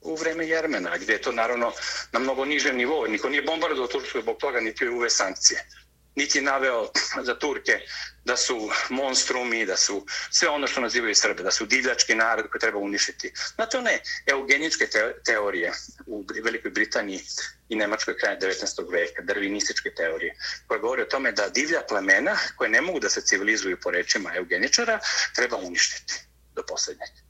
[0.00, 1.72] u vreme Jermena, gdje je to naravno
[2.12, 3.06] na mnogo nižem nivou.
[3.06, 5.66] Niko nije bombardovao Tursku zbog toga, niti je uve sankcije.
[6.14, 6.90] Niti je naveo
[7.28, 7.80] za Turke
[8.24, 12.60] da su monstrumi, da su sve ono što nazivaju Srbe, da su divljački narod koji
[12.60, 13.32] treba uništiti.
[13.54, 14.88] Znate one eugeničke
[15.24, 15.72] teorije
[16.06, 17.20] u Velikoj Britaniji
[17.68, 18.92] i Nemačkoj kraja 19.
[18.92, 20.34] veka, drvinističke teorije,
[20.66, 24.32] koje govore o tome da divlja plemena koje ne mogu da se civilizuju po rečima
[24.36, 24.98] eugeničara,
[25.34, 26.14] treba uništiti
[26.54, 27.29] do posljednjeg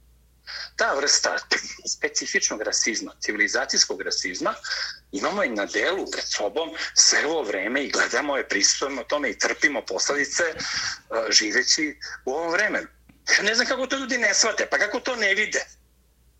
[0.76, 1.36] ta vrsta
[1.86, 4.54] specifičnog rasizma, civilizacijskog rasizma,
[5.12, 9.38] imamo je na delu pred sobom sve ovo vreme i gledamo je, prisutujemo tome i
[9.38, 12.86] trpimo posledice uh, živeći u ovom vremenu.
[13.36, 15.66] Ja ne znam kako to ljudi ne shvate, pa kako to ne vide.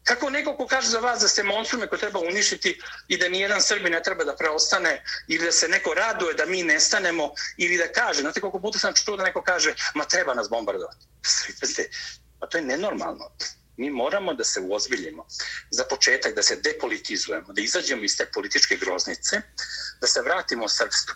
[0.04, 3.62] Kako neko ko kaže za vas da ste monstrume koje treba uništiti i da nijedan
[3.62, 7.92] Srbi ne treba da preostane ili da se neko raduje da mi nestanemo ili da
[7.92, 11.06] kaže, znate koliko puta sam čuo da neko kaže ma treba nas bombardovati.
[12.40, 13.30] Pa to je nenormalno
[13.81, 15.27] mi moramo da se uozbiljimo
[15.70, 19.40] za početak, da se depolitizujemo, da izađemo iz te političke groznice,
[20.01, 20.69] da se vratimo u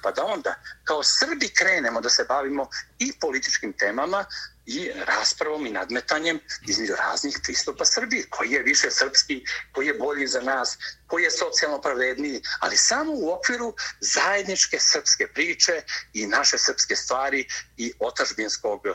[0.02, 0.54] pa da onda
[0.84, 2.68] kao Srbi krenemo da se bavimo
[2.98, 4.24] i političkim temama
[4.66, 10.26] i raspravom i nadmetanjem između raznih pristupa Srbije, koji je više srpski, koji je bolji
[10.26, 15.82] za nas, koji je socijalno pravedniji, ali samo u okviru zajedničke srpske priče
[16.12, 17.46] i naše srpske stvari
[17.76, 18.94] i otažbinskog, eh,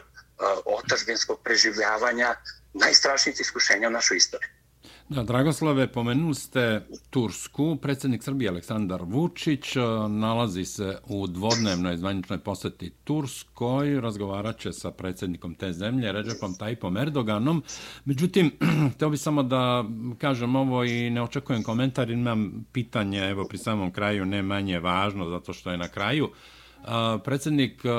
[0.65, 2.35] otažbinskog preživljavanja
[2.73, 4.49] najstrašnijih iskušenja u našoj istoriji.
[5.09, 7.77] Da, Dragoslave, pomenuli ste Tursku.
[7.81, 9.79] Predsjednik Srbije Aleksandar Vučić e,
[10.09, 14.01] nalazi se u dvodnevnoj zvaničnoj poseti Turskoj.
[14.01, 17.63] Razgovarat će sa predsjednikom te zemlje, Ređepom Tajpom Erdoganom.
[18.05, 18.51] Međutim,
[18.95, 19.83] htio bih samo da
[20.17, 22.09] kažem ovo i ne očekujem komentar.
[22.09, 26.29] Imam pitanje, evo, pri samom kraju, ne manje važno, zato što je na kraju.
[26.29, 26.83] E,
[27.23, 27.89] predsjednik e,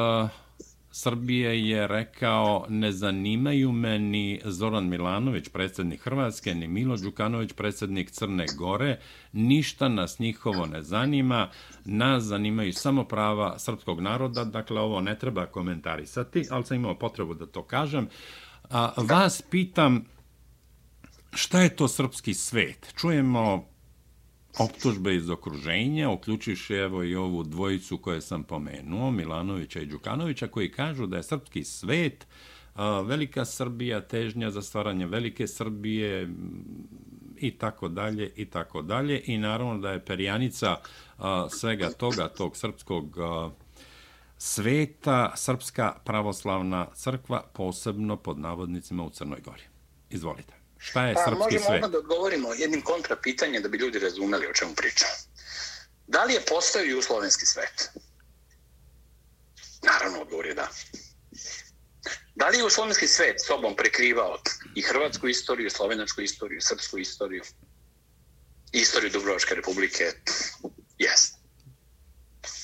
[0.92, 8.10] Srbije je rekao ne zanimaju me ni Zoran Milanović, predsjednik Hrvatske, ni Milo Đukanović, predsjednik
[8.10, 9.00] Crne Gore.
[9.32, 11.48] Ništa nas njihovo ne zanima.
[11.84, 14.44] Nas zanimaju samo prava srpskog naroda.
[14.44, 18.08] Dakle, ovo ne treba komentarisati, ali sam imao potrebu da to kažem.
[18.70, 20.04] A, vas pitam
[21.32, 22.94] šta je to srpski svet?
[22.96, 23.69] Čujemo
[24.58, 30.72] optužbe iz okruženja, uključujući evo i ovu dvojicu koje sam pomenuo, Milanovića i Đukanovića, koji
[30.72, 32.26] kažu da je srpski svet,
[33.04, 36.28] velika Srbija, težnja za stvaranje velike Srbije
[37.38, 40.76] i tako dalje i tako dalje i naravno da je perjanica
[41.50, 43.16] svega toga, tog srpskog
[44.38, 49.62] sveta, Srpska pravoslavna crkva, posebno pod navodnicima u Crnoj Gori.
[50.10, 50.59] Izvolite.
[50.80, 51.80] Šta je pa, srpski možemo svet?
[51.80, 55.08] Možemo da odgovorimo jednim kontra pitanje da bi ljudi razumeli o čemu pričam.
[56.06, 57.90] Da li je postao i u slovenski svet?
[59.82, 60.68] Naravno, odgovor je da.
[62.34, 64.38] Da li je u slovenski svet sobom prekrivao
[64.74, 67.42] i hrvatsku istoriju, slovenačku istoriju, srpsku istoriju,
[68.72, 70.12] istoriju Dubrovačke republike?
[70.98, 71.20] Jes.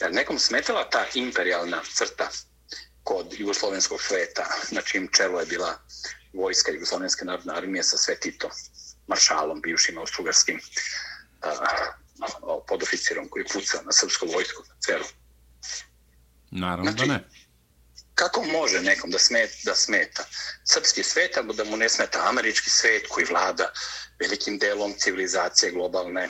[0.00, 2.30] Jer nekom smetala ta imperialna crta
[3.06, 5.78] kod jugoslovenskog sveta, na čim čelo je bila
[6.32, 8.50] vojska Jugoslovenske narodne armije sa Svetito,
[9.06, 11.50] maršalom, bivšim austrugarskim uh,
[12.68, 15.04] podoficirom koji pucao na srpsku vojsku na ceru.
[16.50, 17.24] Naravno znači, da ne.
[18.14, 20.24] Kako može nekom da smeta, da smeta
[20.64, 23.72] srpski svet, da mu ne smeta američki svet koji vlada
[24.20, 26.28] velikim delom civilizacije globalne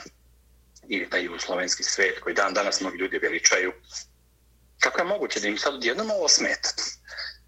[0.88, 3.72] i taj jugoslovenski svet koji dan danas mnogi ljudi veličaju.
[4.80, 6.68] Kako je moguće da im sad odjednom ovo smeta?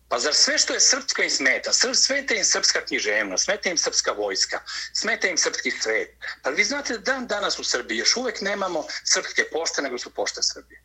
[0.08, 1.72] Pa zar sve što je srpsko im smeta?
[1.94, 4.60] Smeta im srpska književnost, smeta im srpska vojska,
[4.94, 6.16] smeta im srpski svet.
[6.42, 10.10] Pa vi znate da dan danas u Srbiji još uvek nemamo srpske pošte nego su
[10.10, 10.82] pošte Srbije.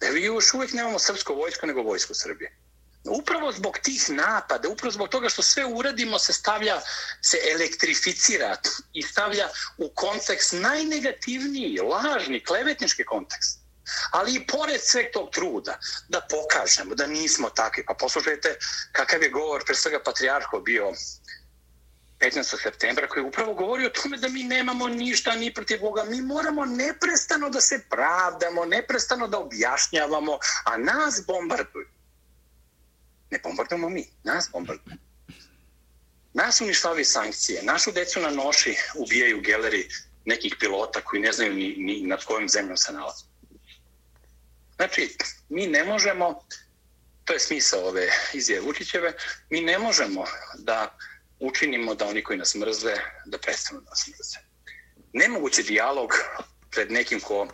[0.00, 2.58] Da vi još uvek nemamo srpsko vojsko nego vojsko Srbije.
[3.04, 6.80] Upravo zbog tih napada, upravo zbog toga što sve uradimo se stavlja,
[7.22, 8.56] se elektrificira
[8.92, 9.48] i stavlja
[9.78, 13.57] u kontekst najnegativniji, lažni, klevetnički kontekst.
[14.10, 15.78] Ali i pored sveg tog truda
[16.08, 17.84] da pokažemo da nismo takvi.
[17.84, 18.58] Pa poslušajte
[18.92, 20.92] kakav je govor pre svega patrijarho bio
[22.20, 22.62] 15.
[22.62, 26.04] septembra koji upravo govori o tome da mi nemamo ništa ni protiv Boga.
[26.04, 31.88] Mi moramo neprestano da se pravdamo, neprestano da objašnjavamo, a nas bombarduju.
[33.30, 34.96] Ne bombardujemo mi, nas bombarduju.
[36.34, 39.88] Nas uništavaju sankcije, našu decu na noši ubijaju geleri
[40.24, 43.24] nekih pilota koji ne znaju ni, ni nad kojom zemljom se nalaze.
[44.78, 45.16] Znači,
[45.48, 46.44] mi ne možemo,
[47.24, 49.12] to je smisao ove izjeve Vučićeve,
[49.50, 50.24] mi ne možemo
[50.58, 50.98] da
[51.40, 52.94] učinimo da oni koji nas mrze,
[53.26, 54.38] da prestanu da nas mrze.
[55.12, 56.10] Nemoguće dijalog
[56.70, 57.48] pred nekim ko,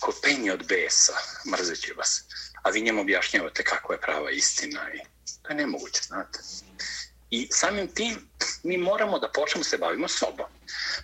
[0.00, 1.12] ko penje od besa,
[1.52, 2.24] mrzeći vas,
[2.62, 4.98] a vi njemu objašnjavate kako je prava istina i
[5.42, 6.38] to je nemoguće, znate.
[7.30, 8.28] I samim tim
[8.62, 10.46] mi moramo da počnemo se bavimo sobom.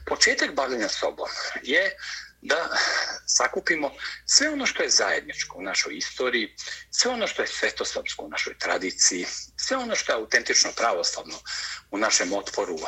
[0.07, 1.28] Početak bavljenja sobom
[1.62, 1.97] je
[2.42, 2.68] da
[3.26, 3.90] sakupimo
[4.26, 6.54] sve ono što je zajedničko u našoj istoriji,
[6.90, 9.26] sve ono što je svetosrpsko u našoj tradiciji,
[9.56, 11.38] sve ono što je autentično pravoslavno
[11.90, 12.78] u našem otporu,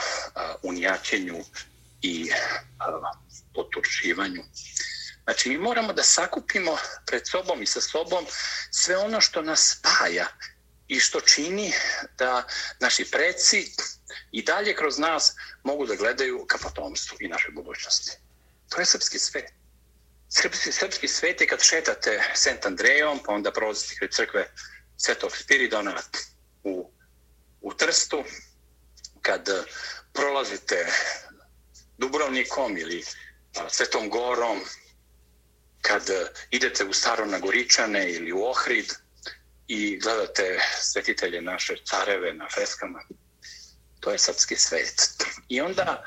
[0.63, 1.45] unijaćenju
[2.03, 2.31] i
[3.55, 4.43] poturčivanju.
[5.25, 6.77] Znači, mi moramo da sakupimo
[7.07, 8.27] pred sobom i sa sobom
[8.71, 10.27] sve ono što nas spaja
[10.89, 11.73] i što čini
[12.19, 12.47] da
[12.81, 13.73] naši preci
[14.33, 18.28] i dalje kroz nas mogu da gledaju ka potomstvu i našoj budućnosti.
[18.69, 19.53] To je srpski svet.
[20.29, 24.51] Srpski, srpski svet je kad šetate Sent Andrejom, pa onda prolazite kred crkve
[24.97, 25.95] Svetog Spiridona
[26.65, 26.91] u,
[27.61, 28.25] u Trstu,
[29.23, 29.63] kad eh,
[30.13, 30.87] prolazite
[31.99, 33.05] Dubrovnikom ili
[33.57, 34.61] a, Svetom Gorom,
[35.81, 38.93] kad eh, idete u Staro Nagoričane ili u Ohrid
[39.67, 43.03] i gledate svetitelje naše careve na freskama,
[44.01, 45.25] to je srpski svet.
[45.49, 46.05] I onda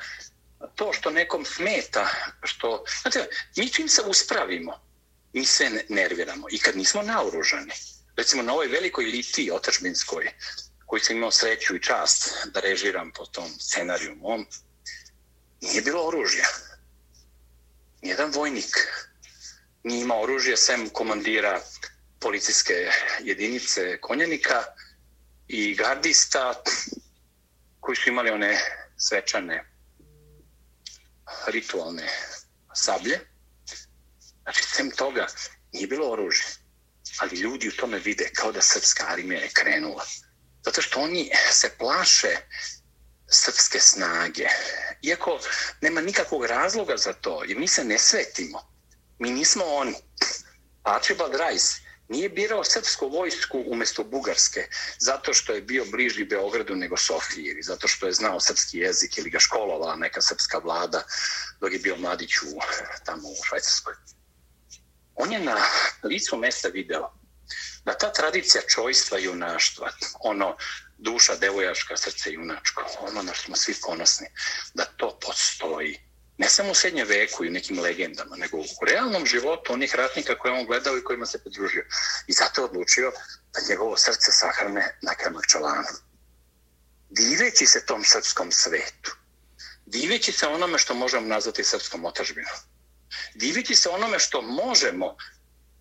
[0.76, 2.10] to što nekom smeta,
[2.44, 4.80] što, znate, mi čim se uspravimo,
[5.34, 6.48] mi se nerviramo.
[6.52, 7.72] I kad nismo naoružani,
[8.16, 10.32] recimo na ovoj velikoj litiji otačbinskoj,
[10.86, 14.46] koji sam imao sreću i čast da režiram po tom scenariju mom,
[15.62, 16.46] nije bilo oružja.
[18.02, 18.76] Nijedan vojnik
[19.84, 21.62] nije imao oružje, sem komandira
[22.20, 24.64] policijske jedinice konjanika
[25.48, 26.64] i gardista
[27.80, 28.58] koji su imali one
[28.98, 29.71] svečane
[31.48, 32.10] ritualne
[32.74, 33.20] sablje.
[34.42, 35.28] Znači, sem toga
[35.74, 36.46] nije bilo oružje,
[37.18, 40.06] ali ljudi u tome vide kao da srpska armija je krenula.
[40.66, 42.38] Zato što oni se plaše
[43.32, 44.48] srpske snage.
[45.02, 45.40] Iako
[45.82, 48.74] nema nikakvog razloga za to, jer mi se ne svetimo.
[49.20, 49.96] Mi nismo oni.
[50.84, 51.74] Archibald Rice
[52.12, 54.68] nije birao srpsku vojsku umjesto bugarske,
[55.00, 59.18] zato što je bio bliži Beogradu nego Sofiji, ili zato što je znao srpski jezik
[59.18, 61.04] ili ga školovala neka srpska vlada
[61.62, 62.60] dok je bio mladić u,
[63.06, 63.94] tamo u Švajcarskoj.
[65.16, 65.58] On je na
[66.04, 67.12] licu mesta video
[67.86, 69.90] da ta tradicija čojstva i junaštva,
[70.20, 70.56] ono
[70.98, 74.28] duša devojaška, srce junačko, ono na što smo svi ponosni,
[74.74, 79.74] da to postoji ne samo u srednjem veku i nekim legendama, nego u realnom životu
[79.74, 81.86] onih ratnika koje on gledao i kojima se pridružio.
[82.28, 83.12] I zato je odlučio
[83.54, 85.88] da njegovo srce sahrane na Kramakčalanu.
[87.10, 89.16] Diveći se tom srpskom svetu,
[89.86, 92.54] diveći se onome što možemo nazvati srpskom otažbinom,
[93.36, 95.16] diveći se onome što možemo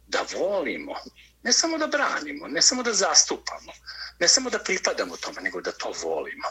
[0.07, 0.95] da volimo,
[1.43, 3.73] ne samo da branimo, ne samo da zastupamo,
[4.19, 6.49] ne samo da pripadamo tome, nego da to volimo.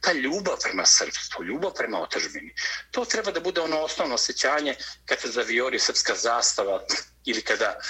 [0.00, 2.54] Ta ljubav prema srpstvu, ljubav prema otažbini,
[2.90, 6.84] to treba da bude ono osnovno osjećanje kad se zaviori srpska zastava
[7.24, 7.80] ili kada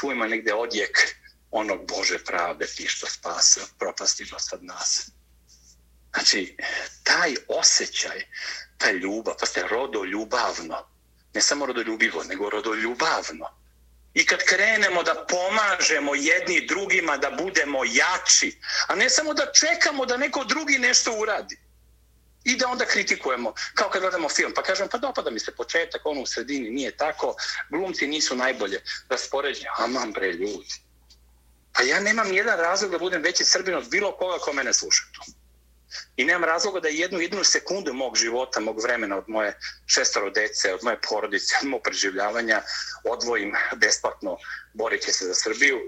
[0.00, 1.16] čujemo negde odjek
[1.50, 5.10] onog Bože pravde ti što spasa, propasti do sad nas.
[6.14, 6.56] Znači,
[7.02, 8.26] taj osjećaj,
[8.78, 10.86] ta ljubav, pa ste rodoljubavno,
[11.34, 13.65] ne samo rodoljubivo, nego rodoljubavno,
[14.16, 20.06] i kad krenemo da pomažemo jedni drugima da budemo jači, a ne samo da čekamo
[20.06, 21.58] da neko drugi nešto uradi.
[22.44, 26.06] I da onda kritikujemo, kao kad gledamo film, pa kažem, pa dopada mi se početak,
[26.06, 27.34] ono u sredini nije tako,
[27.70, 30.74] glumci nisu najbolje raspoređeni, aman bre ljudi.
[31.72, 35.02] Pa ja nemam jedan razlog da budem veći srbin od bilo koga ko mene sluša
[35.12, 35.32] tu.
[36.16, 40.74] I nemam razloga da jednu jednu sekundu mog života, mog vremena od moje šestoro dece,
[40.74, 42.62] od moje porodice, od mog preživljavanja
[43.04, 44.36] odvojim besplatno
[44.74, 45.80] boreći se za Srbiju,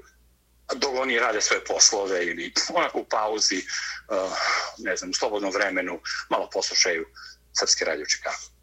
[0.74, 3.62] dok oni rade svoje poslove ili onako u pauzi,
[4.09, 4.32] uh,
[4.78, 7.06] ne znam, u slobodnom vremenu, malo poslušaju
[7.59, 8.59] Srpske radio Čikago.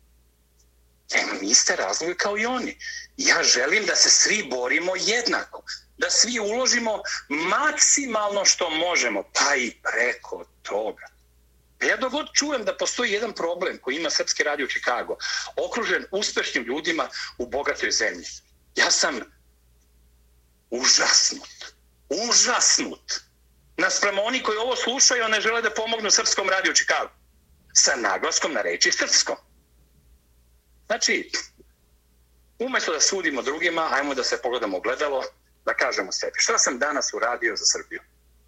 [1.13, 2.77] E, nemam iste razloge kao i oni.
[3.17, 5.63] Ja želim da se svi borimo jednako.
[5.97, 11.07] Da svi uložimo maksimalno što možemo, pa i preko toga.
[11.85, 15.17] E, ja dogod čujem da postoji jedan problem koji ima Srpski radio Chicago,
[15.55, 18.25] okružen uspešnim ljudima u bogatoj zemlji.
[18.75, 19.19] Ja sam
[20.69, 21.65] užasnut.
[22.09, 23.13] Užasnut.
[23.77, 27.09] Nasprem oni koji ovo slušaju, one žele da pomognu Srpskom radio Chicago.
[27.73, 29.35] Sa naglaskom na reči Srpskom.
[30.85, 31.31] Znači,
[32.59, 35.23] umjesto da sudimo drugima, ajmo da se pogledamo gledalo,
[35.65, 36.39] da kažemo sebi.
[36.39, 38.01] Šta sam danas uradio za Srbiju?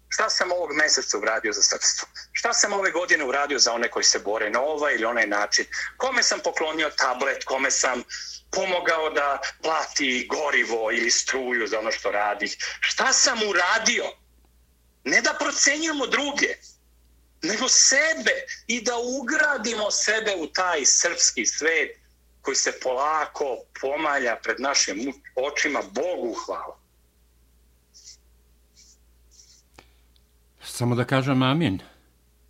[0.08, 2.08] Šta sam ovog meseca uradio za srpstvo?
[2.32, 5.66] Šta sam ove godine uradio za one koji se bore na ovaj ili onaj način?
[5.96, 7.44] Kome sam poklonio tablet?
[7.44, 8.02] Kome sam
[8.50, 12.56] pomogao da plati gorivo ili struju za ono što radi?
[12.80, 14.04] Šta sam uradio?
[15.04, 16.54] Ne da procenjujemo druge,
[17.42, 18.32] nego sebe
[18.66, 21.98] i da ugradimo sebe u taj srpski svet
[22.42, 25.82] koji se polako pomalja pred našim očima.
[25.82, 26.77] Bogu hvala.
[30.78, 31.78] Samo da kažem amin.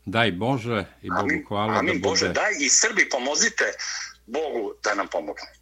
[0.07, 2.09] Daj Bože i Bogu hvala amin, da bude...
[2.09, 3.65] Bože, daj i Srbi pomozite
[4.27, 5.53] Bogu da nam pomogne.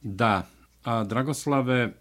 [0.00, 0.46] Da.
[0.84, 1.92] A, Dragoslave,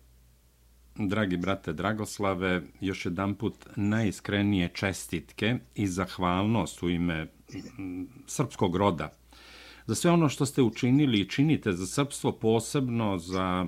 [0.96, 7.28] dragi brate Dragoslave, još jedan put najiskrenije čestitke i zahvalnost u ime
[8.28, 9.14] srpskog roda.
[9.86, 13.66] Za sve ono što ste učinili i činite za srpstvo posebno, za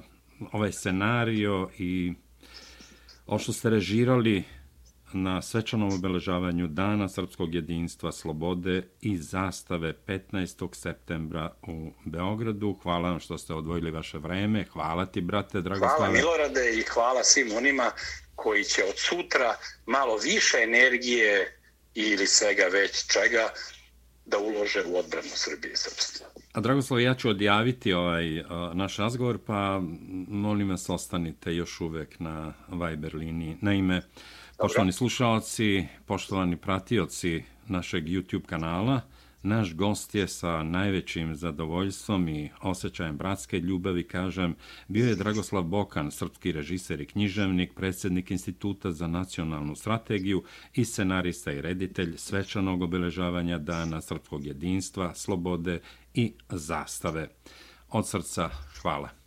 [0.51, 2.13] ovaj scenario i
[3.27, 4.43] ovo što ste režirali
[5.13, 10.75] na svečanom obeležavanju Dana Srpskog jedinstva, slobode i zastave 15.
[10.75, 12.77] septembra u Beogradu.
[12.83, 14.65] Hvala vam što ste odvojili vaše vreme.
[14.73, 15.97] Hvala ti, brate, Dragoslave.
[15.97, 17.91] Hvala Milorade i hvala svim onima
[18.35, 19.55] koji će od sutra
[19.85, 21.57] malo više energije
[21.93, 23.49] ili svega već čega
[24.25, 26.27] da ulože u odbranu Srbije i Srpstva.
[26.53, 29.81] A Dragoslav, ja ću odjaviti ovaj a, naš razgovor, pa
[30.27, 33.57] molim vas ostanite još uvek na Viber liniji.
[33.61, 34.01] Naime,
[34.61, 39.01] Poštovani slušalci, poštovani pratioci našeg YouTube kanala,
[39.43, 44.55] naš gost je sa najvećim zadovoljstvom i osjećajem bratske ljubavi, kažem,
[44.87, 50.43] bio je Dragoslav Bokan, srpski režiser i književnik, predsjednik Instituta za nacionalnu strategiju
[50.73, 55.79] i scenarista i reditelj svečanog obeležavanja Dana srpskog jedinstva, slobode
[56.13, 57.27] i zastave.
[57.89, 58.49] Od srca
[58.81, 59.20] hvala.